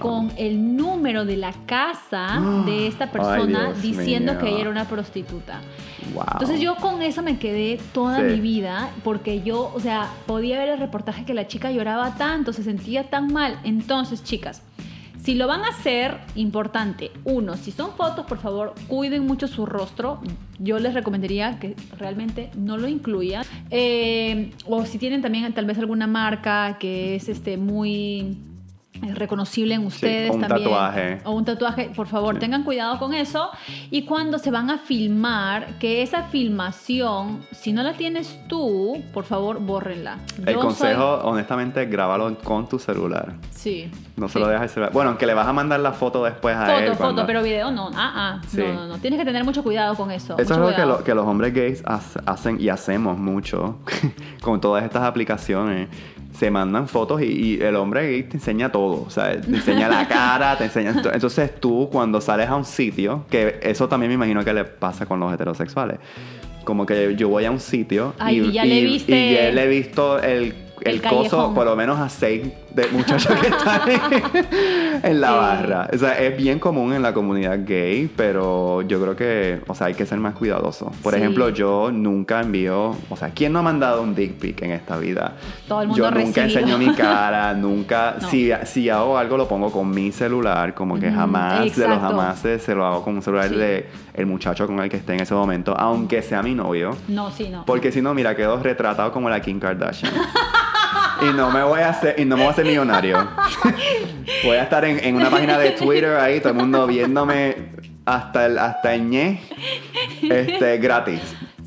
Con 0.00 0.32
el 0.38 0.76
número 0.76 1.24
de 1.24 1.36
la 1.36 1.52
casa 1.66 2.40
de 2.64 2.86
esta 2.86 3.04
Ay, 3.04 3.10
persona 3.10 3.72
diciendo 3.80 4.32
mío. 4.32 4.40
que 4.40 4.48
ella 4.50 4.60
era 4.62 4.70
una 4.70 4.86
prostituta. 4.88 5.60
Wow. 6.14 6.24
Entonces 6.32 6.60
yo 6.60 6.76
con 6.76 7.02
eso 7.02 7.22
me 7.22 7.38
quedé 7.38 7.78
toda 7.92 8.18
Sí. 8.18 8.24
mi 8.34 8.40
vida 8.40 8.90
porque 9.02 9.42
yo, 9.42 9.70
o 9.74 9.80
sea, 9.80 10.10
podía 10.26 10.58
ver 10.58 10.70
el 10.70 10.78
reportaje 10.78 11.24
que 11.24 11.34
la 11.34 11.46
chica 11.46 11.70
lloraba 11.70 12.14
tanto, 12.16 12.52
se 12.52 12.62
sentía 12.62 13.10
tan 13.10 13.32
mal. 13.32 13.58
Entonces, 13.64 14.22
chicas, 14.24 14.62
si 15.22 15.34
lo 15.34 15.46
van 15.46 15.60
a 15.62 15.68
hacer, 15.68 16.18
importante, 16.34 17.10
uno, 17.24 17.56
si 17.56 17.70
son 17.70 17.92
fotos, 17.96 18.26
por 18.26 18.38
favor, 18.38 18.74
cuiden 18.88 19.26
mucho 19.26 19.48
su 19.48 19.64
rostro. 19.66 20.20
Yo 20.58 20.78
les 20.78 20.92
recomendaría 20.94 21.58
que 21.58 21.74
realmente 21.98 22.50
no 22.56 22.76
lo 22.76 22.88
incluyan. 22.88 23.44
Eh, 23.70 24.52
o 24.66 24.84
si 24.84 24.98
tienen 24.98 25.22
también 25.22 25.52
tal 25.54 25.64
vez 25.66 25.78
alguna 25.78 26.06
marca 26.06 26.76
que 26.78 27.16
es 27.16 27.28
este 27.28 27.56
muy 27.56 28.36
eh, 29.02 29.12
reconocible 29.14 29.74
en 29.74 29.84
ustedes 29.86 30.30
o 30.30 30.34
un 30.34 30.40
también. 30.40 30.68
tatuaje. 30.70 31.18
O 31.24 31.32
un 31.32 31.44
tatuaje, 31.44 31.90
por 31.94 32.06
favor, 32.06 32.34
Sí. 32.34 32.40
tengan 32.40 32.62
cuidado 32.62 32.98
con 32.98 33.12
eso. 33.12 33.50
Y 33.90 34.02
cuando 34.02 34.38
se 34.38 34.50
van 34.50 34.70
a 34.70 34.78
filmar, 34.78 35.78
que 35.80 36.02
esa 36.02 36.22
filmación, 36.24 37.40
si 37.50 37.72
no 37.72 37.82
la 37.82 37.94
tienes 37.94 38.38
tú, 38.48 39.02
por 39.12 39.24
favor, 39.24 39.58
bórrenla. 39.60 40.18
El 40.46 40.54
Yo 40.54 40.60
consejo, 40.60 41.14
honestamente, 41.24 41.84
grábalo 41.86 42.38
con 42.38 42.68
tu 42.68 42.78
celular. 42.78 43.34
soy- 43.50 43.64
Sí. 43.64 43.90
No 44.16 44.28
se 44.28 44.34
sí. 44.34 44.38
lo 44.40 44.46
dejes 44.46 44.62
el 44.64 44.68
celular. 44.68 44.92
Bueno, 44.92 45.08
aunque 45.10 45.26
le 45.26 45.32
vas 45.34 45.46
a 45.48 45.52
mandar 45.52 45.80
la 45.80 45.92
foto 45.92 46.22
después 46.22 46.54
a 46.54 46.66
Foto, 46.66 46.78
él. 46.78 46.86
foto, 46.90 46.98
cuando- 46.98 47.26
pero 47.26 47.42
video 47.42 47.70
no. 47.72 47.90
Ah, 47.94 48.12
ah. 48.14 48.40
Sí. 48.46 48.58
No, 48.58 48.72
no, 48.74 48.86
no. 48.86 48.98
Tienes 48.98 49.18
que 49.18 49.24
tener 49.24 49.42
mucho 49.42 49.62
cuidado 49.64 49.94
con 49.96 50.10
eso. 50.10 50.34
Eso 50.38 50.42
es 50.52 50.58
algo 50.58 50.74
que, 50.74 50.84
lo- 50.86 51.02
que 51.02 51.14
los 51.14 51.26
hombres 51.26 51.52
gays 51.54 51.82
hace- 51.86 52.20
hacen 52.26 52.60
y 52.60 52.68
hacemos 52.68 53.18
mucho 53.18 53.78
con 54.42 54.60
todas 54.60 54.84
estas 54.84 55.02
aplicaciones. 55.02 55.88
Se 56.36 56.50
mandan 56.50 56.88
fotos 56.88 57.22
y, 57.22 57.26
y 57.26 57.60
el 57.62 57.76
hombre 57.76 58.02
gay 58.10 58.22
te 58.24 58.36
enseña 58.38 58.70
todo. 58.72 59.04
O 59.06 59.10
sea, 59.10 59.40
te 59.40 59.48
enseña 59.48 59.88
la 59.88 60.08
cara, 60.08 60.58
te 60.58 60.64
enseña... 60.64 61.00
to- 61.00 61.12
Entonces 61.12 61.54
tú 61.60 61.88
cuando 61.92 62.20
sales 62.20 62.48
a 62.48 62.56
un 62.56 62.64
sitio, 62.64 63.24
que 63.30 63.60
eso 63.62 63.88
también 63.88 64.08
me 64.10 64.14
imagino 64.14 64.44
que 64.44 64.52
le 64.52 64.64
pasa 64.64 65.06
con 65.06 65.20
los 65.20 65.32
heterosexuales. 65.32 65.98
Como 66.64 66.86
que 66.86 67.14
yo 67.16 67.28
voy 67.28 67.44
a 67.44 67.50
un 67.50 67.60
sitio 67.60 68.14
Ay, 68.18 68.40
y, 68.40 68.48
y 68.48 68.52
ya 68.52 68.64
le 68.64 68.80
y- 68.80 68.84
viste- 68.86 69.30
y 69.30 69.34
ya 69.34 69.50
le 69.52 69.62
he 69.64 69.68
visto 69.68 70.18
el, 70.18 70.54
el, 70.80 70.94
El 70.96 71.02
coso 71.02 71.52
por 71.54 71.66
lo 71.66 71.76
menos 71.76 71.98
a 72.00 72.08
seis 72.08 72.48
de 72.74 72.88
muchachos 72.88 73.34
que 73.40 73.46
están 73.48 73.88
en, 73.88 74.98
en 75.02 75.20
la 75.20 75.28
Sí. 75.28 75.34
barra. 75.34 75.88
O 75.92 75.98
sea, 75.98 76.12
es 76.18 76.36
bien 76.36 76.58
común 76.58 76.92
en 76.92 77.02
la 77.02 77.14
comunidad 77.14 77.60
gay, 77.64 78.10
pero 78.16 78.82
yo 78.82 79.00
creo 79.00 79.16
que, 79.16 79.60
o 79.68 79.74
sea, 79.74 79.86
hay 79.88 79.94
que 79.94 80.04
ser 80.06 80.18
más 80.18 80.34
cuidadoso. 80.34 80.90
Por 81.02 81.12
Sí. 81.14 81.20
ejemplo, 81.20 81.48
yo 81.50 81.90
nunca 81.92 82.40
envío, 82.40 82.96
o 83.08 83.16
sea, 83.16 83.30
¿quién 83.30 83.52
no 83.52 83.60
ha 83.60 83.62
mandado 83.62 84.02
un 84.02 84.14
dick 84.14 84.34
pic 84.38 84.62
en 84.62 84.72
esta 84.72 84.96
vida? 84.98 85.34
Todo 85.68 85.82
el 85.82 85.88
mundo 85.88 86.02
yo 86.04 86.10
nunca 86.10 86.42
recibido. 86.42 86.60
enseño 86.60 86.78
mi 86.78 86.92
cara, 86.94 87.54
nunca, 87.54 88.16
No. 88.20 88.28
si, 88.28 88.50
si 88.64 88.88
hago 88.90 89.16
algo 89.18 89.36
lo 89.36 89.46
pongo 89.48 89.70
con 89.70 89.90
mi 89.90 90.10
celular, 90.12 90.74
como 90.74 90.98
que 90.98 91.10
jamás 91.12 91.60
de 91.60 91.66
los 91.66 91.78
exacto. 91.96 92.00
jamases 92.00 92.62
se 92.62 92.74
lo 92.74 92.84
hago 92.84 93.02
con 93.02 93.14
un 93.14 93.22
celular 93.22 93.48
Sí. 93.48 93.54
de 93.56 93.86
el 94.14 94.26
muchacho 94.26 94.66
con 94.66 94.78
el 94.80 94.88
que 94.88 94.96
esté 94.96 95.14
en 95.14 95.20
ese 95.20 95.34
momento, 95.34 95.74
aunque 95.78 96.22
sea 96.22 96.42
mi 96.42 96.54
novio. 96.54 96.96
No, 97.08 97.30
sí, 97.30 97.48
no. 97.48 97.64
Porque 97.66 97.92
si 97.92 98.02
no, 98.02 98.14
mira, 98.14 98.34
quedo 98.34 98.60
retratado 98.62 99.12
como 99.12 99.28
la 99.30 99.40
Kim 99.40 99.58
Kardashian. 99.60 100.12
y 101.22 101.32
no 101.34 101.50
me 101.50 101.62
voy 101.62 101.80
a 101.80 101.90
hacer, 101.90 102.14
y 102.18 102.24
no 102.24 102.36
me 102.36 102.42
voy 102.42 102.48
a 102.48 102.52
hacer 102.52 102.64
millonario. 102.66 103.28
voy 104.44 104.56
a 104.56 104.62
estar 104.62 104.84
en, 104.84 104.98
en 105.04 105.16
una 105.16 105.30
página 105.30 105.58
de 105.58 105.70
Twitter 105.72 106.16
ahí, 106.16 106.40
todo 106.40 106.50
el 106.50 106.58
mundo 106.58 106.86
viéndome 106.86 107.72
hasta 108.04 108.46
el, 108.46 108.58
hasta 108.58 108.94
el 108.94 109.08
ñe, 109.08 109.40
este, 110.22 110.78
gratis. 110.78 111.20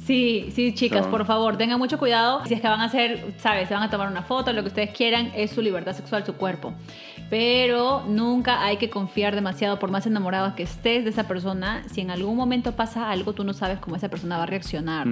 Sí, 0.05 0.49
sí, 0.55 0.73
chicas, 0.73 1.03
So- 1.05 1.11
por 1.11 1.25
favor, 1.25 1.57
tengan 1.57 1.79
mucho 1.79 1.97
cuidado. 1.97 2.41
Si 2.45 2.53
es 2.53 2.61
que 2.61 2.67
van 2.67 2.79
a 2.79 2.85
hacer, 2.85 3.33
sabes, 3.39 3.67
se 3.67 3.73
van 3.73 3.83
a 3.83 3.89
tomar 3.89 4.09
una 4.09 4.21
foto, 4.23 4.53
lo 4.53 4.61
que 4.61 4.69
ustedes 4.69 4.91
quieran, 4.91 5.31
es 5.35 5.51
su 5.51 5.61
libertad 5.61 5.93
sexual, 5.93 6.25
su 6.25 6.33
cuerpo. 6.35 6.73
Pero 7.29 8.03
nunca 8.07 8.63
hay 8.63 8.77
que 8.77 8.89
confiar 8.89 9.35
demasiado, 9.35 9.79
por 9.79 9.91
más 9.91 10.05
enamorado 10.05 10.55
que 10.55 10.63
estés 10.63 11.03
de 11.03 11.09
esa 11.09 11.27
persona. 11.27 11.83
Si 11.91 11.99
en 11.99 12.09
algún 12.09 12.37
momento 12.37 12.71
pasa 12.77 13.09
algo, 13.11 13.33
tú 13.33 13.43
no 13.43 13.51
sabes 13.51 13.79
cómo 13.79 13.97
esa 13.97 14.07
persona 14.07 14.37
va 14.37 14.43
a 14.43 14.45
reaccionar. 14.45 15.07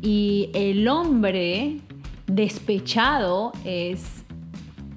Y 0.00 0.50
el 0.54 0.86
hombre 0.86 1.78
despechado 2.26 3.52
es, 3.64 4.24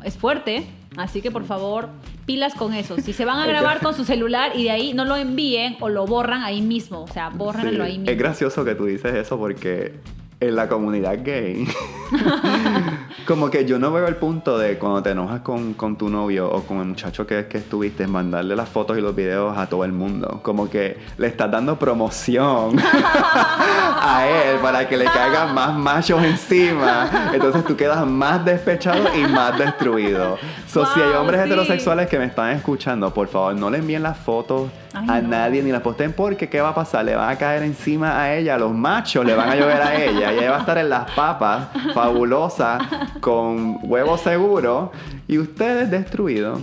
es 0.04 0.18
fuerte, 0.18 0.66
así 0.98 1.22
que 1.22 1.32
por 1.32 1.46
favor, 1.46 1.90
pilas 2.26 2.54
con 2.56 2.74
eso. 2.74 2.98
Si 2.98 3.14
se 3.14 3.26
van 3.26 3.40
a 3.40 3.46
grabar 3.48 3.80
con 3.82 3.94
su 3.94 4.06
celular 4.06 4.52
y 4.56 4.64
de 4.64 4.72
ahí 4.72 4.94
no 4.94 5.06
lo 5.06 5.16
envíen 5.16 5.78
o 5.80 5.90
lo 5.90 6.06
borran 6.06 6.44
ahí 6.44 6.62
mismo, 6.62 7.02
o 7.04 7.08
sea, 7.08 7.30
bórrenlo 7.30 7.84
Sí. 7.86 7.92
ahí 7.92 7.98
mismo. 8.00 8.12
Es 8.12 8.18
gracioso 8.18 8.64
que 8.66 8.76
tú 8.76 8.86
dices 8.86 9.14
eso 9.16 9.38
porque 9.38 9.94
en 10.40 10.56
la 10.56 10.70
comunidad 10.70 11.20
gay, 11.24 11.68
como 13.28 13.50
que 13.50 13.66
yo 13.66 13.80
no 13.80 13.92
veo 13.92 14.08
el 14.08 14.16
punto 14.16 14.58
de 14.58 14.78
cuando 14.78 15.02
te 15.04 15.12
enojas 15.12 15.42
con, 15.42 15.74
con 15.74 15.96
tu 15.98 16.10
novio 16.10 16.50
o 16.52 16.62
con 16.64 16.80
el 16.80 16.86
muchacho 16.86 17.26
que, 17.28 17.48
que 17.48 17.58
estuviste, 17.60 18.08
mandarle 18.08 18.56
las 18.56 18.70
fotos 18.70 18.98
y 18.98 19.02
los 19.02 19.16
videos 19.16 19.58
a 19.58 19.68
todo 19.68 19.84
el 19.86 19.92
mundo. 19.92 20.40
Como 20.44 20.70
que 20.70 20.98
le 21.18 21.28
estás 21.28 21.50
dando 21.52 21.78
promoción 21.78 22.76
a 24.02 24.26
él 24.28 24.58
para 24.62 24.88
que 24.88 24.98
le 24.98 25.06
caigan 25.06 25.54
más 25.54 25.76
machos 25.78 26.24
encima. 26.24 27.30
Entonces 27.34 27.64
tú 27.66 27.76
quedas 27.76 28.06
más 28.06 28.44
despechado 28.46 29.16
y 29.16 29.28
más 29.28 29.58
destruido. 29.58 30.38
So, 30.68 30.86
si 30.94 31.02
hay 31.02 31.10
Wow, 31.10 31.22
hombres 31.22 31.42
sí. 31.42 31.48
heterosexuales 31.48 32.08
que 32.08 32.20
me 32.20 32.26
están 32.26 32.52
escuchando, 32.52 33.14
por 33.14 33.28
favor, 33.28 33.56
no 33.56 33.70
le 33.70 33.80
envíen 33.80 34.04
las 34.04 34.18
fotos 34.18 34.70
Ay, 34.94 35.06
a 35.08 35.22
no. 35.22 35.30
nadie 35.30 35.62
ni 35.64 35.72
las 35.72 35.82
posten 35.82 36.14
porque 36.14 36.48
¿qué 36.50 36.62
va 36.62 36.70
a 36.70 36.76
pasar? 36.76 37.06
Le 37.06 37.16
van 37.16 37.30
a 37.30 37.36
caer 37.38 37.64
encima 37.64 38.20
a 38.22 38.34
ella, 38.36 38.58
los 38.58 38.72
machos 38.74 39.26
le 39.26 39.36
van 39.36 39.50
a 39.50 39.56
llover 39.56 39.82
a 39.82 39.96
ella 39.96 40.32
y 40.34 40.38
ella 40.40 40.52
va 40.52 40.58
a 40.58 40.60
estar 40.62 40.78
en 40.78 40.90
las 40.90 41.10
papas, 41.12 41.68
fabulosa, 41.94 42.78
con 43.22 43.80
huevo 43.84 44.18
seguro 44.18 44.92
y 45.28 45.38
ustedes 45.38 45.90
destruidos. 45.92 46.62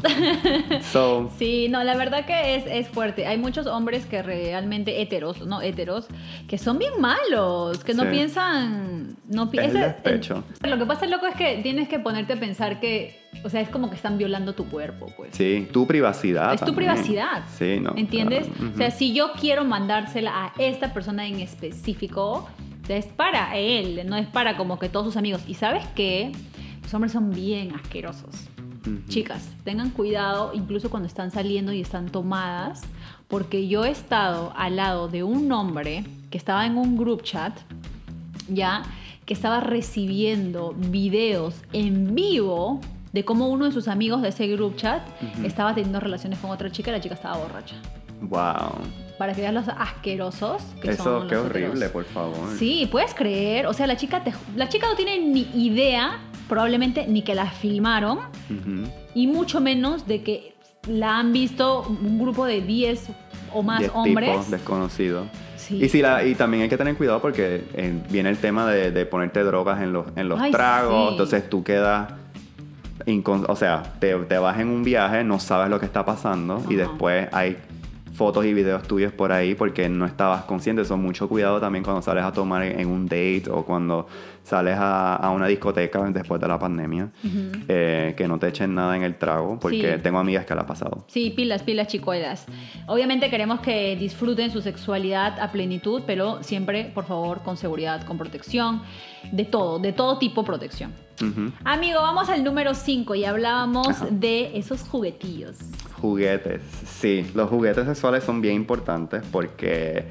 So, 0.93 1.31
Sí, 1.39 1.69
no, 1.69 1.83
la 1.85 1.97
verdad 1.97 2.25
que 2.27 2.57
es, 2.57 2.65
es 2.67 2.89
fuerte. 2.89 3.27
Hay 3.27 3.39
muchos 3.39 3.67
hombres 3.67 4.07
que 4.07 4.23
realmente 4.23 5.03
heteros, 5.03 5.47
no 5.47 5.61
heteros, 5.63 6.07
que 6.49 6.59
son 6.59 6.79
bien 6.79 6.93
malos, 7.01 7.85
que 7.85 7.95
no 7.95 8.05
Sí. 8.05 8.09
piensan, 8.11 9.17
no 9.29 9.51
pi- 9.51 9.59
Es 9.59 9.65
el 9.67 9.71
ese- 9.77 9.79
despecho. 9.81 10.45
Lo 10.63 10.79
que 10.79 10.87
pasa, 10.87 11.07
loco, 11.07 11.27
es 11.27 11.35
que 11.35 11.61
tienes 11.63 11.89
que 11.89 11.99
ponerte 11.99 12.35
a 12.35 12.37
pensar 12.37 12.81
que, 12.81 13.21
o 13.45 13.51
sea, 13.51 13.61
es 13.61 13.69
como 13.69 13.89
que 13.91 13.97
están 13.97 14.19
violando 14.19 14.55
tu 14.55 14.67
cuerpo, 14.69 15.07
pues. 15.17 15.31
sí, 15.37 15.69
tu 15.73 15.87
privacidad. 15.87 16.55
Es 16.55 16.61
tu 16.61 16.67
también. 16.67 16.93
privacidad. 16.93 17.43
Sí, 17.59 17.79
no. 17.81 17.93
¿Entiendes? 17.97 18.47
claro. 18.49 18.73
O 18.75 18.77
sea, 18.77 18.91
si 18.91 19.13
yo 19.13 19.33
quiero 19.39 19.65
mandársela 19.65 20.31
a 20.47 20.53
esta 20.59 20.93
persona 20.93 21.27
en 21.27 21.41
específico, 21.41 22.49
es 22.89 23.07
para 23.07 23.57
él, 23.57 24.03
no 24.07 24.17
es 24.17 24.27
para 24.27 24.57
como 24.57 24.79
que 24.79 24.89
todos 24.89 25.07
sus 25.07 25.17
amigos. 25.17 25.43
Y 25.47 25.55
sabes 25.55 25.85
qué? 25.95 26.33
Los 26.83 26.95
hombres 26.95 27.13
son 27.13 27.31
bien 27.31 27.75
asquerosos. 27.75 28.49
Chicas, 29.09 29.49
tengan 29.65 29.91
cuidado 29.91 30.53
incluso 30.55 30.91
cuando 30.91 31.09
están 31.09 31.33
saliendo 31.33 31.73
y 31.73 31.81
están 31.81 32.07
tomadas, 32.09 32.83
porque 33.27 33.67
yo 33.67 33.85
he 33.85 33.91
estado 33.91 34.53
al 34.57 34.77
lado 34.77 35.09
de 35.09 35.25
un 35.25 35.51
hombre 35.51 36.05
que 36.31 36.39
estaba 36.39 36.67
en 36.67 36.77
un 36.79 36.97
group 36.97 37.23
chat, 37.23 37.59
ya, 38.49 38.85
que 39.25 39.35
estaba 39.35 39.59
recibiendo 39.59 40.73
videos 40.77 41.63
en 41.73 42.15
vivo 42.15 42.81
de 43.13 43.25
cómo 43.25 43.49
uno 43.49 43.65
de 43.65 43.73
sus 43.73 43.89
amigos 43.89 44.23
de 44.23 44.29
ese 44.29 44.47
group 44.47 44.77
chat 44.77 45.03
estaba 45.43 45.75
teniendo 45.75 45.99
relaciones 45.99 46.39
con 46.39 46.51
otra 46.51 46.71
chica 46.71 46.91
y 46.91 46.93
la 46.93 47.01
chica 47.01 47.17
estaba 47.17 47.39
borracha. 47.39 47.75
Wow. 48.21 49.06
Para 49.19 49.33
que 49.33 49.41
veas 49.41 49.55
los 49.55 49.69
asquerosos 49.69 50.63
que 50.83 50.91
Eso, 50.91 51.03
son 51.05 51.29
qué 51.29 51.35
los 51.37 51.47
horrible, 51.47 51.69
heteros. 51.87 51.91
por 51.93 52.05
favor. 52.05 52.37
Sí, 52.59 52.87
puedes 52.91 53.15
creer. 53.15 53.67
O 53.67 53.73
sea, 53.73 53.87
la 53.87 53.97
chica, 53.97 54.23
te- 54.23 54.35
la 54.55 54.69
chica 54.69 54.87
no 54.89 54.95
tiene 54.95 55.19
ni 55.19 55.49
idea, 55.55 56.19
probablemente, 56.49 57.07
ni 57.07 57.23
que 57.23 57.35
la 57.35 57.47
filmaron, 57.47 58.19
Ujú. 58.19 58.89
y 59.15 59.27
mucho 59.27 59.61
menos 59.61 60.07
de 60.07 60.23
que 60.23 60.55
la 60.87 61.19
han 61.19 61.33
visto 61.33 61.83
un 61.89 62.19
grupo 62.19 62.45
de 62.47 62.61
10 62.61 63.09
o 63.55 63.63
más 63.63 63.81
Diez 63.81 63.91
hombres. 63.95 64.31
tipos 64.31 64.51
desconocidos. 64.51 65.29
Sí. 65.57 65.83
Y, 65.83 65.89
si 65.89 66.01
la, 66.03 66.23
y 66.25 66.35
también 66.35 66.63
hay 66.65 66.69
que 66.69 66.77
tener 66.77 66.95
cuidado 66.95 67.21
porque 67.21 67.65
eh, 67.75 68.01
viene 68.11 68.29
el 68.29 68.37
tema 68.37 68.67
de, 68.71 68.91
de 68.93 69.07
ponerte 69.07 69.43
drogas 69.43 69.83
en 69.83 69.93
los, 69.93 70.07
en 70.15 70.29
los 70.29 70.39
Ay, 70.41 70.53
tragos. 70.53 71.07
sí. 71.09 71.13
Entonces 71.13 71.49
tú 71.51 71.65
quedas. 71.65 72.13
o 73.49 73.57
sea, 73.57 73.83
te, 73.99 74.15
te 74.15 74.39
vas 74.39 74.59
en 74.61 74.69
un 74.69 74.83
viaje, 74.85 75.25
no 75.25 75.39
sabes 75.41 75.71
lo 75.71 75.81
que 75.81 75.87
está 75.87 76.05
pasando 76.05 76.63
y 76.69 76.75
después 76.75 77.29
hay 77.33 77.57
fotos 78.17 78.45
y 78.47 78.55
videos 78.55 78.83
tuyos 78.89 79.13
por 79.13 79.31
ahí 79.31 79.55
porque 79.55 79.89
no 79.89 80.07
estabas 80.07 80.45
consciente. 80.45 80.83
Eso 80.83 80.97
mucho 80.97 81.29
cuidado 81.29 81.61
también 81.61 81.85
cuando 81.85 82.03
sales 82.03 82.25
a 82.25 82.33
tomar 82.33 82.63
en, 82.63 82.87
un 82.89 83.05
date 83.07 83.45
o 83.51 83.65
cuando 83.65 84.07
sales 84.43 84.77
a, 84.79 85.17
a 85.17 85.31
una 85.31 85.47
discoteca 85.49 86.01
después 86.11 86.41
de 86.41 86.49
la 86.49 86.59
pandemia. 86.59 87.11
Ujú. 87.25 87.65
eh, 87.69 88.15
que 88.17 88.27
no 88.29 88.39
te 88.39 88.49
echen 88.49 88.75
nada 88.75 88.97
en 88.97 89.03
el 89.03 89.17
trago 89.17 89.59
porque 89.61 89.95
Sí. 89.97 90.03
tengo 90.03 90.19
amigas 90.19 90.47
que 90.47 90.55
la 90.55 90.63
ha 90.63 90.67
pasado. 90.67 91.05
Sí, 91.09 91.31
pilas, 91.31 91.63
pilas, 91.63 91.89
chicuelas. 91.89 92.47
Obviamente 92.87 93.29
queremos 93.29 93.61
que 93.61 93.97
disfruten 93.97 94.51
su 94.51 94.61
sexualidad 94.63 95.39
a 95.41 95.53
plenitud, 95.53 96.03
pero 96.07 96.43
siempre, 96.43 96.85
por 96.95 97.05
favor, 97.05 97.43
con 97.43 97.57
seguridad, 97.57 98.05
con 98.07 98.17
protección, 98.19 98.83
de 99.33 99.45
todo, 99.45 99.79
de 99.79 99.93
todo 99.93 100.19
tipo 100.19 100.43
de 100.43 100.47
protección. 100.47 100.93
Ujú. 101.21 101.51
Amigo, 101.65 102.01
vamos 102.01 102.29
al 102.29 102.45
número 102.45 102.75
5 102.75 103.15
y 103.17 103.25
hablábamos 103.25 103.89
Ajá. 103.89 104.07
de 104.11 104.57
esos 104.57 104.83
juguetillos. 104.83 105.57
Juguetes, 106.01 106.63
sí, 106.85 107.31
los 107.35 107.49
juguetes 107.49 107.87
sexuales 107.87 108.23
son 108.25 108.41
bien 108.41 108.55
importantes 108.55 109.23
porque 109.33 110.05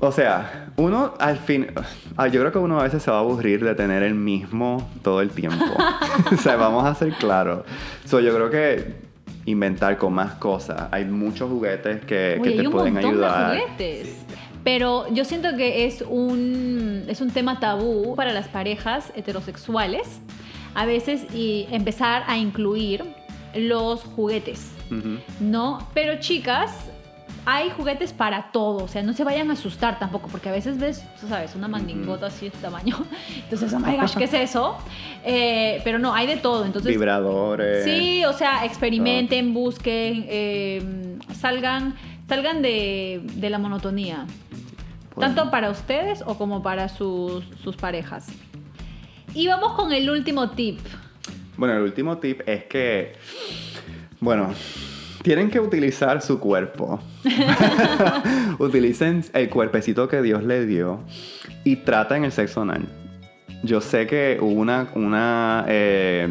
O 0.00 0.10
sea, 0.10 0.72
uno 0.76 1.14
al 1.20 1.38
fin, 1.38 1.68
ah, 2.16 2.26
yo 2.26 2.40
creo 2.40 2.50
que 2.50 2.58
uno 2.58 2.80
a 2.80 2.82
veces 2.82 3.02
se 3.04 3.10
va 3.12 3.18
a 3.18 3.20
aburrir 3.20 3.62
de 3.64 3.76
tener 3.76 4.02
el 4.02 4.14
mismo 4.14 4.90
todo 5.02 5.20
el 5.20 5.30
tiempo. 5.30 5.64
o 6.32 6.36
sea, 6.36 6.56
vamos 6.56 6.84
a 6.84 6.94
ser 6.96 7.12
claros. 7.12 7.64
So, 8.04 8.18
yo 8.18 8.34
creo 8.34 8.50
que 8.50 8.94
inventar 9.44 9.96
con 9.98 10.12
más 10.12 10.34
cosas. 10.34 10.88
Hay 10.90 11.04
muchos 11.04 11.48
juguetes 11.48 12.04
que, 12.04 12.38
Uy, 12.40 12.42
que 12.42 12.48
hay 12.48 12.56
te 12.58 12.66
un 12.66 12.72
pueden 12.72 12.94
montón 12.94 13.10
ayudar. 13.12 13.52
de 13.52 13.60
juguetes. 13.60 14.16
Pero 14.64 15.12
yo 15.12 15.24
siento 15.24 15.56
que 15.56 15.86
es 15.86 16.02
un, 16.02 17.04
es 17.08 17.20
un 17.20 17.30
tema 17.30 17.60
tabú 17.60 18.14
para 18.16 18.32
las 18.32 18.48
parejas 18.48 19.12
heterosexuales. 19.14 20.20
A 20.74 20.86
veces 20.86 21.26
y 21.34 21.68
empezar 21.70 22.24
a 22.26 22.38
incluir 22.38 23.04
los 23.54 24.02
juguetes. 24.02 24.70
¿no? 25.40 25.88
Pero 25.94 26.20
chicas, 26.20 26.70
hay 27.44 27.70
juguetes 27.70 28.12
para 28.12 28.52
todo. 28.52 28.84
O 28.84 28.88
sea, 28.88 29.02
no 29.02 29.12
se 29.12 29.24
vayan 29.24 29.50
a 29.50 29.54
asustar 29.54 29.98
tampoco, 29.98 30.28
porque 30.28 30.48
a 30.48 30.52
veces 30.52 30.78
ves, 30.78 31.04
tú 31.20 31.28
sabes, 31.28 31.54
una 31.54 31.68
mandingota 31.68 32.26
así 32.26 32.40
de 32.40 32.46
este 32.48 32.58
tamaño. 32.58 33.04
Entonces, 33.36 33.72
oh 33.72 33.80
my 33.80 33.96
gosh, 33.96 34.14
¿qué 34.14 34.24
es 34.24 34.34
eso? 34.34 34.76
Eh, 35.24 35.80
pero 35.84 35.98
no, 35.98 36.14
hay 36.14 36.26
de 36.26 36.36
todo. 36.36 36.64
Entonces, 36.64 36.92
Vibradores. 36.92 37.84
Sí, 37.84 38.24
o 38.24 38.32
sea, 38.32 38.64
experimenten, 38.64 39.54
busquen, 39.54 40.26
eh, 40.28 41.16
salgan, 41.34 41.94
salgan 42.28 42.62
de, 42.62 43.22
de 43.34 43.50
la 43.50 43.58
monotonía. 43.58 44.26
Bueno. 45.14 45.34
Tanto 45.34 45.50
para 45.50 45.70
ustedes 45.70 46.22
o 46.24 46.38
como 46.38 46.62
para 46.62 46.88
sus, 46.88 47.44
sus 47.62 47.76
parejas. 47.76 48.28
Y 49.34 49.46
vamos 49.46 49.72
con 49.72 49.92
el 49.92 50.08
último 50.08 50.50
tip. 50.50 50.78
Bueno, 51.62 51.76
el 51.76 51.84
último 51.84 52.18
tip 52.18 52.40
es 52.44 52.64
que, 52.64 53.12
bueno, 54.18 54.52
tienen 55.22 55.48
que 55.48 55.60
utilizar 55.60 56.20
su 56.20 56.40
cuerpo. 56.40 57.00
Utilicen 58.58 59.24
el 59.32 59.48
cuerpecito 59.48 60.08
que 60.08 60.22
Dios 60.22 60.42
les 60.42 60.66
dio 60.66 61.04
y 61.62 61.76
traten 61.76 62.24
el 62.24 62.32
sexo 62.32 62.62
anal. 62.62 62.88
Yo 63.62 63.80
sé 63.80 64.08
que 64.08 64.38
hubo 64.40 64.60
una, 64.60 64.88
una 64.96 65.64
eh, 65.68 66.28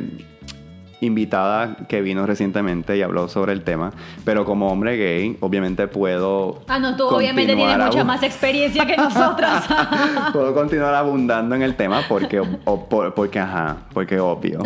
invitada 1.01 1.75
que 1.89 2.01
vino 2.01 2.25
recientemente 2.25 2.95
y 2.95 3.01
habló 3.01 3.27
sobre 3.27 3.51
el 3.53 3.63
tema, 3.63 3.91
pero 4.23 4.45
como 4.45 4.71
hombre 4.71 4.95
gay, 4.97 5.35
obviamente 5.41 5.87
puedo. 5.87 6.61
Ah, 6.67 6.79
no, 6.79 6.95
tú 6.95 7.07
obviamente 7.07 7.55
tienes 7.55 7.77
mucha 7.77 8.03
más 8.03 8.23
experiencia 8.23 8.85
que 8.85 8.95
nosotras. 8.95 9.65
Puedo 10.33 10.53
continuar 10.53 10.93
abundando 10.95 11.55
en 11.55 11.63
el 11.63 11.75
tema 11.75 12.01
porque, 12.07 12.39
o- 12.39 12.85
por- 12.87 13.13
porque 13.13 13.39
ajá, 13.39 13.77
porque 13.93 14.19
obvio. 14.19 14.59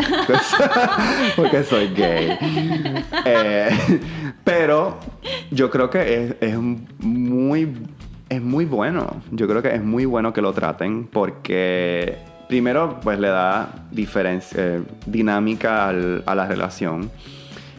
porque 1.35 1.63
soy 1.63 1.87
gay. 1.95 2.37
Eh, 3.25 4.01
pero 4.43 4.97
yo 5.51 5.69
creo 5.71 5.89
que 5.89 6.25
es, 6.25 6.35
es 6.41 6.57
muy, 6.99 7.73
es 8.29 8.41
muy 8.41 8.65
bueno. 8.65 9.21
Yo 9.31 9.47
creo 9.47 9.61
que 9.61 9.73
es 9.73 9.83
muy 9.83 10.05
bueno 10.05 10.33
que 10.33 10.41
lo 10.41 10.53
traten 10.53 11.05
porque 11.05 12.17
primero 12.47 12.99
pues 13.01 13.19
le 13.19 13.27
da 13.29 13.69
diferencia, 13.91 14.57
eh, 14.61 14.81
dinámica 15.05 15.87
al- 15.87 16.23
a 16.25 16.35
la 16.35 16.47
relación. 16.47 17.09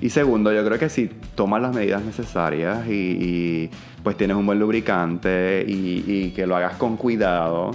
Y 0.00 0.10
segundo, 0.10 0.52
yo 0.52 0.64
creo 0.64 0.78
que 0.78 0.88
si 0.90 1.10
tomas 1.34 1.62
las 1.62 1.74
medidas 1.74 2.02
necesarias 2.04 2.86
y, 2.86 2.92
y, 2.92 3.70
pues 4.02 4.16
tienes 4.16 4.36
un 4.36 4.44
buen 4.46 4.58
lubricante 4.58 5.64
y, 5.66 6.04
y 6.06 6.30
que 6.32 6.46
lo 6.46 6.54
hagas 6.54 6.76
con 6.76 6.96
cuidado, 6.98 7.70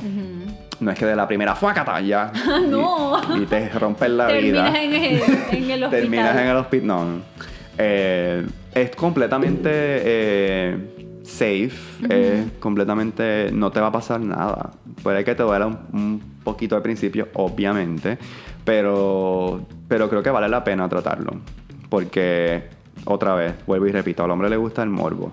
no 0.80 0.92
es 0.92 0.98
que 1.00 1.06
de 1.06 1.16
la 1.16 1.28
primera 1.28 1.56
fuacata 1.56 2.00
ya 2.02 2.32
No. 2.70 3.20
y, 3.38 3.42
y 3.44 3.46
te 3.48 3.70
rompes 3.70 4.10
la 4.12 4.28
vida. 4.28 4.72
Terminas 4.72 4.76
en 4.76 4.94
el, 4.94 5.22
en 5.64 5.72
el 5.72 5.84
hospital. 5.84 5.90
Terminas 5.90 6.38
en 6.38 6.48
el 6.48 6.58
hospital. 6.58 6.88
No. 6.88 7.06
Eh, 7.78 8.46
es 8.76 8.96
completamente 8.96 9.70
eh, 9.74 10.91
safe. 11.32 11.72
Es 12.10 12.52
completamente. 12.60 13.52
No 13.52 13.72
te 13.72 13.80
va 13.80 13.88
a 13.88 13.92
pasar 13.92 14.20
nada. 14.22 14.72
Puede 15.02 15.24
que 15.24 15.36
te 15.36 15.44
duela 15.44 15.68
un, 15.68 15.80
un 15.94 16.22
poquito 16.44 16.76
al 16.76 16.82
principio, 16.82 17.30
obviamente. 17.34 18.18
Pero, 18.64 19.66
pero 19.88 20.10
creo 20.10 20.22
que 20.22 20.30
vale 20.30 20.48
la 20.50 20.64
pena 20.64 20.88
tratarlo. 20.88 21.34
Porque, 21.90 22.64
otra 23.06 23.36
vez, 23.36 23.54
vuelvo 23.66 23.88
y 23.88 23.92
repito, 23.92 24.24
al 24.24 24.32
hombre 24.32 24.50
le 24.50 24.58
gusta 24.58 24.84
el 24.84 24.90
morbo. 24.90 25.32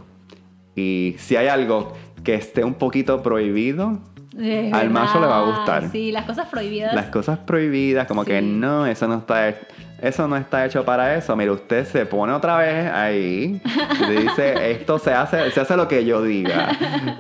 Y 0.74 1.14
si 1.18 1.36
hay 1.36 1.48
algo 1.48 1.92
que 2.24 2.34
esté 2.34 2.64
un 2.64 2.74
poquito 2.74 3.22
prohibido, 3.22 3.98
Es 4.38 4.72
al 4.72 4.90
macho 4.90 5.20
le 5.20 5.26
va 5.26 5.38
a 5.40 5.44
gustar. 5.44 5.90
Sí, 5.90 6.12
las 6.12 6.24
cosas 6.24 6.46
prohibidas. 6.48 6.94
las 6.94 7.06
cosas 7.06 7.38
prohibidas, 7.40 8.06
como 8.06 8.24
que 8.24 8.40
no, 8.40 8.86
eso 8.86 9.08
no 9.08 9.16
está 9.18 9.54
eso 10.00 10.28
no 10.28 10.36
está 10.36 10.64
hecho 10.66 10.84
para 10.84 11.14
eso. 11.16 11.34
Mire, 11.36 11.50
usted 11.50 11.86
se 11.86 12.06
pone 12.06 12.32
otra 12.32 12.56
vez 12.58 12.90
ahí 12.92 13.60
y 14.08 14.10
dice, 14.22 14.70
esto 14.72 14.98
se 14.98 15.12
hace, 15.12 15.50
se 15.50 15.60
hace 15.60 15.76
lo 15.76 15.88
que 15.88 16.04
yo 16.04 16.22
diga. 16.22 16.70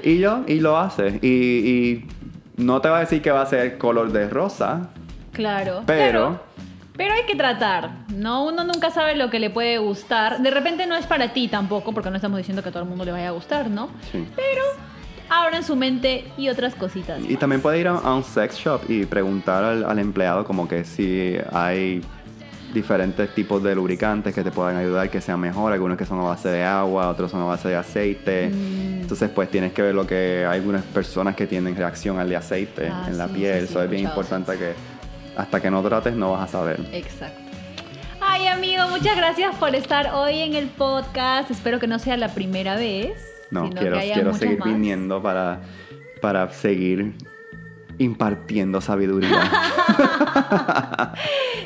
Y 0.02 0.18
yo, 0.18 0.42
y 0.46 0.60
lo 0.60 0.78
hace. 0.78 1.18
Y, 1.22 1.28
y 1.28 2.06
no 2.56 2.80
te 2.80 2.88
va 2.88 2.98
a 2.98 3.00
decir 3.00 3.20
que 3.22 3.30
va 3.30 3.42
a 3.42 3.46
ser 3.46 3.78
color 3.78 4.12
de 4.12 4.28
rosa, 4.28 4.90
Claro. 5.32 5.82
Pero- 5.86 6.40
Pero 6.96 7.14
hay 7.14 7.22
que 7.26 7.36
tratar, 7.36 7.90
¿no? 8.12 8.44
Uno 8.44 8.64
nunca 8.64 8.90
sabe 8.90 9.14
lo 9.14 9.30
que 9.30 9.38
le 9.38 9.50
puede 9.50 9.78
gustar. 9.78 10.40
De 10.40 10.50
repente 10.50 10.84
no 10.88 10.96
es 10.96 11.06
para 11.06 11.32
ti 11.32 11.46
tampoco, 11.46 11.92
porque 11.92 12.10
no 12.10 12.16
estamos 12.16 12.38
diciendo 12.38 12.60
que 12.60 12.70
a 12.70 12.72
todo 12.72 12.82
el 12.82 12.88
mundo 12.88 13.04
le 13.04 13.12
vaya 13.12 13.28
a 13.28 13.30
gustar, 13.30 13.70
¿no? 13.70 13.88
Sí. 14.10 14.26
Pero 14.34 14.62
abran 15.30 15.62
su 15.62 15.76
mente 15.76 16.24
y 16.36 16.48
otras 16.48 16.74
cositas. 16.74 17.20
Y 17.28 17.36
también 17.36 17.62
puede 17.62 17.78
ir 17.78 17.86
a, 17.86 17.92
a 17.92 18.14
un 18.16 18.24
sex 18.24 18.56
shop 18.56 18.80
y 18.88 19.04
preguntar 19.06 19.62
al, 19.62 19.84
al 19.84 19.98
empleado 20.00 20.44
como 20.44 20.66
que 20.66 20.82
si 20.84 21.36
hay 21.52 22.02
diferentes 22.72 23.34
tipos 23.34 23.62
de 23.62 23.74
lubricantes 23.74 24.34
que 24.34 24.42
te 24.44 24.50
puedan 24.50 24.76
ayudar 24.76 25.10
que 25.10 25.20
sean 25.20 25.40
mejor, 25.40 25.72
algunos 25.72 25.96
que 25.96 26.04
son 26.04 26.20
a 26.20 26.22
base 26.24 26.48
de 26.48 26.62
agua, 26.64 27.08
otros 27.08 27.30
son 27.30 27.40
a 27.42 27.44
base 27.44 27.68
de 27.68 27.76
aceite. 27.76 28.48
Mm. 28.48 29.00
Entonces 29.02 29.30
pues 29.30 29.50
tienes 29.50 29.72
que 29.72 29.82
ver 29.82 29.94
lo 29.94 30.06
que 30.06 30.44
hay 30.48 30.58
algunas 30.58 30.82
personas 30.84 31.34
que 31.34 31.46
tienen 31.46 31.74
reacción 31.76 32.18
al 32.18 32.28
de 32.28 32.36
aceite 32.36 32.88
Ah, 32.92 33.06
en 33.08 33.16
la 33.18 33.26
piel, 33.28 33.60
sí, 33.60 33.66
sí, 33.66 33.72
eso 33.72 33.82
es 33.82 33.90
bien 33.90 34.04
importante 34.04 34.56
que 34.56 34.72
hasta 35.36 35.60
que 35.60 35.70
no 35.70 35.82
trates 35.82 36.14
no 36.14 36.32
vas 36.32 36.48
a 36.48 36.52
saber. 36.52 36.80
Exacto. 36.92 37.40
Ay, 38.20 38.46
amigo, 38.48 38.88
muchas 38.88 39.16
gracias 39.16 39.54
por 39.56 39.74
estar 39.74 40.12
hoy 40.12 40.40
en 40.40 40.54
el 40.54 40.66
podcast. 40.66 41.50
Espero 41.50 41.78
que 41.78 41.86
no 41.86 41.98
sea 41.98 42.16
la 42.16 42.28
primera 42.34 42.76
vez. 42.76 43.12
No, 43.50 43.70
quiero, 43.70 43.98
quiero 44.00 44.34
seguir 44.34 44.58
más. 44.58 44.68
viniendo 44.68 45.22
para, 45.22 45.60
para 46.20 46.50
seguir 46.50 47.14
impartiendo 47.98 48.80
sabiduría. 48.80 49.42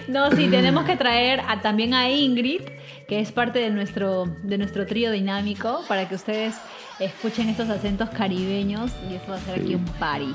No, 0.09 0.31
sí, 0.33 0.49
tenemos 0.49 0.85
que 0.85 0.97
traer 0.97 1.41
a- 1.49 1.61
también 1.63 1.95
a 1.95 2.11
Ingrid, 2.11 2.63
que 3.09 3.21
es 3.21 3.31
parte 3.33 3.61
de 3.61 3.71
nuestro, 3.71 4.27
de 4.43 4.59
nuestro 4.59 4.85
trío 4.87 5.11
dinámico, 5.13 5.81
para 5.89 6.09
que 6.09 6.15
ustedes 6.17 6.57
escuchen 6.99 7.49
estos 7.49 7.69
acentos 7.71 8.11
caribeños 8.11 8.91
y 9.11 9.15
eso 9.15 9.25
va 9.31 9.37
a 9.37 9.41
ser 9.41 9.61
aquí 9.61 9.75
un 9.75 9.85
party 9.85 10.35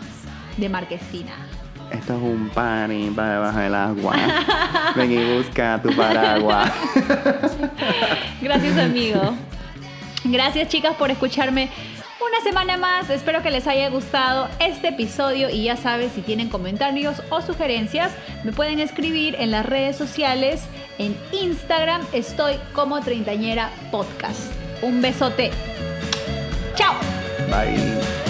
de 0.58 0.70
marquesina. 0.70 1.34
Esto 1.92 2.14
es 2.16 2.22
un 2.22 2.50
party 2.50 3.12
para 3.16 3.34
debajo 3.34 3.60
del 3.60 3.76
agua. 3.76 4.16
Ven 4.96 5.12
y 5.12 5.38
busca 5.38 5.80
tu 5.82 5.94
paraguas. 5.96 6.72
Gracias, 8.42 8.78
amigo. 8.78 9.36
Gracias, 10.24 10.68
chicas, 10.70 10.96
por 10.96 11.12
escucharme 11.12 11.70
una 12.26 12.42
semana 12.42 12.78
más. 12.78 13.10
Espero 13.10 13.42
que 13.42 13.52
les 13.52 13.68
haya 13.68 13.90
gustado 13.90 14.50
este 14.60 14.90
episodio 14.90 15.50
y 15.50 15.64
ya 15.64 15.78
sabes, 15.78 16.12
si 16.14 16.22
tienen 16.22 16.50
comentarios 16.50 17.22
o 17.30 17.42
sugerencias, 17.42 18.14
me 18.44 18.52
pueden 18.52 18.80
escribir 18.80 19.36
en 19.40 19.52
las 19.52 19.66
redes 19.66 19.96
sociales. 19.96 20.66
En 20.98 21.16
Instagram 21.32 22.02
estoy 22.14 22.56
como 22.74 23.02
Treintañera 23.02 23.72
Podcast. 23.92 24.52
Un 24.82 25.02
besote. 25.02 25.52
Chao. 26.76 26.96
Bye. 27.50 28.27